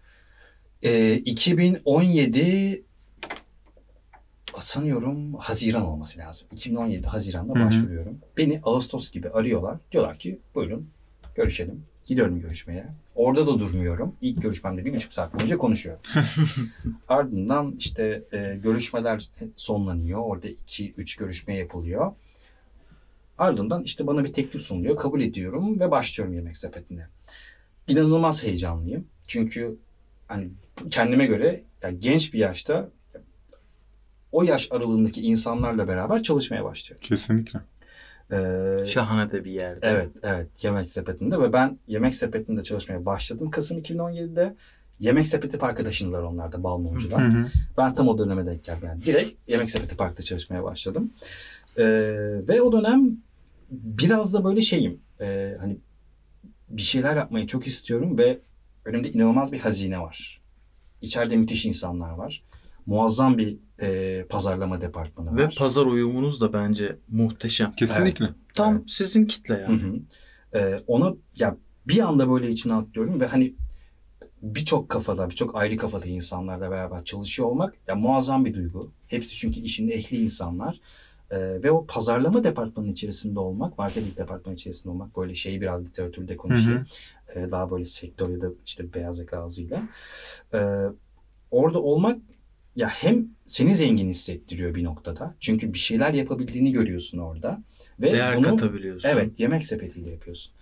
Ee, 0.83 1.15
2017 1.15 2.85
sanıyorum 4.59 5.35
Haziran 5.35 5.83
olması 5.85 6.19
lazım. 6.19 6.49
2017 6.53 7.07
Haziran'da 7.07 7.55
Hı 7.55 7.59
hı. 7.63 7.67
başvuruyorum. 7.67 8.19
Beni 8.37 8.61
Ağustos 8.65 9.11
gibi 9.11 9.31
arıyorlar. 9.31 9.79
Diyorlar 9.93 10.19
ki 10.19 10.41
buyurun 10.55 10.91
görüşelim. 11.35 11.85
Gidiyorum 12.07 12.41
görüşmeye. 12.41 12.87
Orada 13.21 13.47
da 13.47 13.59
durmuyorum. 13.59 14.17
İlk 14.21 14.43
görüşmemde 14.43 14.85
bir 14.85 14.95
buçuk 14.95 15.13
saat 15.13 15.35
boyunca 15.35 15.59
konuşuyorum. 15.59 16.03
Ardından 17.09 17.75
işte 17.79 18.25
e, 18.33 18.59
görüşmeler 18.63 19.31
sonlanıyor. 19.57 20.21
Orada 20.21 20.49
iki, 20.49 20.93
üç 20.93 21.17
görüşme 21.17 21.57
yapılıyor. 21.57 22.13
Ardından 23.39 23.83
işte 23.83 24.07
bana 24.07 24.25
bir 24.25 24.33
teklif 24.33 24.63
sunuluyor. 24.63 24.97
Kabul 24.97 25.21
ediyorum 25.21 25.81
ve 25.81 25.91
başlıyorum 25.91 26.35
yemek 26.35 26.57
sepetine. 26.57 27.07
İnanılmaz 27.89 28.43
heyecanlıyım. 28.43 29.07
Çünkü 29.27 29.77
hani 30.29 30.51
kendime 30.91 31.27
göre 31.27 31.63
yani 31.83 32.01
genç 32.01 32.35
bir 32.35 32.39
yaşta 32.39 32.91
o 34.33 34.43
yaş 34.43 34.69
aralığındaki 34.71 35.21
insanlarla 35.21 35.89
beraber 35.89 36.23
çalışmaya 36.23 36.65
başlıyorum. 36.65 37.07
Kesinlikle. 37.09 37.61
Ee, 38.33 38.87
Şahane 38.87 39.33
de 39.33 39.45
bir 39.45 39.51
yerde. 39.51 39.87
Evet, 39.87 40.09
evet. 40.23 40.47
Yemek 40.63 40.91
Sepeti'nde 40.91 41.41
ve 41.41 41.53
ben 41.53 41.79
Yemek 41.87 42.15
Sepeti'nde 42.15 42.63
çalışmaya 42.63 43.07
başladım 43.07 43.51
Kasım 43.51 43.79
2017'de. 43.79 44.55
Yemek 45.01 45.27
Sepeti 45.27 45.59
Park'taşındılar 45.59 46.23
onlar 46.23 46.53
da 46.53 46.63
Balmumcu'dan. 46.63 47.21
Hı 47.21 47.39
hı. 47.39 47.47
Ben 47.79 47.95
tam 47.95 48.09
o 48.09 48.19
döneme 48.19 48.47
denk 48.47 48.65
geldim. 48.65 48.89
Yani 48.89 49.05
direkt 49.05 49.49
Yemek 49.49 49.71
Sepeti 49.71 49.97
Park'ta 49.97 50.23
çalışmaya 50.23 50.65
başladım. 50.65 51.13
Ee, 51.79 51.85
ve 52.49 52.63
o 52.63 52.73
dönem 52.73 53.17
biraz 53.71 54.35
da 54.35 54.45
böyle 54.45 54.63
şeyim. 54.63 55.01
Ee, 55.21 55.57
hani 55.61 55.77
bir 56.69 56.83
şeyler 56.83 57.17
yapmayı 57.17 57.47
çok 57.47 57.67
istiyorum 57.67 58.19
ve 58.19 58.39
önümde 58.85 59.11
inanılmaz 59.11 59.53
bir 59.53 59.59
hazine 59.59 59.99
var. 60.01 60.41
İçeride 61.03 61.37
müthiş 61.37 61.67
insanlar 61.67 62.11
var. 62.11 62.43
Muazzam 62.87 63.39
bir 63.39 63.59
e, 63.83 64.25
pazarlama 64.29 64.81
departmanı 64.81 65.37
Ve 65.37 65.45
var. 65.45 65.55
pazar 65.59 65.87
uyumunuz 65.87 66.41
da 66.41 66.53
bence 66.53 66.97
muhteşem. 67.09 67.73
Kesinlikle. 67.73 68.29
Tam 68.55 68.75
Evet. 68.77 68.91
sizin 68.91 69.25
kitle 69.27 69.55
Hı 69.55 69.61
yani. 69.61 69.83
hı. 69.83 69.95
Ee, 70.59 70.79
ona 70.87 71.15
ya 71.37 71.57
bir 71.89 72.01
anda 72.01 72.31
böyle 72.31 72.51
içine 72.51 72.75
atlıyorum 72.75 73.21
ve 73.21 73.27
hani 73.27 73.55
birçok 74.43 74.89
kafada, 74.89 75.31
birçok 75.31 75.57
ayrı 75.57 75.77
kafada 75.77 76.07
insanlarla 76.07 76.71
beraber 76.71 77.05
çalışıyor 77.05 77.49
olmak 77.49 77.75
ya 77.89 77.95
muazzam 77.95 78.45
bir 78.45 78.55
duygu. 78.55 78.93
Hepsi 79.07 79.35
çünkü 79.37 79.61
işinde 79.61 79.95
ehli 79.95 80.17
insanlar. 80.23 80.81
Ee, 81.31 81.63
ve 81.63 81.71
o 81.71 81.87
pazarlama 81.87 82.45
departmanının 82.45 82.93
içerisinde 82.93 83.41
olmak, 83.41 83.79
marketing 83.79 84.17
departmanı 84.17 84.55
içerisinde 84.55 84.89
olmak 84.91 85.17
böyle 85.17 85.35
şeyi 85.35 85.61
biraz 85.61 85.89
literatürde 85.89 86.37
konuşayım. 86.37 86.87
Ee, 87.35 87.51
daha 87.51 87.71
böyle 87.71 87.85
sektör 87.85 88.29
ya 88.29 88.41
da 88.41 88.49
işte 88.67 88.95
beyaz 88.95 89.19
yaka 89.19 89.43
ağzıyla. 89.45 89.83
Ee, 90.55 90.59
orada 91.51 91.83
olmak 91.83 92.19
ya 92.77 92.89
hem 92.89 93.29
seni 93.45 93.75
zengin 93.75 94.09
hissettiriyor 94.09 94.75
bir 94.75 94.85
noktada. 94.85 95.35
Çünkü 95.41 95.75
bir 95.75 95.79
şeyler 95.79 96.15
yapabildiğini 96.15 96.73
görüyorsun 96.73 97.19
orada. 97.19 97.63
Ve 98.01 98.13
Değer 98.13 98.37
bunu, 98.37 98.45
katabiliyorsun. 98.45 99.09
Evet, 99.09 99.41
yemek 99.41 99.67
sepetiyle 99.67 100.11
yapıyorsun. 100.11 100.53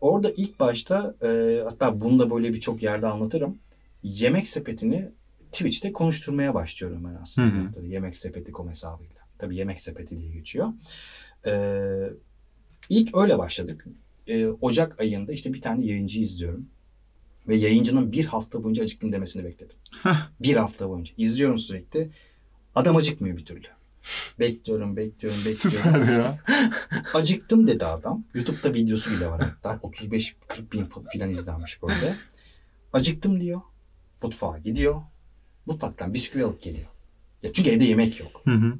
Orada 0.00 0.30
ilk 0.36 0.60
başta 0.60 1.14
e, 1.22 1.60
hatta 1.64 2.00
bunu 2.00 2.18
da 2.18 2.30
böyle 2.30 2.52
birçok 2.52 2.82
yerde 2.82 3.06
anlatırım. 3.06 3.58
Yemek 4.02 4.48
sepetini 4.48 5.08
Twitch'te 5.52 5.92
konuşturmaya 5.92 6.54
başlıyorum 6.54 7.04
ben 7.04 7.22
aslında. 7.22 7.78
Hı 7.78 7.80
hı. 7.80 7.86
Yemek 7.86 8.16
sepeti.com 8.16 8.68
hesabıyla. 8.68 9.16
Tabii 9.38 9.56
yemek 9.56 9.80
sepeti 9.80 10.18
diye 10.18 10.32
geçiyor. 10.32 10.68
E, 11.46 11.52
ilk 12.88 13.16
öyle 13.16 13.38
başladık. 13.38 13.86
E, 14.26 14.46
Ocak 14.46 15.00
ayında 15.00 15.32
işte 15.32 15.52
bir 15.52 15.60
tane 15.60 15.86
yayıncı 15.86 16.20
izliyorum. 16.20 16.66
Ve 17.48 17.56
yayıncının 17.56 18.12
bir 18.12 18.24
hafta 18.24 18.62
boyunca 18.64 18.82
acıktım 18.82 19.12
demesini 19.12 19.44
bekledim. 19.44 19.76
bir 20.40 20.56
hafta 20.56 20.88
boyunca. 20.88 21.12
İzliyorum 21.16 21.58
sürekli. 21.58 22.10
Adam 22.74 22.96
acıkmıyor 22.96 23.36
bir 23.36 23.44
türlü. 23.44 23.66
Bekliyorum, 24.40 24.96
bekliyorum, 24.96 25.38
bekliyorum. 25.44 25.92
Süper 25.92 26.12
ya. 26.18 26.38
Acıktım 27.14 27.66
dedi 27.66 27.84
adam. 27.84 28.24
YouTube'da 28.34 28.74
videosu 28.74 29.10
bile 29.10 29.26
var 29.30 29.40
hatta. 29.42 29.80
35-40 29.88 30.32
bin 30.72 30.88
filan 31.12 31.30
izlenmiş 31.30 31.82
böyle. 31.82 32.16
Acıktım 32.92 33.40
diyor. 33.40 33.60
Mutfağa 34.22 34.58
gidiyor. 34.58 35.02
Mutfaktan 35.66 36.14
bisküvi 36.14 36.44
alıp 36.44 36.62
geliyor. 36.62 36.86
Ya 37.42 37.52
çünkü 37.52 37.70
evde 37.70 37.84
yemek 37.84 38.20
yok. 38.20 38.42
Hı 38.44 38.50
hı. 38.50 38.72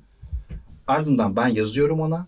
Ardından 0.87 1.37
ben 1.37 1.49
yazıyorum 1.49 2.01
ona. 2.01 2.27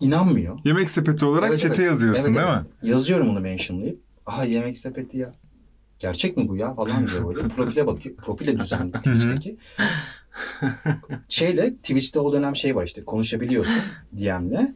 İnanmıyor. 0.00 0.58
Yemek 0.64 0.90
sepeti 0.90 1.24
olarak 1.24 1.50
Evet, 1.50 1.58
çete 1.60 1.74
evet. 1.74 1.86
yazıyorsun 1.86 2.24
Evet, 2.34 2.36
değil 2.38 2.48
evet. 2.52 2.82
mi? 2.82 2.88
Yazıyorum 2.88 3.28
onu 3.30 3.40
mentionlayıp. 3.40 4.00
Aha 4.26 4.44
yemek 4.44 4.78
sepeti 4.78 5.18
ya. 5.18 5.34
Gerçek 6.00 6.36
mi 6.36 6.48
bu 6.48 6.56
ya 6.56 6.74
falan 6.74 7.08
diyor 7.08 7.28
böyle. 7.28 7.48
Profile 7.48 7.86
bakıyor. 7.86 8.16
Profile 8.16 8.58
düzenli 8.58 8.92
Twitch'teki. 8.92 9.56
Şeyle 11.28 11.76
Twitch'te 11.76 12.20
o 12.20 12.32
dönem 12.32 12.56
şey 12.56 12.76
var 12.76 12.84
işte 12.86 13.04
konuşabiliyorsun 13.04 13.82
DM'le. 14.18 14.74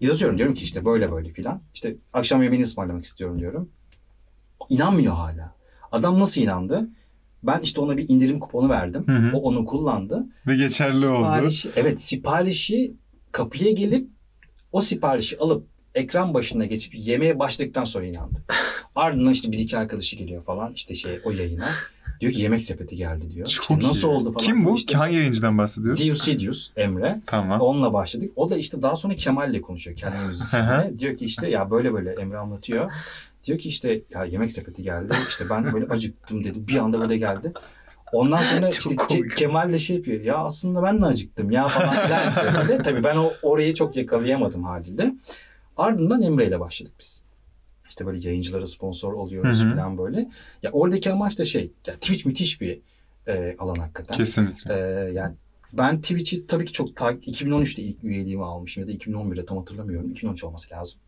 Yazıyorum 0.00 0.38
diyorum 0.38 0.54
ki 0.54 0.62
işte 0.64 0.84
böyle 0.84 1.12
böyle 1.12 1.32
filan. 1.32 1.62
İşte 1.74 1.96
akşam 2.12 2.42
yemeğini 2.42 2.64
ısmarlamak 2.64 3.04
istiyorum 3.04 3.38
diyorum. 3.40 3.68
İnanmıyor 4.70 5.14
hala. 5.14 5.54
Adam 5.92 6.20
nasıl 6.20 6.40
inandı? 6.40 6.88
Ben 7.42 7.60
işte 7.60 7.80
ona 7.80 7.96
bir 7.96 8.08
indirim 8.08 8.40
kuponu 8.40 8.68
verdim. 8.68 9.04
Hı 9.06 9.12
hı. 9.16 9.36
O 9.36 9.40
onu 9.40 9.66
kullandı. 9.66 10.26
Ve 10.46 10.56
geçerli 10.56 11.06
oldu. 11.06 11.24
Siparişi- 11.26 11.70
Evet 11.76 12.00
siparişi 12.00 12.94
kapıya 13.32 13.70
gelip 13.70 14.08
o 14.72 14.80
siparişi 14.80 15.38
alıp 15.38 15.66
ekran 15.94 16.34
başına 16.34 16.64
geçip 16.66 16.94
yemeğe 16.94 17.38
başladıktan 17.38 17.84
sonra 17.84 18.06
inandı. 18.06 18.42
Ardından 18.94 19.32
işte 19.32 19.52
bir 19.52 19.58
iki 19.58 19.78
arkadaşı 19.78 20.16
geliyor 20.16 20.42
falan 20.44 20.72
işte 20.72 20.94
şey 20.94 21.20
o 21.24 21.30
yayına. 21.30 21.68
Diyor 22.20 22.32
ki 22.32 22.40
yemek 22.40 22.64
sepeti 22.64 22.96
geldi 22.96 23.30
diyor. 23.30 23.46
Çok 23.46 23.62
işte 23.62 23.88
nasıl 23.88 24.08
iyi. 24.08 24.10
oldu 24.10 24.32
falan. 24.32 24.46
Kim 24.46 24.64
bu? 24.64 24.76
İşte 24.76 24.96
Hangi 24.98 25.16
yayıncıdan 25.16 25.58
bahsediyoruz? 25.58 25.98
Zeus 26.24 26.70
Emre. 26.76 27.20
Tamam. 27.26 27.60
Onunla 27.60 27.92
başladık. 27.92 28.32
O 28.36 28.50
da 28.50 28.56
işte 28.56 28.82
daha 28.82 28.96
sonra 28.96 29.16
Kemal'le 29.16 29.60
konuşuyor 29.60 29.96
kendi 29.96 30.18
müzisyenle. 30.28 30.98
diyor 30.98 31.16
ki 31.16 31.24
işte 31.24 31.48
ya 31.50 31.70
böyle 31.70 31.94
böyle 31.94 32.10
Emre 32.12 32.38
anlatıyor. 32.38 32.92
Diyor 33.46 33.58
ki 33.58 33.68
işte 33.68 34.02
ya 34.10 34.24
yemek 34.24 34.50
sepeti 34.50 34.82
geldi. 34.82 35.12
İşte 35.28 35.44
ben 35.50 35.72
böyle 35.72 35.86
acıktım 35.86 36.44
dedi. 36.44 36.68
Bir 36.68 36.76
anda 36.76 37.00
böyle 37.00 37.16
geldi. 37.16 37.52
Ondan 38.12 38.42
sonra 38.42 38.68
işte 38.68 38.94
Ke-. 38.94 39.34
Kemal 39.34 39.72
de 39.72 39.78
şey 39.78 39.96
yapıyor. 39.96 40.20
Ya 40.20 40.36
aslında 40.38 40.82
ben 40.82 41.02
de 41.02 41.06
acıktım 41.06 41.50
ya 41.50 41.68
falan 41.68 41.94
filan. 41.96 42.82
Tabii 42.82 43.04
ben 43.04 43.16
o 43.16 43.32
orayı 43.42 43.74
çok 43.74 43.96
yakalayamadım 43.96 44.64
haliyle. 44.64 45.14
Ardından 45.76 46.22
Emre 46.22 46.46
ile 46.46 46.60
başladık 46.60 46.92
biz. 47.00 47.23
İşte 47.94 48.06
böyle 48.06 48.28
yayıncılara 48.28 48.66
sponsor 48.66 49.12
oluyoruz 49.12 49.60
Hı 49.60 49.64
hı. 49.64 49.76
falan 49.76 49.98
böyle. 49.98 50.30
Ya 50.62 50.72
oradaki 50.72 51.12
amaç 51.12 51.38
da 51.38 51.44
şey. 51.44 51.72
Ya 51.86 51.94
Twitch 51.94 52.26
müthiş 52.26 52.60
bir 52.60 52.80
e, 53.28 53.56
alan 53.58 53.76
hakikaten. 53.76 54.16
Kesinlikle. 54.16 54.74
Ee, 54.74 55.12
yani 55.12 55.34
ben 55.72 56.00
Twitch'i 56.00 56.46
tabii 56.46 56.64
ki 56.64 56.72
çok 56.72 56.96
ta 56.96 57.12
2013'te 57.12 57.82
ilk 57.82 58.04
üyeliğimi 58.04 58.44
almışım 58.44 58.80
ya 58.82 58.88
da 58.88 58.92
2011'de 58.92 59.46
tam 59.46 59.58
hatırlamıyorum. 59.58 60.10
2013 60.10 60.44
olması 60.44 60.74
lazım. 60.74 61.00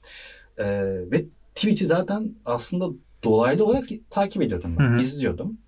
Ee, 0.58 0.64
ve 1.10 1.24
Twitch'i 1.54 1.86
zaten 1.86 2.34
aslında 2.44 2.88
dolaylı 3.24 3.64
olarak 3.64 3.88
takip 4.10 4.42
ediyordum 4.42 4.76
ben, 4.78 4.84
Hı 4.84 4.96
hı. 4.96 5.00
izliyordum. 5.00 5.58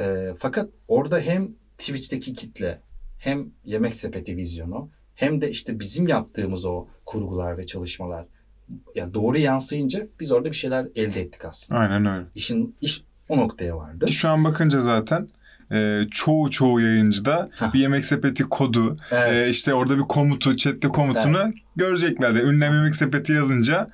Ee, 0.00 0.34
fakat 0.38 0.70
orada 0.88 1.20
hem 1.20 1.54
Twitch'teki 1.78 2.34
kitle 2.34 2.80
hem 3.18 3.50
Yemek 3.64 3.96
Sepeti 3.96 4.36
vizyonu 4.36 4.90
hem 5.14 5.40
de 5.40 5.50
işte 5.50 5.80
bizim 5.80 6.08
yaptığımız 6.08 6.64
o 6.64 6.86
kurgular 7.06 7.58
ve 7.58 7.66
çalışmalar 7.66 8.26
ya 8.94 9.14
doğru 9.14 9.38
yansıyınca 9.38 10.06
biz 10.20 10.32
orada 10.32 10.48
bir 10.48 10.56
şeyler 10.56 10.86
elde 10.96 11.20
ettik 11.20 11.44
aslında. 11.44 11.80
Aynen 11.80 12.06
öyle. 12.06 12.26
İşin 12.34 12.74
iş 12.80 13.02
o 13.28 13.36
noktaya 13.36 13.76
vardı. 13.76 14.04
Ki 14.06 14.12
Şu 14.12 14.28
an 14.28 14.44
bakınca 14.44 14.80
zaten 14.80 15.28
e, 15.72 16.02
çoğu 16.10 16.50
çoğu 16.50 16.80
yayıncıda 16.80 17.50
Hah. 17.58 17.74
bir 17.74 17.80
yemek 17.80 18.04
sepeti 18.04 18.42
kodu, 18.44 18.96
Evet. 19.10 19.46
e, 19.48 19.50
işte 19.50 19.74
orada 19.74 19.96
bir 19.98 20.02
komutu, 20.02 20.56
chatte 20.56 20.88
komutunu 20.88 21.52
görecekler. 21.76 22.34
de. 22.34 22.40
Ünlem 22.40 22.74
yemek 22.74 22.94
sepeti 22.94 23.32
yazınca 23.32 23.90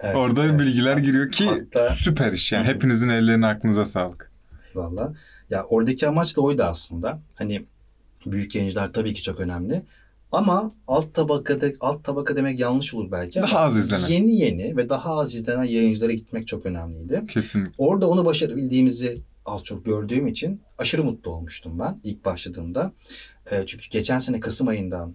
Evet, 0.00 0.16
orada 0.16 0.44
evet. 0.44 0.58
bilgiler 0.60 0.96
giriyor 0.96 1.30
ki 1.30 1.46
Hatta- 1.46 1.90
süper 1.94 2.32
iş 2.32 2.52
yani. 2.52 2.66
Hepinizin 2.66 3.08
ellerine 3.08 3.46
aklınıza 3.46 3.84
sağlık. 3.86 4.30
Valla. 4.74 5.12
Ya 5.50 5.64
oradaki 5.64 6.08
amaç 6.08 6.36
da 6.36 6.40
oydu 6.40 6.62
aslında. 6.62 7.20
Hani 7.34 7.64
büyük 8.26 8.54
yayıncılar 8.54 8.92
tabii 8.92 9.14
ki 9.14 9.22
çok 9.22 9.40
önemli. 9.40 9.82
Ama 10.32 10.72
alt 10.86 11.14
tabakada 11.14 11.66
alt 11.80 12.04
tabaka 12.04 12.36
demek 12.36 12.58
yanlış 12.58 12.94
olur 12.94 13.12
belki. 13.12 13.42
Daha 13.42 13.58
az 13.58 13.76
izlenen. 13.76 14.08
Yeni 14.08 14.36
yeni 14.36 14.76
ve 14.76 14.88
daha 14.88 15.18
az 15.18 15.34
izlenen 15.34 15.64
yayıncılara 15.64 16.12
gitmek 16.12 16.46
çok 16.46 16.66
önemliydi. 16.66 17.22
Kesinlikle. 17.28 17.72
Orada 17.78 18.08
onu 18.08 18.24
başarabildiğimizi 18.24 19.14
az 19.46 19.62
çok 19.62 19.84
gördüğüm 19.84 20.26
için 20.26 20.60
aşırı 20.78 21.04
mutlu 21.04 21.30
olmuştum 21.30 21.78
ben 21.78 22.00
ilk 22.04 22.24
başladığımda. 22.24 22.92
E, 23.50 23.66
çünkü 23.66 23.90
geçen 23.90 24.18
sene 24.18 24.40
Kasım 24.40 24.68
ayından 24.68 25.14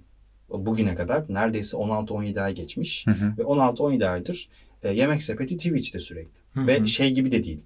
bugüne 0.50 0.96
kadar 0.96 1.26
neredeyse 1.30 1.78
16-17 1.78 2.42
ay 2.42 2.56
geçmiş. 2.56 3.08
Hı 3.08 3.12
hı. 3.12 3.34
Ve 3.38 3.42
16-17 3.42 4.10
aydır 4.10 4.50
e, 4.84 4.94
Yemek 4.94 5.22
Sepeti 5.22 5.58
Twitch'te 5.58 6.00
sürekli. 6.00 6.38
Hı 6.54 6.68
Ve 6.68 6.80
hı. 6.80 6.88
şey 6.88 7.12
gibi 7.14 7.32
de 7.32 7.44
değil. 7.44 7.62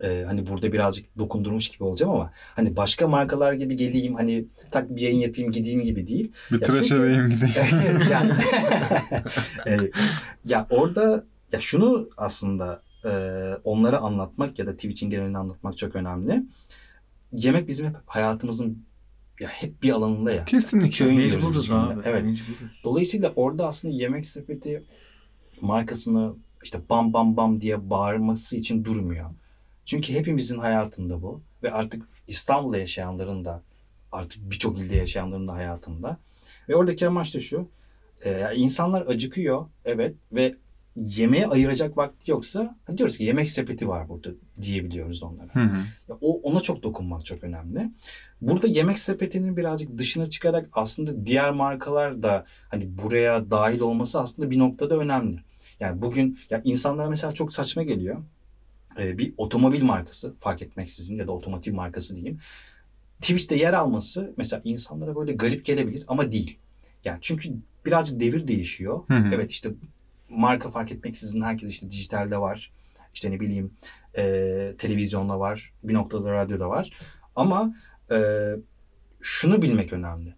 Ee, 0.00 0.24
hani 0.26 0.46
burada 0.46 0.72
birazcık 0.72 1.18
dokundurmuş 1.18 1.68
gibi 1.68 1.84
olacağım 1.84 2.12
ama 2.12 2.32
hani 2.56 2.76
başka 2.76 3.08
markalar 3.08 3.52
gibi 3.52 3.76
geleyim 3.76 4.14
hani 4.14 4.44
tak 4.70 4.96
bir 4.96 5.00
yayın 5.00 5.18
yapayım 5.18 5.50
gideyim 5.52 5.82
gibi 5.82 6.06
değil. 6.06 6.32
Bir 6.52 6.60
Ya 6.60 6.66
tıraş 6.66 6.90
edeyim 6.90 7.30
gideyim. 7.30 7.54
Yani 8.10 8.32
Ee, 9.66 9.76
ya 10.44 10.66
orada 10.70 11.24
ya 11.52 11.60
şunu 11.60 12.10
aslında 12.16 12.82
e, 13.04 13.10
onlara 13.64 13.98
anlatmak 13.98 14.58
ya 14.58 14.66
da 14.66 14.72
Twitch'in 14.72 15.10
genelini 15.10 15.38
anlatmak 15.38 15.78
çok 15.78 15.96
önemli. 15.96 16.42
Yemek 17.32 17.68
bizim 17.68 17.86
hep 17.86 17.96
hayatımızın 18.06 18.84
ya 19.40 19.48
hep 19.48 19.82
bir 19.82 19.90
alanında 19.92 20.32
ya. 20.32 20.44
Kesinlikle. 20.44 21.04
Mecburuz 21.04 21.70
abi. 21.70 22.00
Evet. 22.04 22.24
Mecburuz. 22.24 22.80
Dolayısıyla 22.84 23.32
orada 23.36 23.66
aslında 23.66 23.94
yemek 23.94 24.26
sepeti 24.26 24.82
markasını 25.60 26.34
işte 26.64 26.80
bam 26.90 27.12
bam 27.12 27.36
bam 27.36 27.60
diye 27.60 27.90
bağırması 27.90 28.56
için 28.56 28.84
durmuyor. 28.84 29.30
Çünkü 29.88 30.12
hepimizin 30.12 30.58
hayatında 30.58 31.22
bu 31.22 31.42
ve 31.62 31.72
artık 31.72 32.08
İstanbul'da 32.26 32.78
yaşayanların 32.78 33.44
da 33.44 33.62
artık 34.12 34.50
birçok 34.50 34.78
ilde 34.78 34.96
yaşayanların 34.96 35.48
da 35.48 35.52
hayatında. 35.52 36.18
Ve 36.68 36.76
oradaki 36.76 37.06
amaç 37.06 37.34
da 37.34 37.38
şu. 37.38 37.68
e, 38.24 38.54
insanlar 38.54 39.06
acıkıyor 39.06 39.66
evet 39.84 40.14
ve 40.32 40.54
yemeğe 40.96 41.46
ayıracak 41.46 41.96
vakti 41.96 42.30
yoksa 42.30 42.76
hani 42.84 42.98
diyoruz 42.98 43.18
ki 43.18 43.24
yemek 43.24 43.50
sepeti 43.50 43.88
var 43.88 44.08
burada 44.08 44.28
diyebiliyoruz 44.62 45.22
onlara. 45.22 45.54
Hı 45.54 45.60
hı. 45.60 45.84
O 46.20 46.40
ona 46.40 46.60
çok 46.60 46.82
dokunmak 46.82 47.24
çok 47.24 47.44
önemli. 47.44 47.90
Burada 48.40 48.66
yemek 48.66 48.98
sepetinin 48.98 49.56
birazcık 49.56 49.98
dışına 49.98 50.30
çıkarak 50.30 50.68
aslında 50.72 51.26
diğer 51.26 51.50
markalar 51.50 52.22
da 52.22 52.44
hani 52.68 52.98
buraya 52.98 53.50
dahil 53.50 53.80
olması 53.80 54.20
aslında 54.20 54.50
bir 54.50 54.58
noktada 54.58 54.96
önemli. 54.96 55.40
Yani 55.80 56.02
bugün 56.02 56.38
ya 56.50 56.60
insanlara 56.64 57.08
mesela 57.08 57.34
çok 57.34 57.52
saçma 57.52 57.82
geliyor. 57.82 58.22
Ee, 58.98 59.18
bir 59.18 59.34
otomobil 59.36 59.82
markası 59.82 60.34
fark 60.40 60.62
etmeksizin 60.62 61.16
ya 61.16 61.26
da 61.26 61.32
otomotiv 61.32 61.74
markası 61.74 62.16
diyeyim. 62.16 62.38
Twitch'te 63.20 63.56
yer 63.56 63.72
alması 63.72 64.34
mesela 64.36 64.62
insanlara 64.64 65.16
böyle 65.16 65.32
garip 65.32 65.64
gelebilir 65.64 66.04
ama 66.08 66.32
değil. 66.32 66.58
Yani 67.04 67.18
çünkü 67.20 67.54
birazcık 67.86 68.20
devir 68.20 68.48
değişiyor. 68.48 69.04
Hı 69.08 69.14
hı. 69.14 69.34
Evet 69.34 69.50
işte 69.50 69.70
marka 70.28 70.70
fark 70.70 70.92
etmeksizin 70.92 71.40
herkes 71.40 71.70
işte 71.70 71.90
dijitalde 71.90 72.38
var. 72.38 72.72
İşte 73.14 73.30
ne 73.30 73.40
bileyim 73.40 73.70
e, 74.16 74.74
televizyonda 74.78 75.40
var. 75.40 75.72
Bir 75.82 75.94
noktada 75.94 76.32
radyoda 76.32 76.70
var. 76.70 76.92
Ama 77.36 77.74
e, 78.12 78.18
şunu 79.20 79.62
bilmek 79.62 79.92
önemli. 79.92 80.34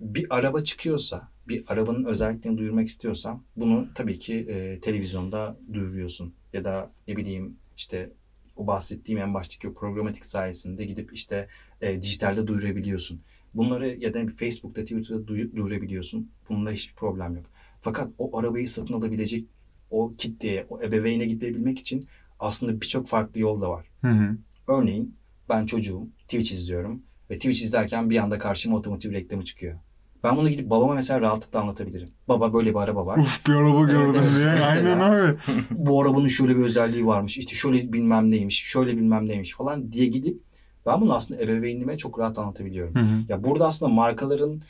Bir 0.00 0.26
araba 0.30 0.64
çıkıyorsa, 0.64 1.28
bir 1.48 1.64
arabanın 1.66 2.04
özelliklerini 2.04 2.58
duyurmak 2.58 2.86
istiyorsan 2.86 3.42
bunu 3.56 3.88
tabii 3.94 4.18
ki 4.18 4.34
e, 4.34 4.80
televizyonda 4.80 5.56
duyuruyorsun. 5.72 6.34
Ya 6.52 6.64
da 6.64 6.90
ne 7.08 7.16
bileyim 7.16 7.56
işte 7.76 8.12
o 8.56 8.66
bahsettiğim 8.66 9.20
en 9.20 9.34
baştaki 9.34 9.68
o 9.68 9.74
programatik 9.74 10.24
sayesinde 10.24 10.84
gidip 10.84 11.12
işte 11.12 11.48
e, 11.80 12.02
dijitalde 12.02 12.46
duyurabiliyorsun. 12.46 13.22
Bunları 13.54 13.88
ya 13.88 14.14
da 14.14 14.26
Facebook'ta, 14.36 14.82
Twitter'da 14.82 15.26
duy- 15.26 15.56
duyurabiliyorsun. 15.56 16.30
Bunda 16.48 16.70
hiçbir 16.70 16.94
problem 16.94 17.36
yok. 17.36 17.46
Fakat 17.80 18.10
o 18.18 18.38
arabayı 18.38 18.68
satın 18.68 18.94
alabilecek 18.94 19.46
o 19.90 20.14
kitleye, 20.18 20.66
o 20.70 20.82
ebeveyne 20.82 21.26
gidebilmek 21.26 21.78
için 21.78 22.08
aslında 22.40 22.80
birçok 22.80 23.06
farklı 23.06 23.40
yol 23.40 23.60
da 23.60 23.70
var. 23.70 23.86
Hı 24.00 24.08
hı. 24.08 24.36
Örneğin 24.68 25.16
ben 25.48 25.66
çocuğum, 25.66 26.08
Twitch 26.18 26.52
izliyorum 26.52 27.02
ve 27.30 27.34
Twitch 27.34 27.62
izlerken 27.62 28.10
bir 28.10 28.16
anda 28.16 28.38
karşıma 28.38 28.76
otomotiv 28.76 29.12
reklamı 29.12 29.44
çıkıyor. 29.44 29.78
Ben 30.24 30.36
bunu 30.36 30.48
gidip 30.48 30.70
babama 30.70 30.94
mesela 30.94 31.20
rahatlıkla 31.20 31.60
anlatabilirim. 31.60 32.08
Baba 32.28 32.52
böyle 32.52 32.70
bir 32.70 32.78
araba 32.78 33.06
var. 33.06 33.18
Uf 33.18 33.46
bir 33.46 33.54
araba 33.54 33.80
gördüm 33.84 34.22
evet. 34.24 34.36
diye. 34.36 34.46
Mesela. 34.46 34.68
Aynen 34.68 35.00
abi. 35.00 35.38
Bu 35.70 36.02
arabanın 36.02 36.26
şöyle 36.26 36.56
bir 36.56 36.62
özelliği 36.62 37.06
varmış. 37.06 37.38
İşte 37.38 37.54
şöyle 37.54 37.92
bilmem 37.92 38.30
neymiş, 38.30 38.62
şöyle 38.62 38.96
bilmem 38.96 39.28
neymiş 39.28 39.52
falan 39.52 39.92
diye 39.92 40.06
gidip 40.06 40.40
ben 40.86 41.00
bunu 41.00 41.14
aslında 41.14 41.42
ebeveynime 41.42 41.96
çok 41.96 42.18
rahat 42.18 42.38
anlatabiliyorum. 42.38 42.94
Hı 42.94 42.98
hı. 42.98 43.24
Ya 43.28 43.44
burada 43.44 43.66
aslında 43.66 43.92
markaların 43.92 44.62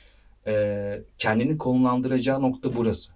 e, 0.47 1.03
kendini 1.19 1.59
konumlandıracağı 1.59 2.43
nokta 2.43 2.77
burası. 2.77 3.13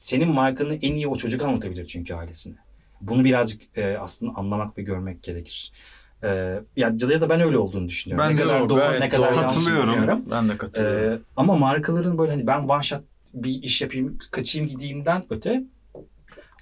Senin 0.00 0.28
markanı 0.28 0.74
en 0.74 0.94
iyi 0.94 1.08
o 1.08 1.16
çocuk 1.16 1.42
anlatabilir 1.42 1.86
çünkü 1.86 2.14
ailesine. 2.14 2.56
Bunu 3.00 3.24
birazcık 3.24 3.78
e, 3.78 3.98
aslında 3.98 4.32
anlamak 4.36 4.78
ve 4.78 4.82
görmek 4.82 5.22
gerekir. 5.22 5.72
E, 6.22 6.28
ya, 6.28 6.62
ya 6.76 7.20
da 7.20 7.28
ben 7.28 7.40
öyle 7.40 7.58
olduğunu 7.58 7.88
düşünüyorum. 7.88 8.24
Ben 8.24 8.34
ne 8.34 8.38
de 8.38 8.42
kadar 8.42 8.60
doğru, 8.60 8.68
doğru, 8.68 8.78
gayet 8.78 9.00
ne 9.00 9.08
kadar 9.08 9.30
doğru. 9.30 9.40
yanlış 9.40 9.64
Katılıyorum. 9.64 10.24
Ben 10.30 10.48
de 10.48 10.58
katılıyorum. 10.58 11.12
Ee, 11.12 11.22
ama 11.36 11.56
markaların 11.56 12.18
böyle 12.18 12.30
hani 12.32 12.46
ben 12.46 12.58
one 12.58 12.82
shot 12.82 13.04
bir 13.34 13.62
iş 13.62 13.82
yapayım, 13.82 14.18
kaçayım 14.30 14.68
gideyimden 14.68 15.24
öte 15.30 15.64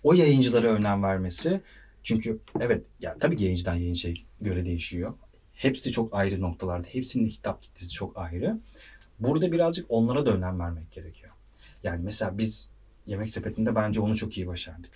o 0.02 0.14
yayıncılara 0.14 0.66
önem 0.66 1.02
vermesi. 1.02 1.60
Çünkü 2.02 2.38
evet 2.60 2.86
ya 3.00 3.16
tabii 3.20 3.36
ki 3.36 3.42
yayıncıdan 3.44 3.74
yayıncıya 3.74 4.14
göre 4.40 4.64
değişiyor. 4.64 5.14
Hepsi 5.54 5.90
çok 5.90 6.14
ayrı 6.14 6.40
noktalarda. 6.40 6.86
Hepsinin 6.90 7.28
hitap 7.28 7.62
kitlesi 7.62 7.92
çok 7.92 8.18
ayrı. 8.18 8.58
Burada 9.18 9.52
birazcık 9.52 9.86
onlara 9.88 10.26
da 10.26 10.30
önem 10.30 10.60
vermek 10.60 10.92
gerekiyor. 10.92 11.32
Yani 11.82 12.00
mesela 12.04 12.38
biz 12.38 12.68
Yemek 13.06 13.28
Sepeti'nde 13.28 13.74
bence 13.74 14.00
onu 14.00 14.16
çok 14.16 14.36
iyi 14.36 14.46
başardık. 14.46 14.90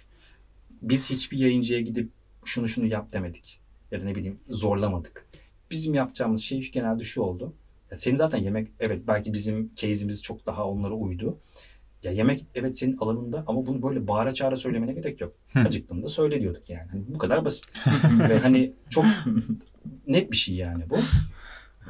Biz 0.82 1.10
hiçbir 1.10 1.38
yayıncıya 1.38 1.80
gidip 1.80 2.10
şunu 2.44 2.68
şunu 2.68 2.86
yap 2.86 3.12
demedik. 3.12 3.60
Ya 3.92 4.00
da 4.00 4.04
ne 4.04 4.14
bileyim 4.14 4.40
zorlamadık. 4.48 5.26
Bizim 5.70 5.94
yapacağımız 5.94 6.40
şey 6.40 6.60
genelde 6.60 7.04
şu 7.04 7.22
oldu. 7.22 7.52
Ya 7.90 7.96
senin 7.96 8.16
zaten 8.16 8.38
yemek 8.38 8.68
evet 8.80 9.02
belki 9.06 9.32
bizim 9.32 9.70
case'imiz 9.76 10.22
çok 10.22 10.46
daha 10.46 10.64
onlara 10.64 10.94
uydu. 10.94 11.38
Ya 12.02 12.12
yemek 12.12 12.46
evet 12.54 12.78
senin 12.78 12.96
alanında 12.96 13.44
ama 13.46 13.66
bunu 13.66 13.82
böyle 13.82 14.06
bağıra 14.06 14.34
çağıra 14.34 14.56
söylemene 14.56 14.92
gerek 14.92 15.20
yok. 15.20 15.32
Acıktığında 15.54 16.08
söyle 16.08 16.40
diyorduk 16.40 16.70
yani. 16.70 16.88
Hani 16.90 17.02
bu 17.08 17.18
kadar 17.18 17.44
basit. 17.44 17.68
Ve 18.28 18.38
hani 18.38 18.72
çok 18.90 19.04
net 20.06 20.32
bir 20.32 20.36
şey 20.36 20.54
yani 20.54 20.90
bu. 20.90 20.96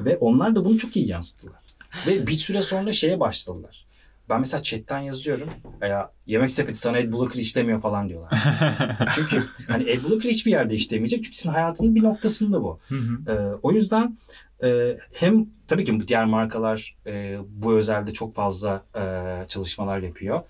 Ve 0.05 0.17
onlar 0.17 0.55
da 0.55 0.65
bunu 0.65 0.77
çok 0.77 0.95
iyi 0.95 1.07
yansıttılar. 1.07 1.61
Ve 2.07 2.27
bir 2.27 2.33
süre 2.33 2.61
sonra 2.61 2.91
şeye 2.91 3.19
başladılar. 3.19 3.85
Ben 4.29 4.39
mesela 4.39 4.63
chatten 4.63 4.99
yazıyorum. 4.99 5.49
Ya 5.81 6.11
yemek 6.25 6.51
sepeti 6.51 6.79
sana 6.79 6.97
AdBlocker 6.97 7.39
işlemiyor 7.39 7.81
falan 7.81 8.09
diyorlar. 8.09 8.31
çünkü 9.15 9.43
hani 9.67 9.83
AdBlocker 9.83 10.29
hiçbir 10.29 10.51
yerde 10.51 10.75
işlemeyecek. 10.75 11.23
Çünkü 11.23 11.37
senin 11.37 11.53
hayatının 11.53 11.95
bir 11.95 12.03
noktasında 12.03 12.63
bu. 12.63 12.79
Hı 12.87 12.95
hı. 12.95 13.31
Ee, 13.31 13.59
o 13.63 13.71
yüzden 13.71 14.17
e, 14.63 14.97
hem 15.13 15.45
tabii 15.67 15.85
ki 15.85 16.07
diğer 16.07 16.25
markalar 16.25 16.97
e, 17.07 17.37
bu 17.49 17.73
özelde 17.73 18.13
çok 18.13 18.35
fazla 18.35 18.83
e, 18.95 19.03
çalışmalar 19.47 19.99
yapıyor. 19.99 20.41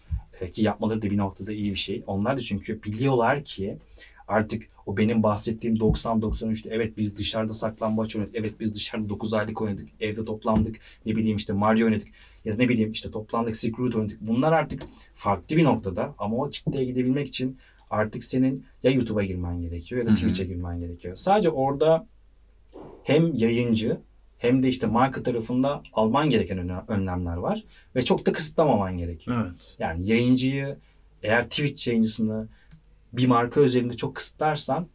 E, 0.41 0.51
ki 0.51 0.61
yapmaları 0.61 1.01
da 1.01 1.09
bir 1.09 1.17
noktada 1.17 1.51
iyi 1.51 1.71
bir 1.71 1.79
şey. 1.79 2.03
Onlar 2.07 2.37
da 2.37 2.41
çünkü 2.41 2.83
biliyorlar 2.83 3.43
ki 3.43 3.77
artık 4.27 4.63
o 4.89 4.97
benim 4.97 5.23
bahsettiğim 5.23 5.75
90-93'te 5.75 6.69
evet 6.69 6.97
biz 6.97 7.15
dışarıda 7.15 7.53
saklambaç 7.53 8.15
oynadık. 8.15 8.35
Evet 8.35 8.59
biz 8.59 8.75
dışarıda 8.75 9.09
9 9.09 9.33
aylık 9.33 9.61
oynadık. 9.61 9.89
Evde 9.99 10.25
toplandık. 10.25 10.79
Ne 11.05 11.15
bileyim 11.15 11.37
işte 11.37 11.53
Mario 11.53 11.85
oynadık. 11.85 12.07
Ya 12.45 12.53
da 12.53 12.57
ne 12.57 12.69
bileyim 12.69 12.91
işte 12.91 13.11
toplandık 13.11 13.79
Road 13.79 13.93
oynadık. 13.93 14.17
Bunlar 14.21 14.53
artık 14.53 14.83
farklı 15.15 15.57
bir 15.57 15.63
noktada 15.63 16.15
ama 16.17 16.37
o 16.37 16.49
kitleye 16.49 16.85
gidebilmek 16.85 17.27
için 17.27 17.57
artık 17.89 18.23
senin 18.23 18.65
ya 18.83 18.91
YouTube'a 18.91 19.23
girmen 19.23 19.61
gerekiyor 19.61 20.01
ya 20.01 20.07
da. 20.07 20.13
Twitch'e 20.13 20.45
girmen 20.45 20.79
gerekiyor. 20.79 21.15
Sadece 21.15 21.49
orada 21.49 22.07
hem 23.03 23.35
yayıncı 23.35 23.97
hem 24.37 24.63
de 24.63 24.67
işte 24.67 24.87
marka 24.87 25.23
tarafında 25.23 25.83
alman 25.93 26.29
gereken 26.29 26.69
önlemler 26.87 27.37
var 27.37 27.63
ve 27.95 28.01
çok 28.01 28.25
da 28.25 28.31
kısıtlamaman 28.31 28.97
gerekiyor. 28.97 29.45
Evet. 29.45 29.75
Yani 29.79 30.09
yayıncıyı 30.09 30.77
eğer 31.23 31.43
Twitch 31.43 31.87
yayıncısını 31.87 32.47
bir 33.13 33.27
marka 33.27 33.61
özelinde 33.61 33.95
çok 33.95 34.15
kısıtlarsan 34.15 34.87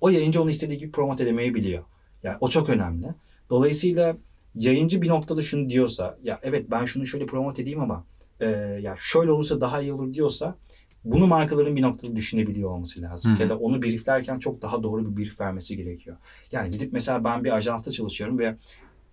o 0.00 0.08
yayıncı 0.08 0.42
onu 0.42 0.50
istediği 0.50 0.78
gibi 0.78 0.92
promote 0.92 1.22
edemeyebiliyor. 1.22 1.84
Yani 2.22 2.36
o 2.40 2.48
çok 2.48 2.68
önemli. 2.68 3.06
Dolayısıyla 3.50 4.16
yayıncı 4.54 5.02
bir 5.02 5.08
noktada 5.08 5.42
şunu 5.42 5.68
diyorsa 5.68 6.18
ya 6.22 6.40
evet 6.42 6.70
ben 6.70 6.84
şunu 6.84 7.06
şöyle 7.06 7.26
promote 7.26 7.62
edeyim 7.62 7.80
ama 7.80 8.04
e, 8.40 8.46
ya 8.82 8.94
şöyle 8.98 9.30
olursa 9.30 9.60
daha 9.60 9.80
iyi 9.80 9.92
olur 9.92 10.14
diyorsa 10.14 10.56
bunu 11.04 11.26
markaların 11.26 11.76
bir 11.76 11.82
noktada 11.82 12.16
düşünebiliyor 12.16 12.70
olması 12.70 13.02
lazım. 13.02 13.32
Hı 13.32 13.36
hı. 13.36 13.42
Ya 13.42 13.50
da 13.50 13.58
onu 13.58 13.82
brieflerken 13.82 14.38
çok 14.38 14.62
daha 14.62 14.82
doğru 14.82 15.10
bir 15.10 15.22
brief 15.22 15.40
vermesi 15.40 15.76
gerekiyor. 15.76 16.16
Yani 16.52 16.70
gidip 16.70 16.92
mesela 16.92 17.24
ben 17.24 17.44
bir 17.44 17.50
ajansta 17.50 17.90
çalışıyorum 17.90 18.38
ve 18.38 18.56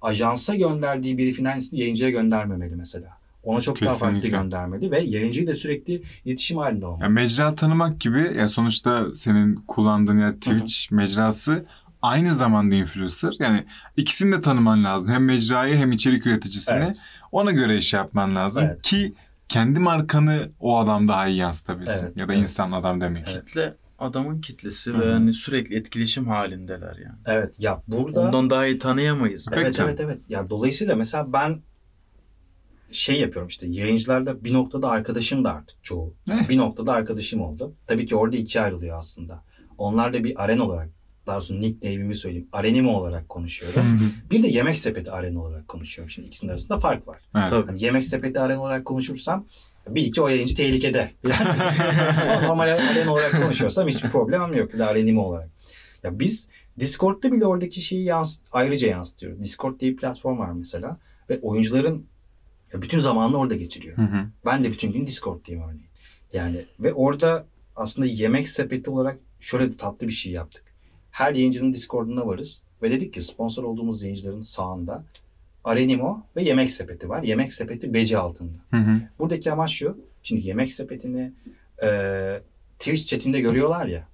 ajansa 0.02 0.56
gönderdiği 0.56 1.18
briefin 1.18 1.46
aynısını 1.46 1.80
yayıncıya 1.80 2.10
göndermemeli 2.10 2.76
mesela. 2.76 3.19
Ona 3.50 3.62
çok 3.62 3.82
daha 3.82 3.90
farklı 3.90 4.06
Kesinlikle. 4.16 4.30
göndermeli 4.30 4.92
ve 4.92 5.00
yayıncıyla 5.00 5.54
sürekli 5.54 6.02
iletişim 6.26 6.58
halinde 6.58 6.86
olmalı. 6.86 7.04
Ya 7.04 7.10
mecra 7.10 7.56
tanımak 7.56 8.02
gibi 8.02 8.32
ya 8.38 8.50
sonuçta 8.50 9.16
senin 9.16 9.56
kullandığın 9.56 10.20
yer 10.20 10.34
Twitch 10.34 10.92
mecrası 10.92 11.66
aynı 12.02 12.36
zamanda 12.36 12.76
influencer. 12.76 13.34
Yani 13.40 13.66
ikisini 13.98 14.32
de 14.32 14.42
tanıman 14.42 14.84
lazım. 14.84 15.14
Hem 15.14 15.26
mecrayı 15.26 15.76
hem 15.76 15.92
içerik 15.92 16.28
üreticisini. 16.28 16.84
Evet. 16.86 16.98
Ona 17.32 17.52
göre 17.52 17.78
iş 17.78 17.94
yapman 17.94 18.36
lazım 18.36 18.64
Evet. 18.68 18.82
ki 18.82 19.14
kendi 19.50 19.80
markanı 19.80 20.50
o 20.60 20.78
adam 20.80 21.08
daha 21.08 21.28
iyi 21.28 21.38
yansıtabilsin. 21.38 22.06
Evet, 22.06 22.18
Ya 22.18 22.28
da 22.28 22.34
evet. 22.34 22.42
insan 22.42 22.72
adam 22.72 23.02
demek. 23.02 23.26
Kitle 23.28 23.76
adamın 24.00 24.42
kitlesi 24.42 24.92
Hı 24.92 25.00
ve 25.00 25.06
hı. 25.06 25.12
hani 25.14 25.34
sürekli 25.34 25.76
etkileşim 25.76 26.28
halindeler 26.28 26.96
yani. 26.96 27.18
Evet 27.26 27.56
ya 27.60 27.82
burada 27.88 28.20
Ondan 28.22 28.50
daha 28.50 28.68
iyi 28.68 28.80
tanıyamayız. 28.80 29.46
Peki. 29.52 29.62
Evet 29.62 29.80
evet 29.80 30.00
evet. 30.00 30.18
Ya 30.30 30.50
dolayısıyla 30.50 30.96
mesela 30.96 31.34
ben 31.34 31.62
şey 32.92 33.20
yapıyorum 33.20 33.48
işte 33.48 33.68
yayıncılarla 33.68 34.44
bir 34.44 34.54
noktada 34.54 34.90
arkadaşım 34.90 35.44
da 35.44 35.54
artık 35.54 35.84
çoğu. 35.84 36.14
Eh. 36.32 36.50
Bir 36.50 36.58
noktada 36.58 36.94
arkadaşım 36.94 37.42
oldu. 37.42 37.76
Tabii 37.88 38.06
ki 38.06 38.16
orada 38.16 38.38
ikiye 38.38 38.64
ayrılıyor 38.64 38.98
aslında. 38.98 39.44
Onlar 39.78 40.14
da 40.14 40.24
bir 40.24 40.44
aren 40.44 40.58
olarak 40.58 40.90
daha 41.28 41.42
sonra 41.42 41.60
nickname'imi 41.60 42.16
söyleyeyim. 42.16 42.48
Arenimo 42.52 42.92
olarak 42.92 43.30
konuşuyorum. 43.30 43.84
bir 44.32 44.44
de 44.44 44.48
yemek 44.48 44.78
sepeti 44.78 45.12
aren 45.12 45.36
olarak 45.36 45.68
konuşuyorum. 45.68 46.10
Şimdi 46.10 46.28
ikisinin 46.28 46.52
arasında 46.52 46.78
fark 46.78 47.08
var. 47.08 47.18
Evet. 47.38 47.50
Tabii. 47.50 47.68
Hani 47.68 47.84
yemek 47.84 48.04
sepeti 48.04 48.40
aren 48.40 48.58
olarak 48.58 48.86
konuşursam 48.86 49.46
bir 49.88 50.04
iki 50.04 50.22
o 50.22 50.28
yayıncı 50.28 50.56
tehlikede. 50.56 51.12
Yani, 51.30 52.32
ama 52.32 52.48
normal 52.48 52.68
aren 52.68 53.08
olarak 53.08 53.42
konuşuyorsam 53.44 53.88
hiçbir 53.88 54.10
problemim 54.10 54.54
yok. 54.54 54.74
Bir 54.74 54.80
de 54.80 54.86
arenimo 54.86 55.22
olarak. 55.22 55.50
Ya 56.04 56.20
biz 56.20 56.50
Discord'da 56.80 57.32
bile 57.32 57.46
oradaki 57.46 57.82
şeyi 57.82 58.04
yansıt, 58.04 58.44
ayrıca 58.52 58.88
yansıtıyoruz. 58.88 59.42
Discord 59.44 59.80
diye 59.80 59.92
bir 59.92 59.98
platform 59.98 60.40
var 60.40 60.52
mesela. 60.52 60.98
Ve 61.30 61.40
oyuncuların 61.42 62.06
ya 62.74 62.82
bütün 62.82 63.00
zamanını 63.00 63.38
orada 63.38 63.56
geçiriyor. 63.56 63.98
Hı 63.98 64.02
hı. 64.02 64.26
Ben 64.46 64.64
de 64.64 64.72
bütün 64.72 64.92
gün 64.92 65.08
Discord'dayım 65.08 65.62
örneğin. 65.64 65.90
Yani 66.34 66.66
ve 66.80 66.94
orada 66.94 67.46
aslında 67.76 68.08
yemek 68.08 68.48
sepeti 68.48 68.90
olarak 68.90 69.20
şöyle 69.40 69.72
de 69.72 69.78
tatlı 69.78 70.08
bir 70.08 70.14
şey 70.14 70.32
yaptık. 70.32 70.64
Her 71.12 71.36
yayıncının 71.36 71.74
Discord'una 71.74 72.28
varız. 72.28 72.64
Ve 72.82 72.92
dedik 72.92 73.14
ki 73.14 73.22
sponsor 73.22 73.64
olduğumuz 73.64 74.02
yayıncıların 74.02 74.42
sağında 74.42 75.06
Arenimo 75.64 76.26
ve 76.36 76.44
Yemek 76.44 76.72
Sepeti 76.72 77.10
var. 77.10 77.24
Yemek 77.24 77.54
Sepeti 77.54 77.94
beci 77.94 78.18
altında. 78.18 78.58
Hı 78.72 78.78
hı. 78.78 79.02
Buradaki 79.20 79.52
amaç 79.52 79.72
şu. 79.72 79.98
Şimdi 80.24 80.48
Yemek 80.48 80.72
Sepeti'ni 80.72 81.34
e, 81.84 82.42
Twitch 82.80 83.06
chatinde 83.06 83.42
görüyorlar 83.42 83.86
ya. 83.86 84.08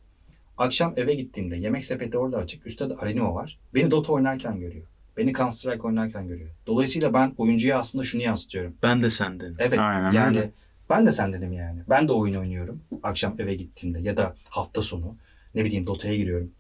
Akşam 0.58 0.94
eve 0.96 1.16
gittiğimde 1.16 1.56
Yemek 1.56 1.86
Sepeti 1.86 2.18
orada 2.18 2.38
açık. 2.38 2.68
Üstte 2.68 2.90
de 2.90 2.94
Arenimo 2.94 3.36
var. 3.36 3.60
Beni 3.74 3.92
Dota 3.92 4.14
oynarken 4.14 4.60
görüyor. 4.60 4.86
Beni 5.18 5.34
Counter 5.34 5.52
Strike 5.56 5.82
oynarken 5.82 6.28
görüyor. 6.28 6.50
Dolayısıyla 6.68 7.14
ben 7.14 7.34
oyuncuya 7.38 7.80
aslında 7.80 8.04
şunu 8.04 8.22
yansıtıyorum. 8.22 8.76
Ben 8.84 9.04
de 9.04 9.10
senden. 9.10 9.56
Evet 9.60 9.80
Aynen 9.80 10.12
yani 10.12 10.38
öyle. 10.38 10.52
ben 10.90 11.06
de 11.06 11.12
sen 11.12 11.34
dedim 11.34 11.54
yani. 11.54 11.80
Ben 11.90 12.08
de 12.08 12.12
oyun 12.14 12.36
oynuyorum 12.36 12.82
akşam 13.04 13.36
eve 13.40 13.56
gittiğimde 13.56 14.00
ya 14.00 14.18
da 14.18 14.36
hafta 14.50 14.82
sonu 14.82 15.16
ne 15.56 15.66
bileyim 15.66 15.88
Dota'ya 15.88 16.16
giriyorum. 16.16 16.52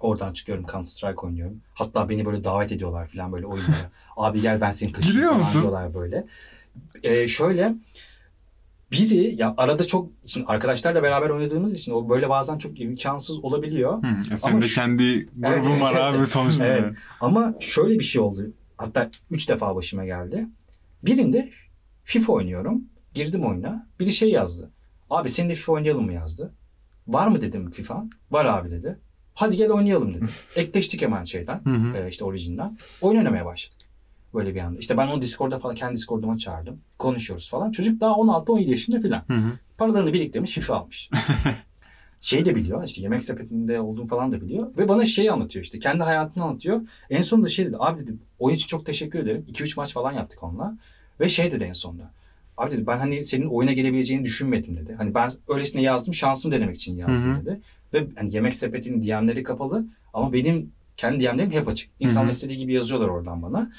Oradan 0.00 0.32
çıkıyorum 0.32 0.66
Counter 0.72 0.84
Strike 0.90 1.20
oynuyorum. 1.26 1.60
Hatta 1.74 2.08
beni 2.08 2.24
böyle 2.24 2.44
davet 2.44 2.72
ediyorlar 2.72 3.08
falan 3.08 3.32
böyle 3.32 3.46
oyunlara. 3.46 3.90
Abi 4.16 4.40
gel 4.40 4.60
ben 4.60 4.72
seni 4.72 4.92
taşıyayım 4.92 5.26
falan 5.28 5.38
musun? 5.38 5.60
diyorlar 5.60 5.94
böyle. 5.94 6.24
Ee, 7.02 7.28
şöyle 7.28 7.74
biri 8.92 9.34
ya 9.40 9.54
arada 9.56 9.86
çok 9.86 10.08
şimdi 10.26 10.46
arkadaşlarla 10.46 11.02
beraber 11.02 11.30
oynadığımız 11.30 11.74
için 11.74 11.92
o 11.92 12.08
böyle 12.08 12.28
bazen 12.28 12.58
çok 12.58 12.80
imkansız 12.80 13.44
olabiliyor. 13.44 14.02
Hı. 14.02 14.36
Senin 14.38 14.52
Ama 14.52 14.62
de 14.62 14.68
şu- 14.68 14.74
kendi 14.74 15.26
grubun 15.26 15.70
Evet. 15.70 15.80
var 15.82 15.94
abi 15.94 16.26
sonuçta. 16.26 16.66
Evet. 16.66 16.92
Ama 17.20 17.54
şöyle 17.60 17.98
bir 17.98 18.04
şey 18.04 18.22
oldu. 18.22 18.52
Hatta 18.76 19.10
üç 19.30 19.48
defa 19.48 19.76
başıma 19.76 20.04
geldi. 20.04 20.48
Birinde 21.02 21.50
FIFA 22.04 22.32
oynuyorum. 22.32 22.84
Girdim 23.14 23.44
oyuna. 23.44 23.88
Biri 24.00 24.12
şey 24.12 24.30
yazdı. 24.30 24.70
Abi 25.10 25.30
senin 25.30 25.48
de 25.48 25.54
FIFA 25.54 25.72
oynayalım 25.72 26.04
mı 26.04 26.12
yazdı. 26.12 26.54
Var 27.08 27.26
mı 27.26 27.40
dedim 27.40 27.70
FIFA? 27.70 28.04
Var 28.30 28.44
abi 28.44 28.70
dedi. 28.70 28.98
Hadi 29.34 29.56
gel 29.56 29.70
oynayalım 29.70 30.14
dedi. 30.14 30.24
Ekleştik 30.56 31.02
hemen 31.02 31.24
şeyden. 31.24 31.60
Hı 31.64 31.70
hı. 31.70 31.96
e, 31.96 32.08
işte 32.08 32.24
orijinden. 32.24 32.78
Oyun 33.00 33.18
oynamaya 33.18 33.46
başladık. 33.46 33.81
Böyle 34.34 34.54
bir 34.54 34.60
anda. 34.60 34.78
İşte 34.78 34.96
ben 34.96 35.08
onu 35.08 35.22
Discord'da 35.22 35.58
falan 35.58 35.74
kendi 35.74 35.94
Discord'uma 35.94 36.36
çağırdım. 36.36 36.80
Konuşuyoruz 36.98 37.50
falan. 37.50 37.70
Çocuk 37.70 38.00
daha 38.00 38.12
16-17 38.12 38.70
yaşında 38.70 39.00
falan. 39.00 39.24
Hı 39.26 39.34
hı. 39.34 39.58
Paralarını 39.78 40.12
biriktirmiş 40.12 40.50
FIFA 40.50 40.76
almış. 40.76 41.10
şey 42.20 42.44
de 42.44 42.54
biliyor 42.54 42.84
işte 42.84 43.02
yemek 43.02 43.24
sepetinde 43.24 43.80
olduğunu 43.80 44.06
falan 44.06 44.32
da 44.32 44.40
biliyor. 44.40 44.76
Ve 44.78 44.88
bana 44.88 45.04
şey 45.04 45.30
anlatıyor 45.30 45.64
işte 45.64 45.78
kendi 45.78 46.02
hayatını 46.02 46.44
anlatıyor. 46.44 46.80
En 47.10 47.22
sonunda 47.22 47.48
şey 47.48 47.66
dedi 47.66 47.76
abi 47.78 48.06
dedi 48.06 48.16
oyun 48.38 48.56
için 48.56 48.66
çok 48.66 48.86
teşekkür 48.86 49.18
ederim. 49.18 49.44
2-3 49.52 49.72
maç 49.76 49.92
falan 49.92 50.12
yaptık 50.12 50.42
onunla. 50.42 50.78
Ve 51.20 51.28
şey 51.28 51.52
dedi 51.52 51.64
en 51.64 51.72
sonunda. 51.72 52.10
Abi 52.56 52.70
dedi 52.70 52.86
ben 52.86 52.98
hani 52.98 53.24
senin 53.24 53.46
oyuna 53.46 53.72
gelebileceğini 53.72 54.24
düşünmedim 54.24 54.76
dedi. 54.76 54.94
Hani 54.94 55.14
ben 55.14 55.30
öylesine 55.48 55.82
yazdım 55.82 56.14
şansım 56.14 56.52
denemek 56.52 56.76
için 56.76 56.96
yazdım 56.96 57.34
Hı 57.34 57.36
hı. 57.36 57.46
dedi. 57.46 57.60
Ve 57.94 58.06
hani 58.16 58.34
yemek 58.34 58.54
sepetinin 58.54 59.02
DM'leri 59.02 59.42
kapalı 59.42 59.86
ama 60.14 60.32
benim 60.32 60.72
kendi 60.96 61.24
DM'lerim 61.24 61.52
hep 61.52 61.68
açık. 61.68 61.90
İnsanlar 62.00 62.32
istediği 62.32 62.58
gibi 62.58 62.72
yazıyorlar 62.72 63.08
oradan 63.08 63.42
bana. 63.42 63.70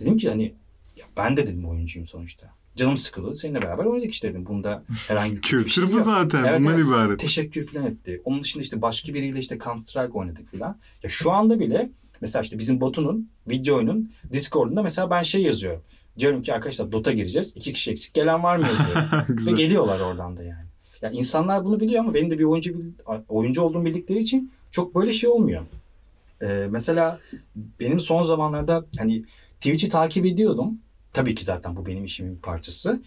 Dedim 0.00 0.16
ki 0.16 0.28
hani 0.28 0.54
ya 0.96 1.04
Ben 1.16 1.36
de 1.36 1.46
dedim 1.46 1.68
oyuncuyum 1.68 2.06
sonuçta. 2.06 2.50
Canım 2.76 2.96
sıkıldı. 2.96 3.34
Seninle 3.34 3.62
beraber 3.62 3.84
oynadık 3.84 4.12
işte 4.12 4.30
dedim. 4.30 4.46
Bunda 4.46 4.82
herhangi 5.08 5.36
bir 5.36 5.42
Kültür 5.42 5.70
şey 5.70 5.86
bu 5.86 5.90
yok. 5.90 6.02
zaten. 6.02 6.44
Evet, 6.44 6.60
Bundan 6.60 6.74
evet. 6.74 6.86
ibaret. 6.86 7.20
Teşekkür 7.20 7.66
falan 7.66 7.86
etti. 7.86 8.20
Onun 8.24 8.42
dışında 8.42 8.62
işte 8.62 8.82
başka 8.82 9.14
biriyle 9.14 9.38
işte 9.38 9.58
Counter 9.58 9.80
Strike 9.80 10.12
oynadık 10.18 10.52
falan. 10.58 10.78
Ya 11.02 11.10
şu 11.10 11.32
anda 11.32 11.60
bile 11.60 11.90
mesela 12.20 12.42
işte 12.42 12.58
bizim 12.58 12.80
Batu'nun 12.80 13.30
video 13.48 13.76
oyunun 13.76 14.12
Discord'unda 14.32 14.82
mesela 14.82 15.10
ben 15.10 15.22
şey 15.22 15.42
yazıyorum. 15.42 15.82
Diyorum 16.18 16.42
ki 16.42 16.54
arkadaşlar 16.54 16.92
Dota 16.92 17.12
gireceğiz. 17.12 17.52
İki 17.56 17.72
kişi 17.72 17.90
eksik. 17.90 18.14
Gelen 18.14 18.42
var 18.42 18.56
mı 18.56 18.66
yazıyorum. 18.66 19.46
Ve 19.46 19.52
geliyorlar 19.52 20.00
oradan 20.00 20.36
da 20.36 20.42
yani. 20.42 20.66
Ya 21.02 21.10
insanlar 21.10 21.64
bunu 21.64 21.80
biliyor 21.80 22.00
ama 22.00 22.14
benim 22.14 22.30
de 22.30 22.38
bir 22.38 22.44
oyuncu 22.44 22.74
oyuncu 23.28 23.62
olduğumu 23.62 23.84
bildikleri 23.84 24.18
için 24.18 24.52
çok 24.70 24.94
böyle 24.94 25.12
şey 25.12 25.28
olmuyor. 25.28 25.62
Ee, 26.42 26.66
mesela 26.70 27.20
benim 27.80 28.00
son 28.00 28.22
zamanlarda 28.22 28.84
hani 28.98 29.24
Twitch'i 29.60 29.88
takip 29.88 30.26
ediyordum. 30.26 30.80
Tabii 31.12 31.34
ki 31.34 31.44
zaten 31.44 31.76
bu 31.76 31.86
benim 31.86 32.04
işimin 32.04 32.36
bir 32.36 32.40
parçası. 32.42 33.02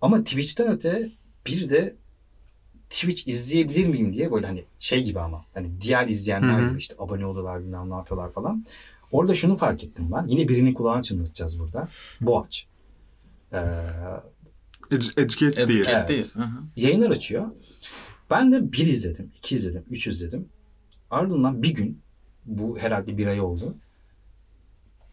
Ama 0.00 0.24
Twitch'ten 0.24 0.68
öte 0.68 1.12
bir 1.46 1.70
de 1.70 1.96
Twitch 2.90 3.28
izleyebilir 3.28 3.86
miyim 3.86 4.12
diye 4.12 4.32
böyle 4.32 4.46
hani 4.46 4.64
şey 4.78 5.04
gibi 5.04 5.20
ama 5.20 5.44
hani 5.54 5.80
diğer 5.80 6.08
izleyenler 6.08 6.58
Hı 6.58 6.64
hı. 6.64 6.68
gibi 6.68 6.78
işte 6.78 6.94
abone 6.98 7.26
oluyorlar 7.26 7.60
bilmem 7.60 7.90
ne 7.90 7.94
yapıyorlar 7.94 8.32
falan. 8.32 8.66
Orada 9.12 9.34
şunu 9.34 9.54
fark 9.54 9.84
ettim 9.84 10.08
ben. 10.12 10.26
Yine 10.26 10.48
birinin 10.48 10.74
kulağını 10.74 11.02
çınlatacağız 11.02 11.58
burada. 11.58 11.88
Boğaç. 12.20 12.66
Ee, 13.52 13.56
Ed- 14.90 15.20
educate 15.20 15.68
değil. 15.68 15.84
Evet. 15.88 16.08
değil. 16.08 16.34
Hı 16.34 16.42
hı. 16.42 16.62
yayınlar 16.76 17.10
açıyor. 17.10 17.46
Ben 18.30 18.52
de 18.52 18.72
bir 18.72 18.86
izledim, 18.86 19.30
iki 19.36 19.54
izledim, 19.54 19.84
üç 19.90 20.06
izledim. 20.06 20.48
Ardından 21.10 21.62
bir 21.62 21.74
gün, 21.74 22.02
bu 22.44 22.78
herhalde 22.78 23.18
bir 23.18 23.26
ay 23.26 23.40
oldu. 23.40 23.76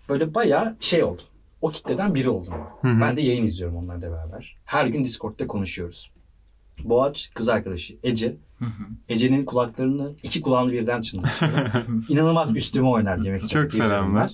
Böyle 0.09 0.33
bayağı 0.33 0.77
şey 0.79 1.03
oldu. 1.03 1.21
O 1.61 1.69
kitleden 1.69 2.15
biri 2.15 2.29
oldum. 2.29 2.53
Hı 2.81 2.87
hı. 2.87 3.01
Ben 3.01 3.17
de 3.17 3.21
yayın 3.21 3.43
izliyorum 3.43 3.77
onlarla 3.77 4.11
beraber. 4.11 4.57
Her 4.65 4.85
gün 4.85 5.03
Discord'da 5.03 5.47
konuşuyoruz. 5.47 6.11
Boğaç 6.83 7.31
kız 7.33 7.49
arkadaşı 7.49 7.97
Ece. 8.03 8.35
Hı 8.59 8.65
hı. 8.65 8.83
Ece'nin 9.09 9.45
kulaklarını, 9.45 10.11
iki 10.23 10.41
kulağını 10.41 10.71
birden 10.71 11.01
çınlatıyor. 11.01 11.51
İnanılmaz 12.09 12.55
üstüme 12.55 12.87
oynar 12.87 13.17
yemek 13.17 13.49
Çok 13.49 13.71
selamlar. 13.71 14.31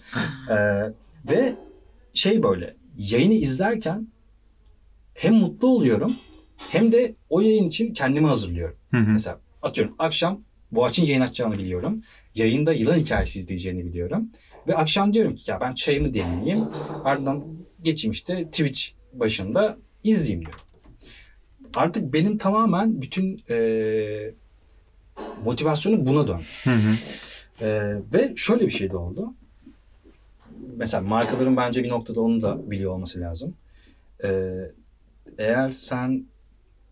Ee, 0.50 0.94
ve 1.32 1.56
şey 2.14 2.44
böyle 2.44 2.76
yayını 2.98 3.34
izlerken 3.34 4.08
hem 5.14 5.34
mutlu 5.34 5.68
oluyorum 5.68 6.16
hem 6.70 6.92
de 6.92 7.16
o 7.30 7.42
yayın 7.42 7.68
için 7.68 7.94
kendimi 7.94 8.28
hazırlıyorum. 8.28 8.76
Hı 8.92 8.98
hı. 8.98 9.10
Mesela 9.10 9.40
atıyorum 9.62 9.96
akşam 10.00 10.40
Boğaç'ın 10.72 11.06
yayın 11.06 11.22
açacağını 11.22 11.58
biliyorum. 11.58 12.04
Yayında 12.36 12.74
yılan 12.74 12.98
hikayesi 12.98 13.40
izleyeceğini 13.40 13.86
biliyorum. 13.86 14.30
Ve 14.68 14.76
akşam 14.76 15.14
diyorum 15.14 15.36
ki 15.36 15.52
ya 15.52 15.60
ben 15.62 15.74
çayımı 15.74 16.14
demleyeyim. 16.14 16.68
Ardından 17.04 17.44
geçeyim 17.82 18.12
işte 18.12 18.46
Twitch 18.46 18.82
başında 19.14 19.78
izleyeyim 20.04 20.42
diyorum. 20.42 20.60
Artık 21.76 22.14
benim 22.14 22.38
tamamen 22.38 23.02
bütün 23.02 23.44
eee 23.50 24.34
motivasyonum 25.46 26.06
buna 26.06 26.28
döndü. 26.28 26.44
Hı 26.64 26.70
hı. 26.70 26.96
Ee, 27.62 27.96
ve 28.14 28.34
şöyle 28.36 28.66
bir 28.66 28.72
şey 28.72 28.92
de 28.92 28.98
oldu. 28.98 29.34
Mesela 30.76 31.04
markaların 31.04 31.58
bence 31.58 31.84
bir 31.84 31.90
noktada 31.90 32.22
onu 32.22 32.42
da 32.42 32.72
biliyor 32.72 32.92
olması 32.92 33.20
lazım. 33.20 33.56
Ee, 34.24 34.54
eğer 35.38 35.72
sen 35.72 36.26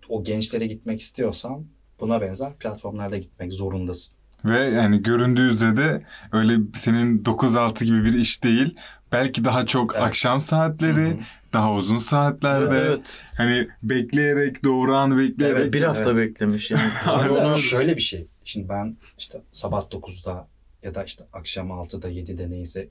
o 0.09 0.23
gençlere 0.23 0.67
gitmek 0.67 1.01
istiyorsan 1.01 1.65
buna 1.99 2.21
benzer 2.21 2.53
platformlarda 2.53 3.17
gitmek 3.17 3.53
zorundasın. 3.53 4.15
Ve 4.45 4.59
yani 4.59 5.03
göründüğü 5.03 5.47
üzere 5.47 5.77
de 5.77 6.05
öyle 6.31 6.53
senin 6.75 7.23
9-6 7.23 7.83
gibi 7.83 8.05
bir 8.05 8.13
iş 8.13 8.43
değil. 8.43 8.75
Belki 9.11 9.43
daha 9.45 9.65
çok 9.65 9.95
Evet. 9.95 10.03
akşam 10.07 10.41
saatleri, 10.41 10.95
Hı 11.09 11.09
hı. 11.09 11.17
daha 11.53 11.73
uzun 11.73 11.97
saatlerde. 11.97 12.77
Evet. 12.77 13.23
Hani 13.37 13.67
bekleyerek, 13.83 14.63
doğru 14.63 14.95
anı 14.95 15.17
bekleyerek. 15.17 15.61
Evet, 15.61 15.73
Bir 15.73 15.81
hafta 15.81 16.11
Evet. 16.11 16.17
beklemiş 16.29 16.71
yani. 16.71 16.91
Onu- 17.31 17.57
şöyle 17.57 17.95
bir 17.95 18.01
şey. 18.01 18.27
Şimdi 18.43 18.69
ben 18.69 18.97
işte 19.17 19.41
sabah 19.51 19.81
9'da 19.91 20.47
ya 20.83 20.95
da 20.95 21.03
işte 21.03 21.23
akşam 21.33 21.67
6'da 21.71 22.09
7'de 22.09 22.49
neyse 22.49 22.87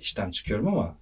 işten 0.00 0.30
çıkıyorum 0.30 0.68
ama 0.68 0.96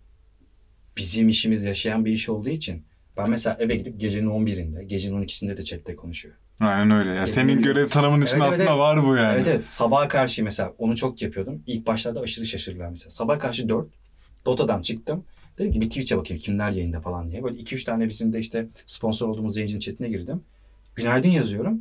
bizim 0.97 1.29
işimiz 1.29 1.65
yaşayan 1.65 2.05
bir 2.05 2.13
iş 2.13 2.29
olduğu 2.29 2.49
için 2.49 2.83
ben 3.17 3.31
mesela 3.31 3.57
eve 3.61 3.77
gidip 3.77 4.01
gecenin 4.01 4.29
11'inde, 4.31 4.83
gecenin 4.83 5.23
12'sinde 5.23 5.57
de 5.57 5.65
chatte 5.65 5.97
konuşuyorum. 5.97 6.41
Aynen 6.63 6.91
öyle. 6.91 7.11
Ya 7.11 7.27
senin 7.27 7.53
Evet. 7.53 7.65
görev 7.65 7.89
tanımın 7.89 8.23
için 8.23 8.37
Evet, 8.37 8.49
aslında 8.49 8.63
evet. 8.65 8.79
var 8.79 9.07
bu 9.07 9.17
yani. 9.17 9.35
Evet 9.35 9.47
evet 9.49 9.65
sabaha 9.65 10.09
karşı 10.09 10.45
mesela 10.45 10.73
onu 10.79 10.97
çok 10.97 11.23
yapıyordum. 11.23 11.63
İlk 11.67 11.87
başlarda 11.87 12.21
aşırı 12.21 12.47
şaşırdılar 12.47 12.89
mesela. 12.89 13.11
Sabah 13.11 13.39
karşı 13.39 13.69
4 13.69 13.87
Dota'dan 14.47 14.83
çıktım. 14.83 15.25
Dedim 15.59 15.73
ki 15.73 15.81
bir 15.81 15.89
Twitch'e 15.89 16.17
bakayım 16.17 16.43
kimler 16.43 16.71
yayında 16.71 17.01
falan 17.01 17.31
diye. 17.31 17.43
Böyle 17.43 17.57
2-3 17.63 17.85
tane 17.85 18.09
bizim 18.09 18.33
de 18.33 18.39
işte 18.39 18.67
sponsor 18.87 19.29
olduğumuz 19.29 19.57
yayıncının 19.57 19.81
chatine 19.81 20.09
girdim. 20.09 20.43
Günaydın 20.95 21.29
yazıyorum. 21.29 21.81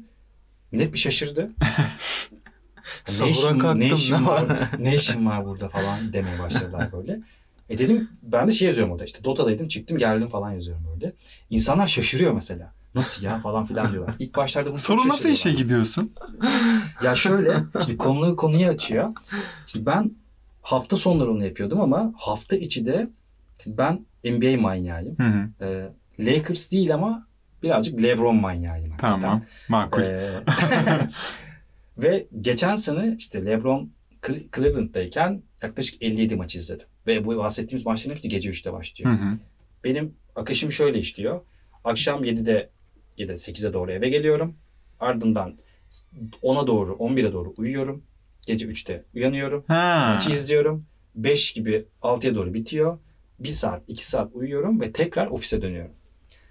Millet 0.72 0.94
bir 0.94 0.98
şaşırdı. 0.98 1.52
Sahura 3.06 3.58
kalktım, 3.58 3.80
ne 3.80 3.94
işin 3.94 4.16
ne 4.16 4.26
var, 4.26 4.50
var? 4.50 4.70
ne 4.80 4.96
işin 4.96 5.26
var 5.26 5.46
burada 5.46 5.70
falan 5.70 6.14
demeye 6.14 6.40
başladılar 6.40 6.90
böyle. 6.94 7.20
E 7.70 7.78
dedim 7.78 8.10
ben 8.24 8.48
de 8.48 8.52
şey 8.52 8.68
yazıyorum 8.68 8.94
orada 8.94 9.06
işte 9.06 9.24
Dota'daydım 9.24 9.68
çıktım 9.68 9.98
geldim 9.98 10.30
falan 10.30 10.52
yazıyorum 10.52 10.88
böyle. 10.94 11.14
İnsanlar 11.50 11.88
şaşırıyor 11.88 12.34
mesela. 12.34 12.74
Nasıl 12.96 13.24
ya 13.24 13.40
falan 13.40 13.66
filan 13.66 13.92
diyorlar. 13.92 14.16
İlk 14.20 14.36
başlarda 14.36 14.70
bunu 14.70 14.78
Sonra 14.78 15.08
nasıl 15.08 15.30
işe 15.30 15.52
gidiyorsun? 15.52 16.14
Ya 17.04 17.16
şöyle, 17.16 17.54
şimdi 17.84 17.98
konuyu 17.98 18.36
konuyu 18.36 18.68
açıyor. 18.68 19.10
Şimdi 19.66 19.86
ben 19.86 20.12
hafta 20.62 20.96
sonları 20.96 21.32
onu 21.32 21.46
yapıyordum 21.46 21.82
ama 21.82 22.14
hafta 22.18 22.56
içi 22.56 22.86
de 22.86 23.10
ben 23.68 24.06
NBA 24.26 24.62
manyağıyım. 24.62 25.18
Hı 25.20 25.24
hı. 25.24 25.66
Ee, 25.66 25.90
Lakers 26.20 26.72
değil 26.72 26.94
ama 26.94 27.28
birazcık 27.64 28.04
LeBron 28.04 28.36
manyağıyım. 28.36 28.90
hakikaten. 28.92 29.22
Tamam. 29.22 29.42
Makul. 29.70 30.02
Ee, 30.02 30.44
ve 31.98 32.28
geçen 32.42 32.76
sene 32.76 33.16
işte 33.18 33.46
LeBron 33.46 33.92
Cle- 34.22 34.56
Cleveland'dayken 34.56 35.44
yaklaşık 35.62 36.04
57 36.04 36.36
maç 36.36 36.56
izledim. 36.56 36.88
Ve 37.08 37.26
bu 37.26 37.38
bahsettiğimiz 37.38 37.86
maçların 37.86 38.16
hepsi 38.16 38.30
gece 38.30 38.50
3'te 38.50 38.74
başlıyor. 38.74 39.12
Hı 39.12 39.16
hı. 39.16 39.38
Benim 39.84 40.16
akışım 40.36 40.72
şöyle 40.72 41.00
işliyor. 41.00 41.42
Akşam 41.84 42.24
7'de 42.24 42.70
ya 43.22 43.28
da 43.28 43.34
8'e 43.34 43.74
doğru 43.74 43.92
eve 43.92 44.10
geliyorum. 44.10 44.56
Ardından 45.00 45.54
10'a 46.44 46.68
doğru 46.68 46.92
11'e 46.92 47.34
doğru 47.34 47.54
uyuyorum. 47.58 48.04
Gece 48.48 48.66
3'te 48.66 49.04
uyanıyorum. 49.16 49.64
Ha. 49.68 50.12
Maçı 50.16 50.30
izliyorum. 50.32 50.86
5 51.16 51.54
gibi 51.54 51.86
6'ya 52.02 52.36
doğru 52.36 52.54
bitiyor. 52.54 52.98
1 53.40 53.50
saat 53.50 53.82
2 53.88 54.08
saat 54.08 54.30
uyuyorum 54.34 54.82
ve 54.82 54.92
tekrar 54.92 55.28
ofise 55.28 55.62
dönüyorum. 55.62 55.92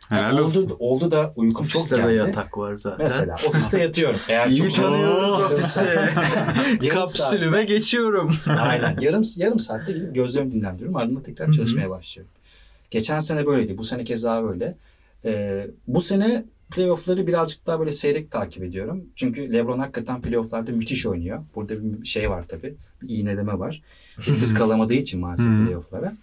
Helal 0.09 0.33
oldu, 0.33 0.43
olsun. 0.45 0.77
oldu 0.79 1.11
da 1.11 1.33
uykum 1.37 1.67
çok 1.67 1.81
Ofiste 1.83 1.97
de 1.97 2.01
geldi. 2.03 2.15
yatak 2.15 2.59
var 2.59 2.75
zaten. 2.77 2.99
Mesela 3.03 3.35
ofiste 3.49 3.81
yatıyorum. 3.81 4.21
Eğer 4.29 4.47
İyi 4.47 4.57
çok 4.57 4.75
tanıyoruz 4.77 5.15
Yarım 5.41 5.45
ofisi. 5.53 5.69
saat- 5.69 6.89
Kapsülüme 6.89 7.65
geçiyorum. 7.65 8.33
Aynen. 8.59 8.97
Yarım, 9.01 9.23
yarım 9.37 9.59
saatte 9.59 9.93
gidip 9.93 10.15
gözlerimi 10.15 10.53
dinlendiriyorum. 10.53 10.97
Ardından 10.97 11.23
tekrar 11.23 11.53
çalışmaya 11.53 11.91
başlıyorum. 11.91 12.33
Geçen 12.91 13.19
sene 13.19 13.47
böyleydi. 13.47 13.79
Bu 13.79 13.85
sene 13.85 14.05
keza 14.05 14.43
böyle. 14.45 14.77
Ee, 15.25 15.67
bu 15.87 16.01
sene 16.01 16.45
playoff'ları 16.71 17.27
birazcık 17.27 17.67
daha 17.67 17.81
böyle 17.81 17.93
seyrek 17.93 18.31
takip 18.31 18.63
ediyorum. 18.65 19.05
Çünkü 19.17 19.53
LeBron 19.53 19.79
hakikaten 19.79 20.23
playoff'larda 20.23 20.73
müthiş 20.73 21.07
oynuyor. 21.07 21.45
Burada 21.55 21.75
bir 21.85 22.07
şey 22.07 22.31
var 22.31 22.49
tabii. 22.49 22.75
Bir 23.03 23.19
iğneleme 23.19 23.59
var. 23.59 23.83
Biz 24.41 24.55
kalamadığı 24.55 24.95
için 24.95 25.21
maalesef 25.21 25.47
playoff'lara. 25.67 26.17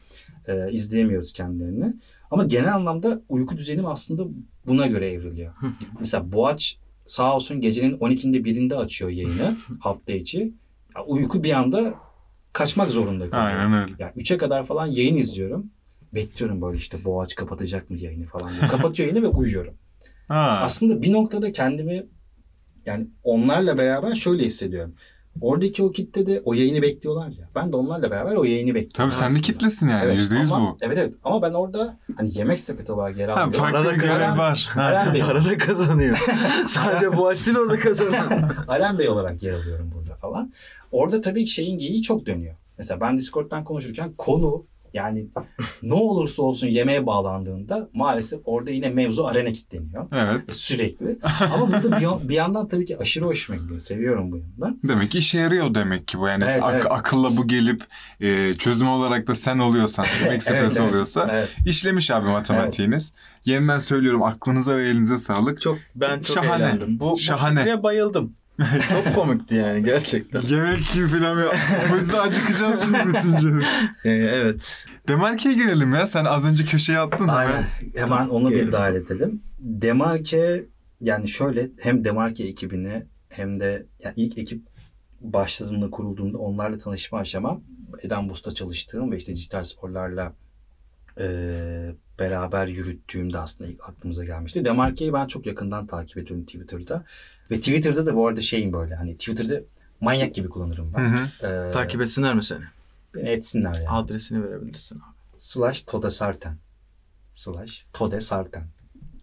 Ee, 0.48 0.72
izleyemiyoruz 0.72 1.34
kendilerini. 1.34 1.94
Ama 2.32 2.44
genel 2.46 2.76
anlamda 2.76 3.22
uyku 3.30 3.58
düzenim 3.58 3.86
aslında 3.86 4.24
buna 4.68 4.88
göre 4.88 5.12
evriliyor. 5.12 5.54
Mesela 6.00 6.32
Boğaç 6.32 6.78
sağ 7.06 7.36
olsun 7.36 7.62
gecenin 7.62 7.98
12'inde 7.98 8.44
birinde 8.44 8.76
açıyor 8.76 9.12
yayını 9.12 9.56
hafta 9.80 10.14
içi. 10.14 10.54
Ya 10.96 11.04
uyku 11.06 11.44
bir 11.44 11.52
anda 11.52 11.94
kaçmak 12.54 12.92
zorunda 12.92 13.30
kalıyor. 13.30 13.48
Aynen 13.48 13.74
öyle. 13.84 13.94
Yani 14.00 14.12
3'e 14.14 14.38
kadar 14.38 14.66
falan 14.66 14.86
yayın 14.88 15.16
izliyorum. 15.16 15.72
Bekliyorum 16.14 16.62
böyle 16.62 16.78
işte 16.78 17.06
Boğaç 17.06 17.36
kapatacak 17.36 17.90
mı 17.90 17.98
yayını 17.98 18.26
falan. 18.26 18.52
Kapatıyor 18.72 19.10
yayını 19.10 19.24
ve 19.24 19.28
uyuyorum. 19.28 19.74
Ha. 20.28 20.60
Aslında 20.64 21.02
bir 21.02 21.14
noktada 21.14 21.52
kendimi 21.52 22.06
yani 22.86 23.08
onlarla 23.24 23.78
beraber 23.78 24.16
şöyle 24.16 24.46
hissediyorum. 24.46 24.94
Oradaki 25.42 25.84
o 25.84 25.92
kitle 25.92 26.28
de 26.28 26.42
o 26.46 26.54
yayını 26.54 26.82
bekliyorlar 26.82 27.28
ya. 27.30 27.50
Ben 27.56 27.72
de 27.72 27.76
onlarla 27.76 28.12
beraber 28.12 28.36
o 28.36 28.44
yayını 28.44 28.76
bekliyorum. 28.76 29.14
Tabii 29.14 29.28
sen 29.30 29.36
de 29.36 29.42
kitlesin 29.42 29.90
yani. 29.90 30.02
Evet, 30.06 30.16
Yüzde 30.16 30.36
yüz 30.38 30.52
ama- 30.52 30.72
bu. 30.72 30.78
Evet 30.82 30.98
evet 30.98 31.14
ama 31.24 31.42
ben 31.42 31.54
orada 31.54 31.98
hani 32.18 32.38
yemek 32.38 32.60
sepeti 32.60 32.92
olarak 32.92 33.18
yer 33.18 33.30
Ha, 33.30 33.34
almıyorum. 33.42 33.60
farklı 33.60 33.80
bir 33.84 33.88
Arada 33.90 34.06
görev 34.06 34.38
var. 34.38 34.70
Ha. 34.74 34.82
Aren 34.82 35.14
Bey, 35.14 35.22
Para 35.22 35.46
da 35.46 35.58
kazanıyor. 35.58 36.18
Sadece 36.68 37.18
boğaç 37.18 37.46
değil 37.46 37.58
orada 37.58 37.80
kazanıyor. 37.80 38.24
Aren 38.68 39.00
Bey 39.00 39.10
olarak 39.10 39.44
yer 39.44 39.54
alıyorum 39.54 39.92
burada 39.96 40.16
falan. 40.16 40.54
Orada 40.92 41.22
tabii 41.22 41.46
ki 41.46 41.52
şeyin 41.52 41.78
geyiği 41.78 42.02
çok 42.02 42.26
dönüyor. 42.26 42.56
Mesela 42.78 43.02
ben 43.02 43.18
Discord'dan 43.18 43.64
konuşurken 43.64 44.14
konu 44.18 44.66
Yani 44.94 45.28
ne 45.84 45.94
olursa 45.94 46.42
olsun 46.44 46.68
yemeğe 46.68 47.06
bağlandığında 47.06 47.90
maalesef 47.94 48.40
orada 48.46 48.72
yine 48.72 48.90
mevzu 48.90 49.24
arena 49.24 49.52
kilitleniyor. 49.52 50.08
Evet. 50.12 50.52
Sürekli. 50.54 51.20
Ama 51.54 51.68
burada 51.74 52.00
bir, 52.00 52.30
bir 52.30 52.36
yandan 52.36 52.68
tabii 52.68 52.86
ki 52.86 52.98
aşırı 52.98 53.26
hoşuma 53.26 53.58
gidiyor. 53.58 53.80
Seviyorum 53.80 54.32
bu 54.32 54.38
yandan. 54.38 54.80
Demek 54.84 55.12
ki 55.12 55.18
işe 55.18 55.40
yarıyor 55.40 55.76
demek 55.76 56.08
ki 56.08 56.20
bu. 56.20 56.28
Yani 56.28 56.44
Evet, 56.48 56.64
ak- 56.64 56.74
evet. 56.74 56.92
akılla 56.92 57.38
bu 57.38 57.48
gelip 57.48 57.84
e, 58.20 58.54
çözüm 58.54 58.88
olarak 58.88 59.28
da 59.28 59.36
sen 59.36 59.60
oluyorsan, 59.60 60.06
yemek 60.24 60.44
sepeti 60.44 60.62
Evet, 60.66 60.78
evet. 60.80 60.90
oluyorsa 60.92 61.28
Evet. 61.32 61.50
işlemiş 61.66 62.12
abi 62.12 62.30
matematiğiniz. 62.30 63.12
Yeniden 63.46 63.78
söylüyorum 63.80 64.24
aklınıza 64.24 64.78
ve 64.78 64.84
elinize 64.90 65.18
sağlık. 65.18 65.62
Çok 65.62 65.78
ben 65.96 66.20
çok 66.22 66.36
Şahane. 66.36 66.64
eğlendim. 66.64 67.00
Bu, 67.00 67.18
Şahane. 67.18 67.56
bu 67.56 67.60
fikre 67.64 67.84
bayıldım. 67.84 68.34
çok 68.90 69.16
komikti 69.16 69.56
yani 69.56 69.84
gerçekten. 69.84 70.42
Yemek 70.42 70.84
falan. 70.84 71.56
Biz 71.96 72.12
de 72.14 72.20
acıkacağız 72.20 72.84
şimdi 72.84 72.98
bitince. 72.98 73.50
Ee, 74.04 74.10
evet. 74.12 74.86
Demarke'ye 75.08 75.56
girelim 75.56 75.94
ya. 75.94 76.08
Sen 76.08 76.26
az 76.26 76.46
önce 76.46 76.66
köşeye 76.66 77.00
attın. 77.00 77.28
Aynen. 77.28 77.64
Hemen 77.96 78.28
onu 78.30 78.50
bir 78.50 78.56
Gelelim. 78.56 78.72
dahil 78.72 78.96
edelim. 78.96 79.42
Demarke 79.60 80.66
yani 81.02 81.28
şöyle 81.28 81.70
hem 81.80 82.06
Demarke 82.06 82.44
ekibini 82.44 83.06
hem 83.30 83.60
de 83.60 83.86
yani 84.04 84.14
ilk 84.16 84.38
ekip 84.38 84.66
başladığında 85.22 85.90
kurulduğunda 85.90 86.38
onlarla 86.38 86.78
tanışma 86.78 87.20
aşamam 87.20 87.62
Eden 88.02 88.30
Boost'ta 88.30 88.54
çalıştığım 88.54 89.12
ve 89.12 89.18
işte 89.18 89.36
dijital 89.36 89.64
sporlarla 89.64 90.34
e, 91.20 91.28
beraber 92.20 92.68
yürüttüğümde 92.68 93.40
aslında 93.40 93.70
ilk 93.70 93.90
aklımıza 93.90 94.26
gelmişti. 94.26 94.66
Demarke'yi 94.66 95.14
ben 95.14 95.28
çok 95.28 95.46
yakından 95.46 95.88
takip 95.88 96.18
ediyorum 96.18 96.46
Twitter'da. 96.46 97.06
Ve 97.52 97.60
Twitter'da 97.60 98.06
da 98.06 98.16
bu 98.16 98.28
arada 98.28 98.42
şeyim 98.42 98.74
böyle 98.74 98.96
hani 98.96 99.18
Twitter'da 99.18 99.62
manyak 100.02 100.36
gibi 100.36 100.50
kullanırım 100.50 100.94
Hı 100.94 100.98
ben. 100.98 101.18
hı. 101.18 101.48
Ee, 101.48 101.72
Takip 101.72 102.02
etsinler 102.02 102.36
mi 102.36 102.44
seni? 102.44 102.64
beni 103.16 103.30
etsinler 103.30 103.74
yani. 103.76 103.90
Adresini 103.90 104.44
verebilirsin 104.44 104.96
abi. 104.96 105.04
Slash 105.38 105.82
Tode 105.82 106.10
Sarten. 106.10 106.58
Slash 107.34 107.86
Tode 107.94 108.22
Sarten. 108.22 108.64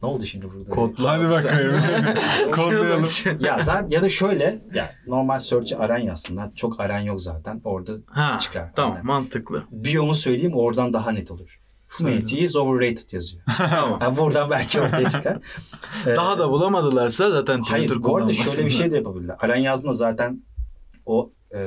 Ne 0.03 0.09
oldu 0.09 0.27
şimdi 0.27 0.47
burada? 0.55 0.71
Kodla. 0.71 1.11
Hadi 1.11 1.31
bakayım. 1.31 1.73
Kodlayalım. 2.53 3.07
ya 3.41 3.59
zaten 3.63 3.89
ya 3.89 4.03
da 4.03 4.09
şöyle 4.09 4.63
ya 4.75 4.93
normal 5.07 5.39
search'ı 5.39 5.79
aran 5.79 5.99
yazsınlar. 5.99 6.55
Çok 6.55 6.81
aran 6.81 6.99
yok 7.01 7.21
zaten. 7.23 7.61
Orada 7.65 7.93
Ha, 8.07 8.39
çıkar. 8.41 8.71
tamam 8.77 8.93
Aynen. 8.93 9.07
mantıklı. 9.07 9.65
Biyomu 9.71 10.15
söyleyeyim 10.15 10.55
oradan 10.55 10.93
daha 10.93 11.11
net 11.13 11.31
olur. 11.31 11.61
Humanity 11.99 12.43
is 12.43 12.57
overrated 12.57 13.13
yazıyor. 13.13 13.43
Yani 14.01 14.17
buradan 14.17 14.51
belki 14.51 14.81
ortaya 14.81 15.11
çıkar. 15.11 15.39
Daha 16.07 16.39
da 16.39 16.51
bulamadılarsa 16.51 17.31
zaten 17.31 17.61
Hayır 17.63 17.87
Twitter 17.89 18.03
bu 18.03 18.17
arada 18.17 18.33
şöyle 18.33 18.65
bir 18.65 18.71
şey 18.71 18.91
de 18.91 18.97
yapabilirler. 18.97 19.37
Aran 19.41 19.57
yazdığında 19.57 19.93
zaten 19.93 20.43
o 21.07 21.31
e, 21.55 21.61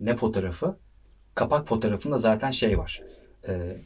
ne 0.00 0.16
fotoğrafı 0.16 0.76
kapak 1.34 1.66
fotoğrafında 1.68 2.18
zaten 2.18 2.50
şey 2.50 2.78
var. 2.78 3.00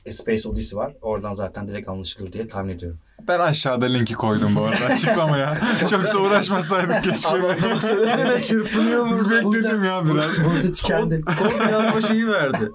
E, 0.06 0.12
Space 0.12 0.48
Odyssey 0.48 0.78
var. 0.78 0.94
Oradan 1.02 1.34
zaten 1.34 1.68
direkt 1.68 1.88
anlaşılır 1.88 2.32
diye 2.32 2.48
tahmin 2.48 2.74
ediyorum. 2.74 2.98
Ben 3.28 3.38
aşağıda 3.38 3.86
linki 3.86 4.14
koydum 4.14 4.56
bu 4.56 4.64
arada 4.64 4.84
açıklamaya. 4.94 5.60
Çok 5.90 6.14
da 6.14 6.20
uğraşmasaydık 6.20 7.04
keşke. 7.04 7.28
Anlatmak 7.28 7.82
söylesene 7.82 8.40
çırpınıyor 8.40 9.10
burada. 9.10 9.30
Bekledim 9.30 9.82
ya 9.84 10.04
biraz. 10.04 10.44
Burada 10.44 10.72
tükendi. 10.72 11.20
Kod, 11.20 11.34
kod 11.36 11.70
yazma 11.72 12.00
şeyi 12.00 12.28
verdi. 12.28 12.70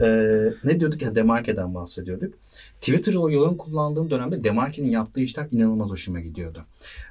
Ee, 0.00 0.52
ne 0.64 0.80
diyorduk 0.80 1.02
ya 1.02 1.14
Demarke'den 1.14 1.74
bahsediyorduk. 1.74 2.34
Twitter'ı 2.80 3.20
o 3.20 3.30
yoğun 3.30 3.54
kullandığım 3.56 4.10
dönemde 4.10 4.44
Demarke'nin 4.44 4.90
yaptığı 4.90 5.20
işler 5.20 5.46
inanılmaz 5.50 5.90
hoşuma 5.90 6.20
gidiyordu. 6.20 6.64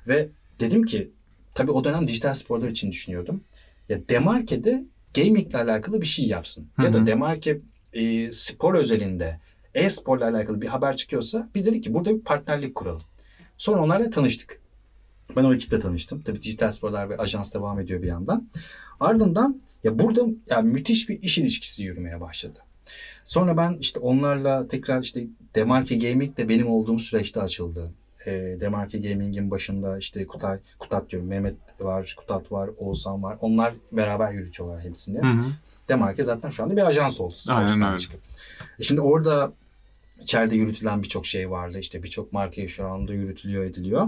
Ve 0.08 0.30
dedim 0.60 0.84
ki 0.84 1.12
tabii 1.54 1.72
o 1.72 1.84
dönem 1.84 2.08
dijital 2.08 2.34
sporlar 2.34 2.68
için 2.68 2.92
düşünüyordum. 2.92 3.42
Ya 3.90 4.00
Demarke'de 4.10 4.84
gaming 5.16 5.50
ile 5.50 5.58
alakalı 5.58 6.02
bir 6.02 6.06
şey 6.06 6.26
yapsın. 6.26 6.68
Ya 6.78 6.90
Hı 6.90 6.94
da. 6.94 7.06
Demarke 7.06 7.60
e, 7.94 8.32
spor 8.32 8.76
özelinde 8.76 9.40
e-sporla 9.74 10.26
alakalı 10.26 10.62
bir 10.62 10.68
haber 10.68 10.96
çıkıyorsa 10.96 11.50
biz 11.56 11.66
dedik 11.66 11.84
ki 11.84 11.94
burada 11.94 12.16
bir 12.16 12.22
partnerlik 12.22 12.76
kuralım. 12.76 13.02
Sonra 13.58 13.82
onlarla 13.82 14.10
tanıştık. 14.10 14.60
Ben 15.36 15.44
o 15.44 15.54
ekiple 15.54 15.80
tanıştım. 15.80 16.22
Tabii 16.22 16.42
dijital 16.42 16.72
sporlar 16.72 17.10
ve 17.10 17.18
ajans 17.18 17.54
devam 17.54 17.80
ediyor 17.80 18.02
bir 18.02 18.08
yandan. 18.08 18.50
Ardından 19.00 19.62
ya 19.84 20.00
burada 20.00 20.26
yani 20.50 20.70
müthiş 20.70 21.10
bir 21.10 21.22
iş 21.22 21.38
ilişkisi 21.38 21.84
yürümeye 21.84 22.22
başladı. 22.22 22.60
Sonra 23.26 23.58
ben 23.58 23.78
işte 23.80 24.00
onlarla 24.00 24.68
tekrar 24.68 25.02
işte 25.02 25.24
Demarke 25.56 25.96
Gaming 25.96 26.38
de 26.38 26.50
benim 26.50 26.70
olduğum 26.70 27.00
süreçte 27.00 27.42
açıldı. 27.42 27.92
E, 28.26 28.32
Demarke 28.32 28.98
Gaming'in 28.98 29.52
başında 29.52 29.98
işte 29.98 30.28
Kutay, 30.28 30.60
Kutat 30.80 31.10
diyorum 31.10 31.30
Mehmet 31.30 31.56
var, 31.80 32.16
Kutat 32.18 32.52
var, 32.52 32.70
Oğuzhan 32.78 33.24
var. 33.24 33.38
Onlar 33.42 33.74
beraber 33.92 34.32
yürütüyorlar 34.32 34.82
hepsini. 34.82 35.20
Hı 35.20 35.32
hı. 35.32 35.46
Demarke 35.90 36.24
zaten 36.24 36.50
şu 36.50 36.64
anda 36.64 36.78
bir 36.78 36.86
ajans 36.88 37.20
oldu. 37.20 37.36
Aynen 37.50 37.90
öyle. 37.90 38.00
çıkıp. 38.00 38.20
E 38.80 38.84
Şimdi 38.84 39.02
orada 39.02 39.54
içeride 40.22 40.56
yürütülen 40.56 41.04
birçok 41.04 41.26
şey 41.26 41.52
vardı. 41.52 41.80
İşte 41.80 42.04
birçok 42.04 42.34
markaya 42.34 42.68
şu 42.68 42.88
anda 42.88 43.14
yürütülüyor 43.14 43.64
ediliyor. 43.64 44.08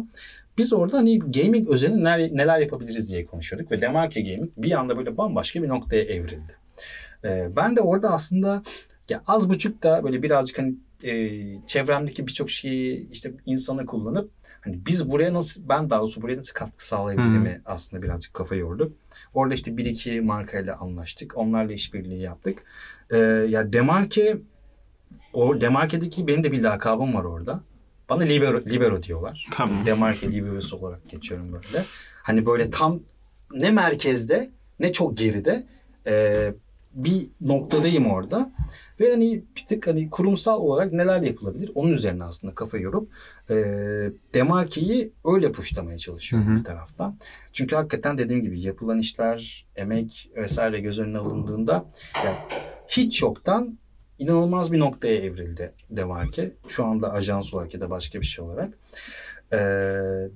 Biz 0.58 0.74
orada 0.74 0.98
hani 0.98 1.20
gaming 1.20 1.70
özelinde 1.70 2.00
neler, 2.04 2.30
neler 2.32 2.60
yapabiliriz 2.60 3.10
diye 3.12 3.26
konuşuyorduk. 3.26 3.72
Ve 3.72 3.82
Demarke 3.82 4.22
Gaming 4.22 4.52
bir 4.58 4.80
anda 4.80 4.98
böyle 4.98 5.18
bambaşka 5.18 5.64
bir 5.64 5.70
noktaya 5.70 6.04
evrildi. 6.04 6.65
Ee, 7.26 7.50
ben 7.56 7.76
de 7.76 7.82
orada 7.82 8.10
aslında 8.10 8.64
ya 9.10 9.24
az 9.28 9.50
buçuk 9.50 9.84
da 9.84 10.04
böyle 10.04 10.24
birazcık 10.24 10.58
hani 10.58 10.76
e, 11.04 11.68
çevremdeki 11.68 12.28
birçok 12.28 12.50
şeyi 12.50 13.10
işte 13.12 13.34
insana 13.46 13.86
kullanıp 13.86 14.32
hani 14.62 14.86
biz 14.86 15.12
buraya 15.12 15.34
nasıl 15.34 15.70
ben 15.70 15.90
daha 15.90 16.00
doğrusu 16.00 16.22
buraya 16.22 16.38
nasıl 16.38 16.54
katkı 16.54 16.88
sağlayabilirim 16.88 17.62
aslında 17.66 18.04
birazcık 18.04 18.34
kafa 18.34 18.56
yorduk. 18.56 18.94
Orada 19.34 19.54
işte 19.54 19.78
bir 19.78 19.86
iki 19.86 20.22
markayla 20.22 20.78
anlaştık. 20.78 21.38
Onlarla 21.38 21.74
işbirliği 21.74 22.22
yaptık. 22.22 22.64
Ee, 23.10 23.18
ya 23.50 23.74
Demarke 23.74 24.38
o 25.34 25.62
Demarke'deki 25.62 26.28
benim 26.28 26.44
de 26.44 26.52
bir 26.52 26.64
lakabım 26.64 27.14
var 27.14 27.24
orada. 27.24 27.64
Bana 28.10 28.24
libero, 28.24 28.62
libero 28.62 29.04
diyorlar. 29.04 29.48
Tamam. 29.52 29.86
Demarke 29.86 30.32
liberosu 30.32 30.78
olarak 30.78 31.10
geçiyorum 31.10 31.54
böyle. 31.54 31.86
Hani 32.24 32.46
böyle 32.46 32.70
tam 32.70 33.00
ne 33.54 33.72
merkezde 33.72 34.50
ne 34.80 34.92
çok 34.92 35.18
geride 35.18 35.66
e, 36.08 36.54
bir 36.96 37.28
noktadayım 37.42 38.08
orada. 38.12 38.52
Ve 39.00 39.12
hani 39.12 39.44
bir 39.58 39.66
tık 39.66 39.88
hani 39.88 40.10
kurumsal 40.10 40.60
olarak 40.60 40.94
neler 40.94 41.22
yapılabilir 41.22 41.72
onun 41.76 41.92
üzerine 41.92 42.24
aslında 42.24 42.56
kafa 42.56 42.78
yorup 42.78 43.10
e, 43.50 43.56
Demarke'yi 44.34 45.12
öyle 45.26 45.52
puşlamaya 45.52 45.98
çalışıyorum 45.98 46.60
bir 46.60 46.64
taraftan. 46.64 47.18
Çünkü 47.54 47.76
hakikaten 47.76 48.18
dediğim 48.18 48.44
gibi 48.44 48.62
yapılan 48.62 49.00
işler, 49.00 49.66
emek 49.76 50.32
vesaire 50.36 50.80
göz 50.80 51.00
önüne 51.00 51.18
alındığında 51.18 51.86
ya 52.26 52.48
hiç 52.88 53.22
yoktan 53.22 53.78
inanılmaz 54.20 54.72
bir 54.72 54.80
noktaya 54.80 55.16
evrildi 55.16 55.72
Demarke. 55.90 56.52
Şu 56.68 56.86
anda 56.86 57.14
ajans 57.14 57.54
olarak 57.54 57.74
ya 57.74 57.82
da 57.82 57.90
başka 57.90 58.22
bir 58.22 58.26
şey 58.26 58.46
olarak. 58.46 58.74
Ee, 59.54 59.58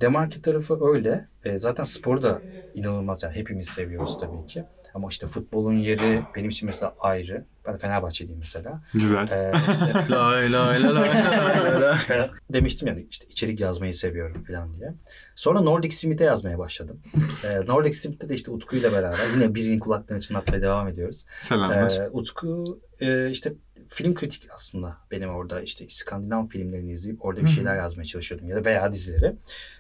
Demarke 0.02 0.42
tarafı 0.42 0.86
öyle. 0.86 1.28
Ee, 1.46 1.60
zaten 1.60 1.84
sporu 1.84 2.24
da 2.24 2.42
inanılmaz 2.74 3.24
yani 3.24 3.36
hepimiz 3.36 3.70
seviyoruz 3.70 4.18
tabii 4.20 4.48
ki. 4.48 4.64
Ama 4.94 5.08
işte 5.10 5.28
futbolun 5.28 5.74
yeri 5.74 6.24
benim 6.36 6.50
için 6.50 6.66
mesela 6.66 6.96
ayrı. 7.00 7.46
Ben 7.68 7.78
Fenerbahçeliyim 7.78 8.40
mesela. 8.40 8.82
Güzel. 8.94 9.28
Ee, 9.32 9.52
işte 9.72 10.16
Lay 10.16 10.52
lay 10.52 10.84
lay 10.84 10.96
lay 10.96 12.30
demiştim 12.54 12.88
yani 12.88 13.08
işte 13.10 13.28
içerik 13.30 13.60
yazmayı 13.60 13.94
seviyorum 13.94 14.44
falan 14.44 14.80
diye. 14.80 14.94
Sonra 15.36 15.62
Nordic 15.62 15.96
Smith'e 15.96 16.24
yazmaya 16.24 16.60
başladım. 16.60 17.02
Ee, 17.46 17.66
Nordic 17.68 17.98
Smith'te 17.98 18.30
de 18.30 18.34
işte 18.34 18.52
Utku 18.52 18.76
ile 18.76 18.92
beraber 18.94 19.34
yine 19.36 19.56
birinin 19.56 19.80
kulaklarını 19.80 20.22
çınlatmaya 20.22 20.62
devam 20.62 20.88
ediyoruz. 20.88 21.26
Selamlar. 21.40 21.92
Ee, 21.92 22.10
Utku 22.10 22.80
e, 23.00 23.30
işte 23.30 23.54
film 23.88 24.14
kritik 24.14 24.48
aslında 24.56 24.98
benim 25.12 25.30
orada 25.30 25.62
işte 25.62 25.86
İskandinav 25.86 26.48
filmlerini 26.48 26.92
izleyip 26.92 27.26
orada 27.26 27.42
bir 27.42 27.48
şeyler 27.48 27.78
yazmaya 27.78 28.06
çalışıyordum 28.06 28.50
ya 28.50 28.56
da 28.56 28.66
veya 28.66 28.94
dizileri. 28.94 29.36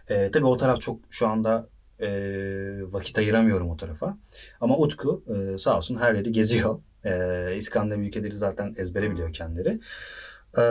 Ee, 0.09 0.31
tabii 0.31 0.45
o 0.45 0.57
taraf 0.57 0.81
çok 0.81 0.99
şu 1.09 1.27
anda 1.27 1.67
e, 2.01 2.09
vakit 2.91 3.17
ayıramıyorum 3.17 3.69
o 3.69 3.77
tarafa. 3.77 4.17
Ama 4.61 4.77
Utku 4.77 5.23
e, 5.27 5.57
sağ 5.57 5.77
olsun 5.77 5.95
her 5.95 6.15
yeri 6.15 6.31
geziyor. 6.31 6.79
E, 7.03 7.55
İskandinav 7.57 7.99
ülkeleri 7.99 8.31
zaten 8.31 8.73
ezbere 8.77 9.11
biliyor 9.11 9.33
kendileri. 9.33 9.79
E, 10.57 10.63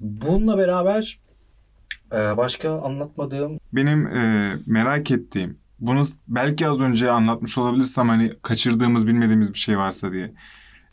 bununla 0.00 0.58
beraber 0.58 1.20
e, 2.12 2.36
başka 2.36 2.80
anlatmadığım 2.80 3.58
Benim 3.72 4.06
e, 4.06 4.52
merak 4.66 5.10
ettiğim, 5.10 5.58
bunu 5.80 6.02
belki 6.28 6.68
az 6.68 6.80
önce 6.80 7.10
anlatmış 7.10 7.58
olabilirsem 7.58 8.08
hani 8.08 8.32
kaçırdığımız, 8.42 9.06
bilmediğimiz 9.06 9.54
bir 9.54 9.58
şey 9.58 9.78
varsa 9.78 10.12
diye. 10.12 10.32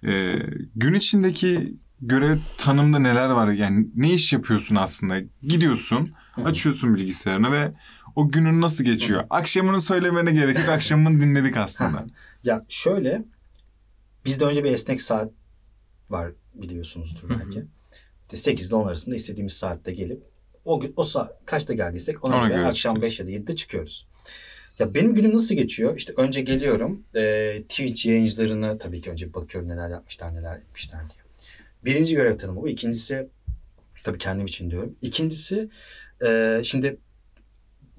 E, 0.05 0.36
gün 0.76 0.93
içindeki 0.93 1.74
görev 2.01 2.38
tanımda 2.57 2.99
neler 2.99 3.30
var? 3.30 3.51
Yani 3.51 3.88
ne 3.95 4.13
iş 4.13 4.34
yapıyorsun 4.34 4.76
aslında? 4.76 5.19
Gidiyorsun, 5.41 6.11
açıyorsun 6.45 6.95
bilgisayarını 6.95 7.51
ve 7.51 7.71
o 8.16 8.32
günün 8.32 8.61
nasıl 8.61 8.84
geçiyor? 8.84 9.24
Akşamını 9.30 9.82
söylemene 9.82 10.32
gerek 10.32 10.59
yok. 10.59 10.70
Akşamını 10.70 11.22
dinledik 11.22 11.57
aslında. 11.57 12.05
Ya 12.43 12.66
şöyle 12.70 13.24
bizde 14.26 14.45
önce 14.45 14.64
bir 14.64 14.72
esnek 14.72 15.01
saat 15.01 15.32
var 16.09 16.32
biliyorsunuzdur 16.53 17.30
Hı 17.30 17.34
hı. 17.34 17.39
belki. 17.39 17.66
İşte 18.22 18.38
8 18.38 18.68
ile 18.68 18.76
10 18.76 18.88
arasında 18.88 19.16
istediğimiz 19.16 19.53
saatte 19.53 19.91
gelip 19.93 20.24
o 20.66 20.80
gün 20.80 20.93
o 20.95 21.03
saat 21.03 21.45
kaçta 21.45 21.74
geldiysek 21.74 22.26
ona, 22.26 22.36
Ona 22.38 22.47
göre 22.47 22.57
göre 22.57 22.68
akşam 22.68 22.95
çıkıyoruz. 22.95 23.20
5 23.20 23.20
ya 23.20 23.26
da 23.26 23.32
7'de 23.32 23.55
çıkıyoruz. 23.55 24.07
Ya 24.80 24.93
benim 24.93 25.14
günüm 25.14 25.34
nasıl 25.34 25.55
geçiyor? 25.55 25.97
İşte 25.97 26.14
önce 26.18 26.41
geliyorum. 26.41 27.03
e, 27.16 27.64
Twitch 27.70 28.05
yayıncılarına 28.05 28.78
tabii 28.78 29.01
ki 29.01 29.11
önce 29.11 29.34
bakıyorum 29.34 29.70
neler 29.70 29.89
yapmışlar 29.89 30.36
neler 30.36 30.55
etmişler 30.57 31.01
diye. 31.01 31.24
Birinci 31.86 32.16
görev 32.16 32.38
tanımı 32.38 32.61
bu. 32.61 32.70
İkincisi 32.70 33.30
tabii 34.03 34.18
kendim 34.18 34.45
için 34.45 34.72
diyorum. 34.72 34.95
İkincisi 35.01 35.70
e, 36.26 36.61
şimdi 36.64 36.97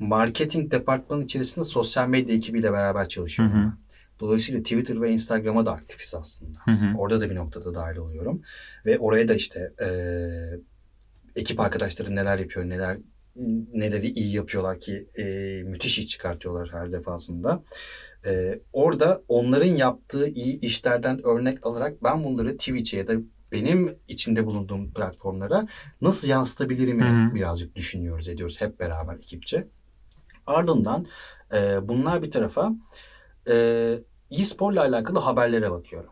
marketing 0.05 0.71
departmanı 0.71 1.25
içerisinde 1.25 1.65
sosyal 1.65 2.09
medya 2.09 2.35
ekibiyle 2.35 2.73
beraber 2.73 3.09
çalışıyorum. 3.09 3.55
Hı 3.55 3.59
hı. 3.59 3.73
Dolayısıyla 4.21 4.63
Twitter 4.63 5.01
ve 5.01 5.11
Instagram'a 5.11 5.67
da 5.67 5.73
aktifiz 5.73 6.15
aslında. 6.15 6.59
Hı 6.65 6.71
hı. 6.71 6.99
Orada 6.99 7.21
da 7.21 7.31
bir 7.31 7.35
noktada 7.35 7.75
dahil 7.75 7.97
oluyorum. 7.97 8.43
Ve 8.87 8.99
oraya 8.99 9.29
da 9.29 9.35
işte 9.35 9.73
e, 9.81 9.89
ekip 11.37 11.61
arkadaşları 11.61 12.17
neler 12.17 12.39
yapıyor, 12.39 12.69
neler 12.69 12.97
neleri 13.73 14.11
iyi 14.11 14.35
yapıyorlar 14.35 14.81
ki 14.81 15.09
e, 15.15 15.25
müthiş 15.63 15.99
iş 15.99 16.07
çıkartıyorlar 16.07 16.69
her 16.73 16.93
defasında. 16.93 17.63
E, 18.27 18.61
orada 18.73 19.23
onların 19.29 19.77
yaptığı 19.77 20.29
iyi 20.29 20.61
işlerden 20.61 21.27
örnek 21.27 21.67
alarak 21.67 22.05
ben 22.05 22.25
bunları 22.25 22.57
Twitch'e 22.57 22.97
ya 22.97 23.09
da 23.09 23.15
benim 23.53 23.97
içinde 24.09 24.47
bulunduğum 24.47 24.93
platformlara 24.93 25.69
nasıl 26.01 26.29
yansıtabilirim 26.29 27.01
birazcık 27.35 27.77
düşünüyoruz, 27.77 28.29
ediyoruz 28.29 28.61
hep 28.61 28.81
beraber 28.81 29.15
ekipçe. 29.15 29.69
Ardından 30.47 31.07
e, 31.53 31.89
bunlar 31.89 32.23
bir 32.23 32.31
tarafa 32.31 32.73
e, 33.51 33.55
e-sporla 34.31 34.81
alakalı 34.81 35.19
haberlere 35.19 35.71
bakıyorum. 35.71 36.11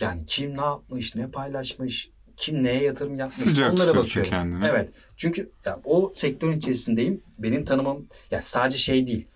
Yani 0.00 0.26
kim 0.26 0.56
ne 0.56 0.60
yapmış, 0.60 1.16
ne 1.16 1.30
paylaşmış, 1.30 2.10
kim 2.36 2.64
neye 2.64 2.82
yatırım 2.82 3.14
yapmış 3.14 3.36
Sıcak 3.36 3.72
onlara 3.72 3.96
bakıyorum. 3.96 4.30
kendini. 4.30 4.66
Evet. 4.66 4.90
Çünkü 5.16 5.50
ya, 5.64 5.80
o 5.84 6.10
sektörün 6.14 6.56
içerisindeyim. 6.56 7.22
Benim 7.38 7.64
tanımım 7.64 8.06
ya 8.30 8.42
sadece 8.42 8.78
şey 8.78 9.06
değil. 9.06 9.28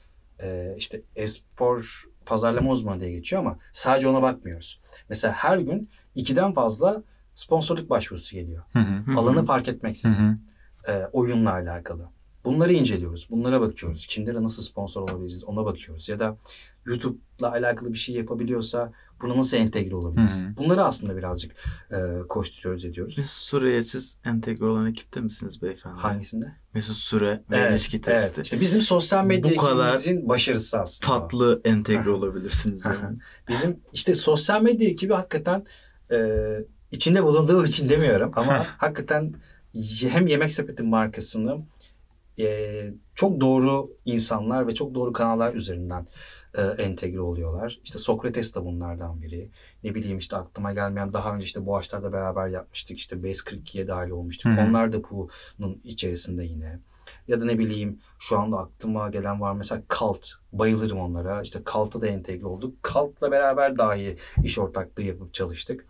E, 0.42 0.74
işte 0.76 1.00
espor 1.16 2.04
pazarlama 2.26 2.70
uzmanı 2.70 3.00
diye 3.00 3.12
geçiyor 3.12 3.42
ama 3.42 3.58
sadece 3.72 4.08
ona 4.08 4.22
bakmıyoruz. 4.22 4.80
Mesela 5.08 5.34
her 5.34 5.58
gün 5.58 5.90
ikiden 6.14 6.52
fazla 6.52 7.02
sponsorluk 7.34 7.90
başvurusu 7.90 8.36
geliyor. 8.36 8.62
Hı 8.72 8.78
hı. 8.78 9.20
Alanı 9.20 9.44
fark 9.44 9.66
Hı 9.66 9.70
etmeksizin 9.70 10.22
hı. 10.86 10.92
e, 10.92 11.06
oyunla 11.12 11.52
alakalı. 11.52 12.08
Bunları 12.44 12.72
inceliyoruz. 12.72 13.26
Bunlara 13.30 13.60
bakıyoruz. 13.60 14.06
Kimlere 14.06 14.42
nasıl 14.42 14.62
sponsor 14.62 15.02
olabiliriz 15.02 15.44
ona 15.44 15.64
bakıyoruz. 15.64 16.08
Ya 16.08 16.18
da 16.18 16.36
YouTube'la 16.86 17.52
alakalı 17.52 17.92
bir 17.92 17.98
şey 17.98 18.14
yapabiliyorsa 18.14 18.92
bunu 19.22 19.36
nasıl 19.38 19.56
entegre 19.56 19.94
olabiliriz? 19.94 20.40
Hı. 20.42 20.56
Bunları 20.56 20.84
aslında 20.84 21.16
birazcık 21.16 21.52
e, 21.90 21.96
koşturuyoruz 22.28 22.84
ediyoruz. 22.84 23.18
Mesut 23.18 23.32
Süre'ye 23.36 23.82
siz 23.82 24.16
entegre 24.24 24.64
olan 24.64 24.86
ekipte 24.86 25.20
misiniz 25.20 25.62
beyefendi? 25.62 26.00
Hangisinde? 26.00 26.46
Mesut 26.74 26.96
Süre 26.96 27.42
ve 27.50 27.56
Evet, 27.56 27.70
ilişki 27.72 28.00
testi. 28.00 28.32
evet. 28.34 28.44
İşte 28.46 28.60
bizim 28.60 28.80
sosyal 28.80 29.24
medya 29.24 29.50
Bu 29.50 29.54
ekibimizin 29.54 30.28
başarısı 30.28 30.78
aslında. 30.80 31.18
Tatlı 31.18 31.60
entegre 31.64 32.10
olabilirsiniz 32.10 32.84
yani. 32.84 33.18
Bizim 33.48 33.80
işte 33.92 34.14
sosyal 34.14 34.62
medya 34.62 34.88
ekibi 34.88 35.12
hakikaten 35.12 35.64
e, 36.12 36.18
içinde 36.90 37.22
bulunduğu 37.22 37.66
için 37.66 37.88
demiyorum 37.88 38.32
ama 38.36 38.66
hakikaten 38.78 39.34
hem 40.00 40.26
Yemek 40.26 40.52
Sepeti 40.52 40.82
markasını 40.82 41.58
e, 42.38 42.90
çok 43.14 43.40
doğru 43.40 43.90
insanlar 44.04 44.66
ve 44.66 44.74
çok 44.74 44.94
doğru 44.94 45.12
kanallar 45.12 45.54
üzerinden 45.54 46.06
e, 46.54 46.62
entegre 46.62 47.20
oluyorlar. 47.20 47.80
İşte 47.84 47.98
Sokrates 47.98 48.54
de 48.54 48.64
bunlardan 48.64 49.22
biri. 49.22 49.50
Ne 49.84 49.94
bileyim 49.94 50.18
işte 50.18 50.36
aklıma 50.36 50.72
gelmeyen 50.72 51.12
daha 51.12 51.34
önce 51.34 51.44
işte 51.44 51.66
Boğaçlar'da 51.66 52.12
beraber 52.12 52.48
yapmıştık. 52.48 52.98
İşte 52.98 53.22
Base 53.22 53.40
42'ye 53.40 53.88
dahil 53.88 54.10
olmuştuk. 54.10 54.52
Hı 54.52 54.56
hı. 54.56 54.68
Onlar 54.68 54.92
da 54.92 55.02
bunun 55.58 55.80
içerisinde 55.84 56.44
yine. 56.44 56.78
Ya 57.28 57.40
da 57.40 57.44
ne 57.44 57.58
bileyim 57.58 57.98
şu 58.18 58.38
anda 58.38 58.58
aklıma 58.58 59.10
gelen 59.10 59.40
var 59.40 59.52
mesela 59.54 59.82
Kalt. 59.88 60.28
Bayılırım 60.52 60.98
onlara. 60.98 61.42
İşte 61.42 61.60
Kalt'a 61.64 62.00
da 62.00 62.06
entegre 62.06 62.46
olduk. 62.46 62.82
Kalt'la 62.82 63.30
beraber 63.30 63.78
dahi 63.78 64.18
iş 64.44 64.58
ortaklığı 64.58 65.02
yapıp 65.02 65.34
çalıştık. 65.34 65.86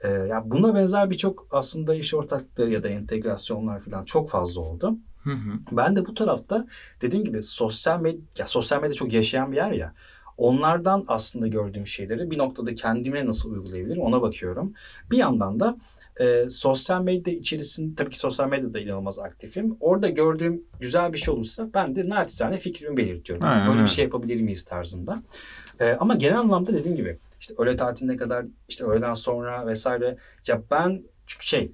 Ee, 0.00 0.08
ya 0.08 0.50
buna 0.50 0.74
benzer 0.74 1.10
birçok 1.10 1.46
aslında 1.50 1.94
iş 1.94 2.14
ortaklığı 2.14 2.70
ya 2.70 2.82
da 2.82 2.88
entegrasyonlar 2.88 3.80
falan 3.80 4.04
çok 4.04 4.30
fazla 4.30 4.60
oldu. 4.60 4.96
Hı 5.24 5.30
hı. 5.30 5.58
Ben 5.72 5.96
de 5.96 6.06
bu 6.06 6.14
tarafta 6.14 6.66
dediğim 7.00 7.24
gibi 7.24 7.42
sosyal 7.42 8.00
medya, 8.00 8.20
ya 8.38 8.46
sosyal 8.46 8.82
medya 8.82 8.94
çok 8.94 9.12
yaşayan 9.12 9.52
bir 9.52 9.56
yer 9.56 9.72
ya. 9.72 9.94
Onlardan 10.36 11.04
aslında 11.08 11.48
gördüğüm 11.48 11.86
şeyleri 11.86 12.30
bir 12.30 12.38
noktada 12.38 12.74
kendime 12.74 13.26
nasıl 13.26 13.52
uygulayabilirim 13.52 14.02
ona 14.02 14.22
bakıyorum. 14.22 14.74
Bir 15.10 15.16
yandan 15.16 15.60
da 15.60 15.76
e, 16.20 16.48
sosyal 16.48 17.02
medya 17.02 17.34
içerisinde 17.34 17.94
tabii 17.94 18.10
ki 18.10 18.18
sosyal 18.18 18.48
medyada 18.48 18.80
inanılmaz 18.80 19.18
aktifim. 19.18 19.76
Orada 19.80 20.08
gördüğüm 20.08 20.62
güzel 20.80 21.12
bir 21.12 21.18
şey 21.18 21.34
olursa 21.34 21.68
ben 21.74 21.96
de 21.96 22.08
naçizane 22.08 22.58
fikrimi 22.58 22.96
belirtiyorum. 22.96 23.44
Aynen 23.44 23.66
Böyle 23.66 23.78
öyle. 23.78 23.84
bir 23.84 23.90
şey 23.90 24.04
yapabilir 24.04 24.40
miyiz 24.40 24.64
tarzında. 24.64 25.22
E, 25.80 25.92
ama 25.92 26.14
genel 26.14 26.38
anlamda 26.38 26.72
dediğim 26.72 26.96
gibi 26.96 27.18
işte 27.40 27.54
öğle 27.58 27.76
tatiline 27.76 28.16
kadar 28.16 28.46
işte 28.68 28.84
öğleden 28.84 29.14
sonra 29.14 29.66
vesaire 29.66 30.16
ya 30.46 30.62
ben 30.70 31.02
çünkü 31.26 31.46
şey 31.46 31.72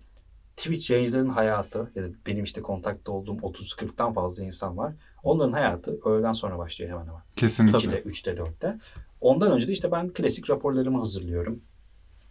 Twitch 0.59 0.91
yayıncıların 0.91 1.29
hayatı 1.29 1.91
ya 1.95 2.03
da 2.03 2.09
benim 2.27 2.45
işte 2.45 2.63
kontakta 2.63 3.13
olduğum 3.13 3.37
30-40'tan 3.37 4.15
fazla 4.15 4.45
insan 4.45 4.77
var. 4.77 4.93
Onların 5.23 5.53
hayatı 5.53 5.99
öğleden 6.05 6.33
sonra 6.33 6.59
başlıyor 6.59 6.91
hemen 6.91 7.07
hemen. 7.07 7.23
Kesinlikle. 7.37 7.79
2'de, 7.79 8.03
3'te, 8.03 8.31
4'te. 8.31 8.79
Ondan 9.21 9.53
önce 9.53 9.69
de 9.69 9.73
işte 9.73 9.93
ben 9.93 10.09
klasik 10.09 10.51
raporlarımı 10.51 10.99
hazırlıyorum. 10.99 11.61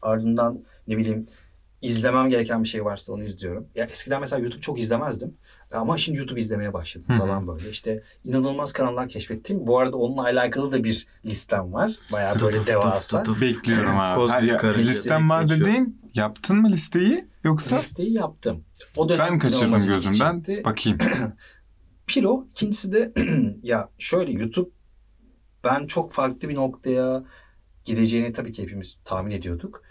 Ardından 0.02 0.60
ne 0.88 0.98
bileyim 0.98 1.28
izlemem 1.82 2.30
gereken 2.30 2.64
bir 2.64 2.68
şey 2.68 2.86
varsa 2.86 3.14
onu 3.14 3.24
izliyorum. 3.24 3.68
Ya 3.76 3.86
eskiden 3.86 4.22
mesela 4.22 4.40
YouTube 4.42 4.62
çok 4.62 4.80
izlemezdim. 4.80 5.34
Ama 5.74 5.98
şimdi 5.98 6.18
YouTube 6.18 6.40
izlemeye 6.40 6.74
başladım 6.74 7.08
Hı 7.10 7.14
hı. 7.14 7.18
falan 7.18 7.48
böyle. 7.48 7.70
İşte 7.70 8.04
inanılmaz 8.24 8.74
kanallar 8.74 9.10
keşfettim. 9.10 9.68
Bu 9.68 9.80
arada 9.80 9.98
onunla 9.98 10.24
alakalı 10.24 10.72
da 10.72 10.84
bir 10.84 11.08
listem 11.26 11.74
var. 11.74 11.92
Bayağı 12.14 12.36
böyle 12.42 12.66
devasa. 12.66 13.24
Bekliyorum 13.42 14.00
abi. 14.00 14.88
Listem 14.88 15.30
var 15.30 15.50
dediğin 15.50 16.02
yaptın 16.18 16.58
mı 16.58 16.70
listeyi 16.72 17.26
yoksa 17.44 17.76
Listeyi 17.76 18.14
yaptım. 18.14 18.64
O 18.96 19.10
dönem 19.10 19.28
ben 19.32 19.40
kaçırdım 19.40 19.86
gözümden. 19.86 20.36
çekti. 20.36 20.62
Bakayım. 20.66 21.00
Piro. 22.08 22.46
ikincisi 22.50 22.92
de 22.92 23.14
ya 23.64 23.90
şöyle 23.98 24.32
YouTube 24.32 24.70
ben 25.64 25.88
çok 25.88 26.12
farklı 26.12 26.50
bir 26.50 26.56
noktaya 26.56 27.24
gideceğini 27.86 28.34
tabii 28.34 28.52
ki 28.52 28.64
hepimiz 28.64 28.98
tahmin 29.06 29.32
ediyorduk. 29.32 29.84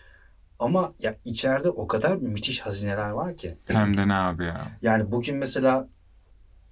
Ama 0.58 0.94
ya 1.00 1.16
içeride 1.24 1.70
o 1.70 1.86
kadar 1.86 2.16
müthiş 2.16 2.60
hazineler 2.60 3.10
var 3.10 3.36
ki. 3.36 3.58
Hem 3.64 3.96
de 3.96 4.08
ne 4.08 4.14
abi 4.14 4.44
ya. 4.44 4.78
Yani 4.82 5.10
bugün 5.12 5.36
mesela 5.36 5.88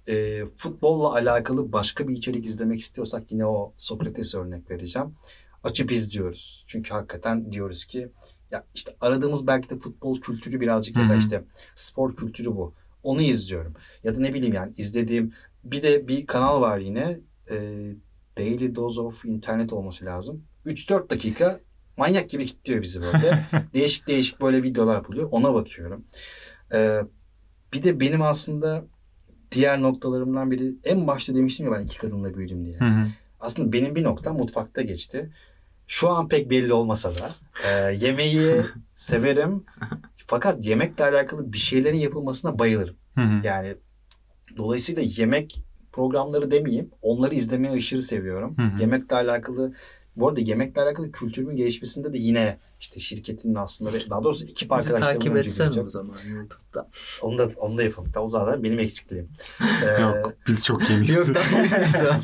e, 0.07 0.45
futbolla 0.57 1.13
alakalı 1.13 1.71
başka 1.71 2.07
bir 2.07 2.17
içerik 2.17 2.45
izlemek 2.45 2.79
istiyorsak 2.79 3.31
yine 3.31 3.45
o 3.45 3.73
Sokrates 3.77 4.35
örnek 4.35 4.71
vereceğim. 4.71 5.15
Açıp 5.63 5.91
izliyoruz. 5.91 6.63
Çünkü 6.67 6.93
hakikaten 6.93 7.51
diyoruz 7.51 7.85
ki 7.85 8.09
ya 8.55 8.63
işte 8.73 8.95
aradığımız 9.01 9.47
belki 9.47 9.69
de 9.69 9.79
futbol 9.79 10.21
kültürü 10.21 10.61
birazcık 10.61 10.97
ya 10.97 11.05
Hı 11.05 11.09
da 11.09 11.15
işte 11.15 11.43
spor 11.75 12.15
kültürü 12.15 12.47
bu. 12.47 12.73
Onu 13.03 13.21
izliyorum. 13.21 13.73
Ya 14.03 14.15
da 14.15 14.19
ne 14.19 14.33
bileyim 14.33 14.53
yani 14.53 14.73
izlediğim 14.77 15.33
bir 15.63 15.83
de 15.83 16.07
bir 16.07 16.25
kanal 16.25 16.61
var 16.61 16.77
yine 16.77 17.19
e, 17.51 17.55
Daily 18.37 18.75
Dose 18.75 19.01
of 19.01 19.25
internet 19.25 19.73
olması 19.73 20.05
lazım. 20.05 20.43
3-4 20.65 21.09
dakika 21.09 21.59
manyak 21.97 22.29
gibi 22.29 22.45
kilitliyor 22.45 22.81
bizi 22.81 23.01
böyle. 23.01 23.47
değişik 23.73 24.07
değişik 24.07 24.41
böyle 24.41 24.63
videolar 24.63 24.95
yapılıyor. 24.95 25.27
Ona 25.31 25.53
bakıyorum. 25.53 26.05
Ee, 26.73 27.01
bir 27.73 27.83
de 27.83 27.99
benim 27.99 28.21
aslında 28.21 28.85
diğer 29.51 29.81
noktalarımdan 29.81 30.51
biri 30.51 30.75
en 30.83 31.07
başta 31.07 31.35
demiştim 31.35 31.65
ya 31.65 31.71
ben 31.71 31.81
iki 31.81 31.97
kadınla 31.97 32.33
büyüdüm 32.33 32.65
diye. 32.65 32.79
Hı 32.79 32.85
hı. 32.85 33.05
Aslında 33.39 33.71
benim 33.71 33.95
bir 33.95 34.03
nokta 34.03 34.33
mutfakta 34.33 34.81
geçti. 34.81 35.31
Şu 35.87 36.09
an 36.09 36.27
pek 36.27 36.49
belli 36.49 36.73
olmasa 36.73 37.15
da 37.15 37.29
e, 37.63 37.69
yemeği 37.93 38.55
severim. 38.95 39.63
Fakat 40.27 40.65
yemekle 40.65 41.03
alakalı 41.03 41.53
bir 41.53 41.57
şeylerin 41.57 41.97
yapılmasına 41.97 42.59
bayılırım. 42.59 42.95
Hı 43.15 43.21
hı. 43.21 43.45
Yani 43.47 43.75
dolayısıyla 44.57 45.03
yemek 45.05 45.61
programları 45.91 46.51
demeyeyim. 46.51 46.91
Onları 47.01 47.35
izlemeyi 47.35 47.73
aşırı 47.73 48.01
seviyorum. 48.01 48.57
Hı 48.57 48.61
hı. 48.61 48.81
Yemekle 48.81 49.15
alakalı 49.15 49.73
bu 50.15 50.27
arada 50.27 50.39
yemekle 50.39 50.81
alakalı 50.81 51.11
kültürümün 51.11 51.55
gelişmesinde 51.55 52.13
de 52.13 52.17
yine 52.17 52.57
işte 52.79 52.99
şirketin 52.99 53.55
aslında 53.55 53.93
ve 53.93 54.09
daha 54.09 54.23
doğrusu 54.23 54.45
ekip 54.45 54.71
arkadaşlarımın 54.71 55.05
takip 55.19 55.31
önce 55.35 55.47
etsene 55.49 55.65
gireceğim. 55.65 55.87
o 55.87 55.89
zaman 55.89 56.15
YouTube'da. 56.29 56.89
Onu 57.21 57.37
da, 57.37 57.51
onu 57.57 57.77
da 57.77 57.83
yapalım. 57.83 58.11
O 58.17 58.29
zaten 58.29 58.63
benim 58.63 58.79
eksikliğim. 58.79 59.29
Ee, 59.97 60.01
Yok 60.01 60.33
biz 60.47 60.65
çok 60.65 60.89
yeniyiz. 60.89 61.15
Yok 61.15 61.27
da 61.35 61.39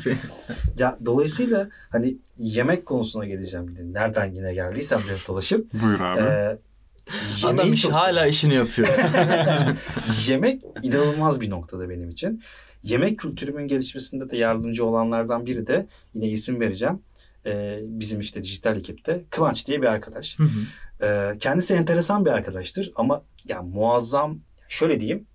ya 0.78 0.98
dolayısıyla 1.06 1.68
hani 1.90 2.16
yemek 2.38 2.86
konusuna 2.86 3.26
geleceğim. 3.26 3.68
yine. 3.68 3.92
Nereden 3.92 4.32
yine 4.32 4.54
geldiysem 4.54 4.98
dönüp 5.08 5.28
dolaşıp. 5.28 5.72
Buyur 5.82 6.00
abi. 6.00 6.20
E, 6.20 6.58
Adam 7.46 7.72
iş, 7.72 7.82
çok 7.82 7.92
hala 7.92 8.26
işini 8.26 8.54
yapıyor. 8.54 8.88
Yemek 10.28 10.62
inanılmaz 10.82 11.40
bir 11.40 11.50
noktada 11.50 11.88
benim 11.90 12.10
için. 12.10 12.42
Yemek 12.82 13.18
kültürümün 13.18 13.66
gelişmesinde 13.68 14.30
de 14.30 14.36
yardımcı 14.36 14.84
olanlardan 14.84 15.46
biri 15.46 15.66
de 15.66 15.86
yine 16.14 16.28
isim 16.28 16.60
vereceğim. 16.60 16.98
Ee, 17.46 17.78
bizim 17.82 18.20
işte 18.20 18.42
dijital 18.42 18.76
ekipte 18.76 19.24
Kıvanç 19.30 19.66
diye 19.66 19.82
bir 19.82 19.86
arkadaş. 19.86 20.38
Hı 20.38 20.44
hı. 20.44 21.06
Ee, 21.06 21.38
kendisi 21.38 21.74
enteresan 21.74 22.24
bir 22.24 22.30
arkadaştır 22.30 22.92
ama 22.96 23.22
ya 23.44 23.62
muazzam 23.62 24.38
şöyle 24.68 25.00
diyeyim 25.00 25.26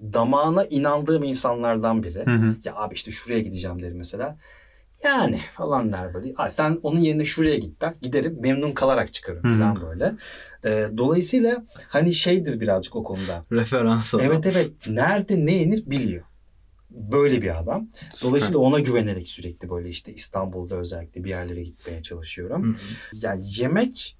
damağına 0.00 0.64
inandığım 0.64 1.22
insanlardan 1.22 2.02
biri. 2.02 2.26
Hı 2.26 2.30
hı. 2.30 2.56
Ya 2.64 2.74
abi 2.74 2.94
işte 2.94 3.10
şuraya 3.10 3.40
gideceğim 3.40 3.82
derim 3.82 3.96
mesela. 3.96 4.38
yani 5.04 5.38
falan 5.54 5.92
der 5.92 6.14
böyle. 6.14 6.34
Ay, 6.36 6.50
sen 6.50 6.78
onun 6.82 7.00
yerine 7.00 7.24
şuraya 7.24 7.56
git 7.56 7.80
der. 7.80 7.94
Giderim 8.02 8.40
memnun 8.40 8.72
kalarak 8.72 9.12
çıkarım 9.12 9.44
Hı 9.44 9.58
falan 9.58 9.82
böyle. 9.82 10.14
Ee, 10.64 10.86
dolayısıyla 10.96 11.64
hani 11.88 12.12
şeydir 12.12 12.60
birazcık 12.60 12.96
o 12.96 13.04
konuda. 13.04 13.44
Referans 13.52 14.14
adam. 14.14 14.26
Evet 14.26 14.46
evet 14.46 14.70
nerede 14.88 15.46
ne 15.46 15.52
yenir 15.52 15.86
biliyor. 15.86 16.24
Böyle 16.96 17.42
bir 17.42 17.58
adam. 17.58 17.88
Dolayısıyla 18.22 18.58
ona 18.58 18.80
güvenerek 18.80 19.28
sürekli 19.28 19.70
böyle 19.70 19.88
işte 19.88 20.14
İstanbul'da 20.14 20.76
özellikle 20.76 21.24
bir 21.24 21.30
yerlere 21.30 21.62
gitmeye 21.62 22.02
çalışıyorum. 22.02 22.64
Hı 22.64 22.68
hı. 22.68 22.76
Yani 23.12 23.44
yemek 23.46 24.16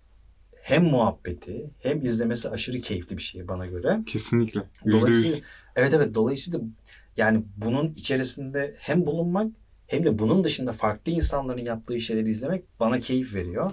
hem 0.62 0.84
muhabbeti 0.84 1.70
hem 1.78 2.04
izlemesi 2.04 2.50
aşırı 2.50 2.80
keyifli 2.80 3.16
bir 3.16 3.22
şey 3.22 3.48
bana 3.48 3.66
göre. 3.66 4.00
Kesinlikle. 4.06 4.62
Dolayısıyla 4.86 5.36
yüz. 5.36 5.42
evet 5.76 5.94
evet 5.94 6.14
dolayısıyla 6.14 6.60
yani 7.16 7.42
bunun 7.56 7.92
içerisinde 7.92 8.74
hem 8.78 9.06
bulunmak 9.06 9.52
hem 9.86 10.04
de 10.04 10.18
bunun 10.18 10.44
dışında 10.44 10.72
farklı 10.72 11.12
insanların 11.12 11.64
yaptığı 11.64 12.00
şeyleri 12.00 12.30
izlemek 12.30 12.64
bana 12.80 13.00
keyif 13.00 13.34
veriyor. 13.34 13.70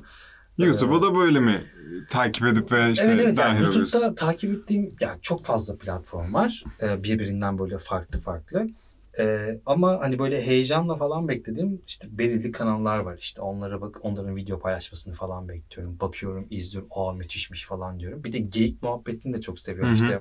YouTube'a 0.57 1.01
da 1.01 1.15
böyle 1.15 1.39
mi 1.39 1.63
takip 2.09 2.47
edip 2.47 2.71
ve 2.71 2.91
işte 2.91 3.05
evet 3.05 3.15
evet 3.15 3.25
yani 3.25 3.37
dahil 3.37 3.61
YouTube'da 3.61 3.97
oluyorsun? 3.97 4.15
takip 4.15 4.53
ettiğim 4.53 4.95
ya 4.99 5.17
çok 5.21 5.45
fazla 5.45 5.77
platform 5.77 6.33
var. 6.33 6.63
Ee, 6.81 7.03
birbirinden 7.03 7.59
böyle 7.59 7.77
farklı 7.77 8.19
farklı. 8.19 8.67
Ee, 9.20 9.59
ama 9.66 9.99
hani 9.99 10.20
böyle 10.20 10.45
heyecanla 10.45 10.95
falan 10.95 11.28
beklediğim 11.28 11.82
işte 11.88 12.07
belirli 12.11 12.51
kanallar 12.51 12.99
var. 12.99 13.18
İşte 13.18 13.41
onlara 13.41 13.82
bak 13.82 13.97
onların 14.01 14.36
video 14.36 14.59
paylaşmasını 14.59 15.14
falan 15.14 15.49
bekliyorum. 15.49 15.99
Bakıyorum, 15.99 16.47
izliyorum. 16.49 16.89
Aa 16.95 17.14
müthişmiş 17.14 17.66
falan 17.66 17.99
diyorum. 17.99 18.24
Bir 18.24 18.34
de 18.34 18.38
geyik 18.38 18.84
muhabbetini 18.84 19.34
de 19.34 19.41
çok 19.41 19.59
seviyorum. 19.59 19.95
Hı 19.95 19.99
hı. 19.99 20.03
İşte, 20.03 20.20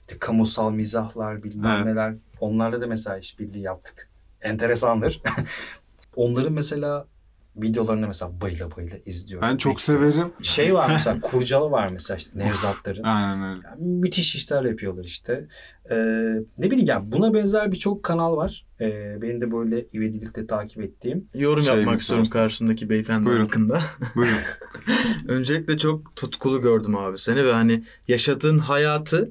işte 0.00 0.18
kamusal 0.18 0.72
mizahlar 0.72 1.42
bilmem 1.42 1.76
Evet. 1.76 1.86
neler. 1.86 2.14
Onlarla 2.40 2.80
da 2.80 2.86
mesela 2.86 3.18
işbirliği 3.18 3.62
yaptık. 3.62 4.10
Enteresandır. 4.40 5.22
Onların 6.16 6.52
mesela 6.52 7.06
videolarını 7.56 8.06
mesela 8.06 8.40
bayıla 8.40 8.76
bayıla 8.76 8.96
izliyorum. 9.06 9.48
Ben 9.48 9.56
çok 9.56 9.72
bekliyorum. 9.78 10.04
severim. 10.12 10.32
Şey 10.42 10.74
var 10.74 10.90
mesela 10.92 11.20
Kurcalı 11.20 11.70
var 11.70 11.88
mesela 11.92 12.18
işte 12.18 12.38
Nevzatların. 12.38 13.02
Aynen 13.04 13.42
öyle. 13.56 13.66
Yani 13.66 13.82
müthiş 13.82 14.34
işler 14.34 14.64
yapıyorlar 14.64 15.04
işte. 15.04 15.48
Ee, 15.90 15.94
ne 16.58 16.70
bileyim 16.70 16.86
yani 16.86 17.12
buna 17.12 17.34
benzer 17.34 17.72
birçok 17.72 18.02
kanal 18.02 18.36
var. 18.36 18.66
Ee, 18.80 19.22
benim 19.22 19.40
de 19.40 19.52
böyle 19.52 19.86
ivedilikle 19.94 20.46
takip 20.46 20.82
ettiğim. 20.82 21.28
Yorum 21.34 21.62
Şeyimiz 21.62 21.78
yapmak 21.84 22.00
istiyorum 22.00 22.26
karşımdaki 22.32 22.90
beyefendi 22.90 23.26
Buyurun. 23.26 23.44
hakkında. 23.44 23.82
Buyurun. 24.14 24.38
Öncelikle 25.28 25.78
çok 25.78 26.16
tutkulu 26.16 26.60
gördüm 26.60 26.96
abi 26.96 27.18
seni 27.18 27.44
ve 27.44 27.52
hani 27.52 27.84
yaşadığın 28.08 28.58
hayatı 28.58 29.30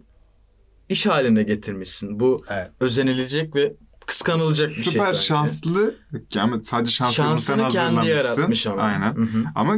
iş 0.90 1.06
haline 1.06 1.44
getirmişsin. 1.44 2.20
Bu 2.20 2.44
Evet. 2.50 2.70
özenilecek 2.80 3.56
ve 3.56 3.74
kıskanılacak 4.08 4.70
bir 4.70 4.74
şey 4.76 4.84
Süper 4.94 5.14
şanslı. 5.14 5.96
Yani 6.34 6.64
sadece 6.64 6.92
şanslı 6.92 7.14
sen 7.16 7.24
Şansını 7.24 7.58
kendi 7.58 7.78
hazırlamışsın. 7.78 8.18
yaratmış 8.18 8.68
ama. 8.68 8.82
Aynen. 8.82 9.16
Hı 9.16 9.22
hı. 9.22 9.44
Ama 9.56 9.76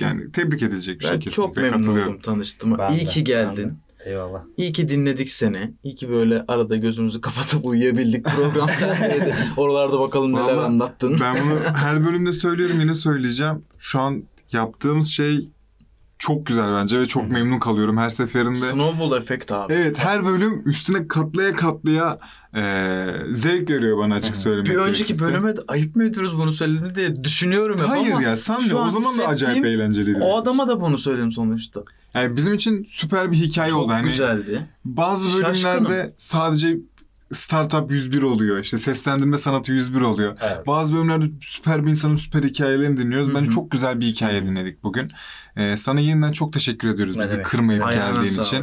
yani 0.00 0.32
tebrik 0.32 0.62
edilecek 0.62 1.00
bir 1.00 1.04
Ben 1.04 1.08
şey 1.08 1.20
çok 1.20 1.24
kesinlikle. 1.54 1.62
memnun 1.62 1.78
Katılıyorum. 1.82 2.12
oldum 2.12 2.22
tanıştığıma. 2.22 2.78
Ben 2.78 2.92
İyi 2.92 3.00
de, 3.00 3.04
ki 3.06 3.20
ben 3.20 3.24
geldin. 3.24 3.68
de. 3.68 3.74
Eyvallah. 4.10 4.40
İyi 4.56 4.72
ki 4.72 4.88
dinledik 4.88 5.30
seni. 5.30 5.74
İyi 5.82 5.94
ki 5.94 6.10
böyle 6.10 6.44
arada 6.48 6.76
gözümüzü 6.76 7.20
kapatıp 7.20 7.66
uyuyabildik 7.66 8.24
program 8.26 8.68
sendeydi. 8.78 9.34
Oralarda 9.56 10.00
bakalım 10.00 10.32
neler 10.32 10.42
Vallahi 10.42 10.58
anlattın. 10.66 11.16
Ben 11.20 11.36
bunu 11.44 11.60
her 11.76 12.06
bölümde 12.06 12.32
söylüyorum 12.32 12.80
yine 12.80 12.94
söyleyeceğim. 12.94 13.64
Şu 13.78 14.00
an 14.00 14.22
yaptığımız 14.52 15.08
şey 15.08 15.48
çok 16.26 16.46
güzel 16.46 16.72
bence 16.74 17.00
ve 17.00 17.06
çok 17.06 17.30
memnun 17.30 17.58
kalıyorum 17.58 17.96
her 17.96 18.10
seferinde. 18.10 18.54
Snowball 18.56 19.18
efekt 19.18 19.52
abi. 19.52 19.72
Evet 19.72 19.98
her 19.98 20.24
bölüm 20.24 20.62
üstüne 20.66 21.08
katlaya 21.08 21.52
katlaya 21.56 22.18
eee, 22.54 23.06
zevk 23.30 23.70
veriyor 23.70 23.98
bana 23.98 24.14
açık 24.14 24.36
söylemek 24.36 24.66
Bir 24.66 24.74
önceki 24.76 24.98
gerekirse. 24.98 25.24
bölüme 25.24 25.56
de 25.56 25.60
ayıp 25.68 25.96
mı 25.96 26.04
ediyoruz 26.04 26.38
bunu 26.38 26.52
söylediğini 26.52 26.94
diye 26.94 27.24
düşünüyorum 27.24 27.78
hep 27.80 27.88
Hayır 27.88 28.12
ama 28.12 28.22
ya 28.22 28.36
şu 28.36 28.42
sanmıyorum. 28.42 28.78
an 28.82 28.88
O 28.88 28.90
zaman 28.92 29.18
da 29.18 29.26
acayip 29.26 29.56
hissettiğim 29.56 29.80
eğlenceliydi. 29.80 30.18
o 30.22 30.36
adama 30.36 30.68
da 30.68 30.80
bunu 30.80 30.98
söyledim 30.98 31.32
sonuçta. 31.32 31.80
Yani 32.14 32.36
bizim 32.36 32.54
için 32.54 32.84
süper 32.84 33.32
bir 33.32 33.36
hikaye 33.36 33.70
Çok 33.70 33.82
oldu. 33.82 33.92
Hani 33.92 34.04
güzeldi. 34.08 34.66
Bazı 34.84 35.28
Şaşkınım. 35.30 35.84
bölümlerde 35.84 36.14
sadece 36.18 36.76
Startup 37.34 37.90
101 37.90 38.22
oluyor. 38.22 38.58
İşte 38.58 38.78
seslendirme 38.78 39.38
sanatı 39.38 39.72
101 39.72 40.00
oluyor. 40.00 40.38
Evet. 40.42 40.66
Bazı 40.66 40.94
bölümlerde 40.94 41.24
süper 41.40 41.86
bir 41.86 41.90
insanın 41.90 42.14
süper 42.14 42.42
hikayelerini 42.42 42.98
dinliyoruz. 42.98 43.28
Hı 43.28 43.34
Bence 43.34 43.50
çok 43.50 43.70
güzel 43.70 44.00
bir 44.00 44.06
hikaye 44.06 44.42
dinledik 44.46 44.82
bugün. 44.82 45.12
Ee, 45.56 45.76
sana 45.76 46.00
yeniden 46.00 46.32
çok 46.32 46.52
teşekkür 46.52 46.88
ediyoruz 46.88 47.16
Ne 47.16 47.22
bizi 47.22 47.32
demek. 47.32 47.46
kırmayıp 47.46 47.84
Ayağına 47.86 48.22
geldiğin 48.22 48.42
için. 48.42 48.56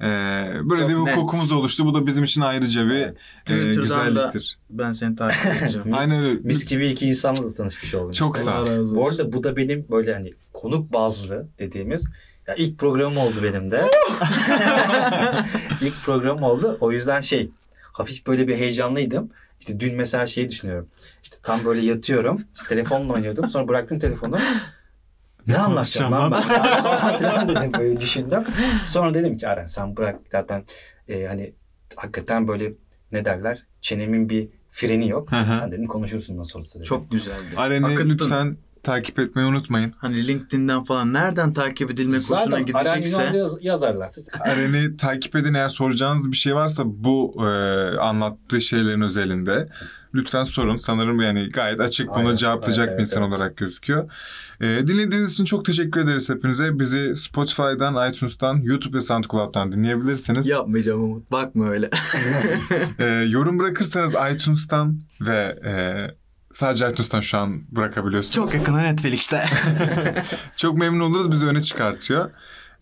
Ee, 0.00 0.52
böyle 0.70 0.80
Çok 0.82 0.90
de 0.90 0.96
bir 0.96 1.04
net. 1.04 1.16
hukukumuz 1.16 1.52
oluştu. 1.52 1.84
Bu 1.86 1.94
da 1.94 2.06
bizim 2.06 2.24
için 2.24 2.40
ayrıca 2.40 2.86
bir 2.86 2.90
Evet. 3.50 3.76
e, 3.76 3.80
güzelliktir. 3.80 4.58
ben 4.70 4.92
seni 4.92 5.16
takip 5.16 5.46
edeceğim. 5.62 5.88
Mis- 5.90 5.98
Aynen 6.00 6.24
öyle. 6.24 6.40
Mis 6.44 6.64
gibi 6.64 6.88
iki 6.88 7.06
insanla 7.06 7.42
da 7.44 7.54
tanışmış 7.54 7.94
oldum. 7.94 8.12
Çok 8.12 8.36
işte. 8.36 8.44
sağ 8.44 8.62
ol. 8.62 8.94
Bu 8.94 9.08
arada 9.08 9.32
bu 9.32 9.42
da 9.44 9.56
benim 9.56 9.86
böyle 9.90 10.14
hani 10.14 10.30
konuk 10.52 10.92
bazlı 10.92 11.48
dediğimiz 11.58 12.10
ya 12.48 12.54
ilk 12.54 12.78
programım 12.78 13.16
oldu 13.16 13.34
benim 13.42 13.70
de. 13.70 13.84
ilk 15.80 16.02
programım 16.04 16.42
oldu. 16.42 16.78
O 16.80 16.92
yüzden 16.92 17.20
şey 17.20 17.50
hafif 17.92 18.26
böyle 18.26 18.48
bir 18.48 18.56
heyecanlıydım. 18.56 19.30
İşte 19.60 19.80
dün 19.80 19.96
mesela 19.96 20.26
şeyi 20.26 20.48
düşünüyorum. 20.48 20.88
İşte 21.22 21.36
tam 21.42 21.64
böyle 21.64 21.80
yatıyorum. 21.80 22.42
İşte 22.54 22.68
telefonla 22.68 23.12
oynuyordum. 23.12 23.50
Sonra 23.50 23.68
bıraktım 23.68 23.98
telefonu. 23.98 24.38
Ne 25.46 25.58
anlatacağım 25.58 26.12
lan 26.12 26.32
ben? 26.32 26.42
Falan 26.42 27.48
dedim 27.48 27.72
böyle 27.78 28.00
düşündüm. 28.00 28.44
Sonra 28.86 29.14
dedim 29.14 29.38
ki 29.38 29.48
Aren 29.48 29.66
sen 29.66 29.96
bırak 29.96 30.20
zaten 30.32 30.64
e, 31.08 31.26
hani 31.26 31.52
hakikaten 31.96 32.48
böyle 32.48 32.72
ne 33.12 33.24
derler 33.24 33.66
çenemin 33.80 34.28
bir 34.28 34.48
freni 34.70 35.08
yok. 35.08 35.32
Hı 35.32 35.36
hı. 35.36 35.60
Ben 35.62 35.72
dedim 35.72 35.86
konuşursun 35.86 36.36
nasıl 36.38 36.58
olsa 36.58 36.74
dedim. 36.78 36.88
Çok 36.88 37.10
güzeldi. 37.10 37.44
Aren'i 37.56 38.08
lütfen 38.08 38.56
takip 38.82 39.18
etmeyi 39.18 39.48
unutmayın. 39.48 39.92
Hani 39.98 40.26
LinkedIn'den 40.26 40.84
falan 40.84 41.12
nereden 41.12 41.52
takip 41.52 41.90
edilmek 41.90 42.20
Zaten 42.20 42.66
gidecekse 42.66 43.22
yaz- 43.34 43.58
yazarlarsa 43.64 44.20
Aren'i 44.40 44.96
takip 44.96 45.36
edin 45.36 45.54
eğer 45.54 45.68
soracağınız 45.68 46.32
bir 46.32 46.36
şey 46.36 46.54
varsa 46.54 46.82
bu 46.86 47.34
e, 47.38 47.48
anlattığı 47.98 48.60
şeylerin 48.60 49.00
özelinde 49.00 49.68
lütfen 50.14 50.44
sorun. 50.44 50.76
Sanırım 50.76 51.20
yani 51.20 51.48
gayet 51.48 51.80
açık 51.80 52.08
buna 52.08 52.16
Aynen, 52.16 52.36
cevaplayacak 52.36 52.84
aynen, 52.88 52.98
bir 52.98 53.02
insan 53.02 53.22
evet. 53.22 53.34
olarak 53.34 53.56
gözüküyor. 53.56 54.10
E, 54.60 54.66
dinlediğiniz 54.66 55.32
için 55.32 55.44
çok 55.44 55.64
teşekkür 55.64 56.00
ederiz 56.00 56.30
hepinize. 56.30 56.78
Bizi 56.78 57.16
Spotify'dan, 57.16 58.10
iTunes'tan, 58.10 58.56
YouTube 58.62 58.96
ve 58.96 59.00
SoundCloud'dan 59.00 59.72
dinleyebilirsiniz. 59.72 60.46
yapmayacağım 60.48 61.04
Umut. 61.04 61.32
Bakma 61.32 61.68
öyle. 61.70 61.90
E, 62.98 63.04
yorum 63.06 63.58
bırakırsanız 63.58 64.14
iTunes'tan 64.32 65.00
ve 65.20 65.58
e, 65.64 65.72
sadece 66.52 66.88
iTunes'tan 66.88 67.20
şu 67.20 67.38
an 67.38 67.62
bırakabiliyorsunuz. 67.72 68.34
Çok 68.34 68.54
yakına 68.54 68.80
Netflix'te. 68.80 69.44
Çok 70.56 70.78
memnun 70.78 71.00
oluruz. 71.00 71.30
Bizi 71.32 71.46
öne 71.46 71.60
çıkartıyor. 71.62 72.30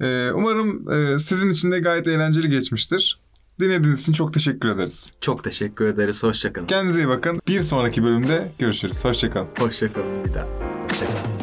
E, 0.01 0.31
umarım 0.35 0.93
e, 0.93 1.19
sizin 1.19 1.51
için 1.51 1.73
de 1.73 1.81
gayet 1.81 2.09
eğlenceli 2.09 2.51
geçmiştir. 2.51 3.21
Dinlediğiniz 3.61 4.01
için 4.01 4.13
çok 4.13 4.35
teşekkür 4.35 4.69
ederiz. 4.69 5.13
Çok 5.21 5.45
teşekkür 5.45 5.87
ederiz. 5.87 6.23
Hoşçakalın. 6.23 6.67
Kendinize 6.67 7.01
iyi 7.01 7.09
bakın. 7.09 7.41
Bir 7.49 7.61
sonraki 7.61 8.05
bölümde 8.05 8.49
görüşürüz. 8.59 9.05
Hoşçakalın. 9.05 9.49
Hoşçakalın 9.59 10.25
bir 10.25 10.35
daha. 10.35 10.47
şey. 10.99 11.38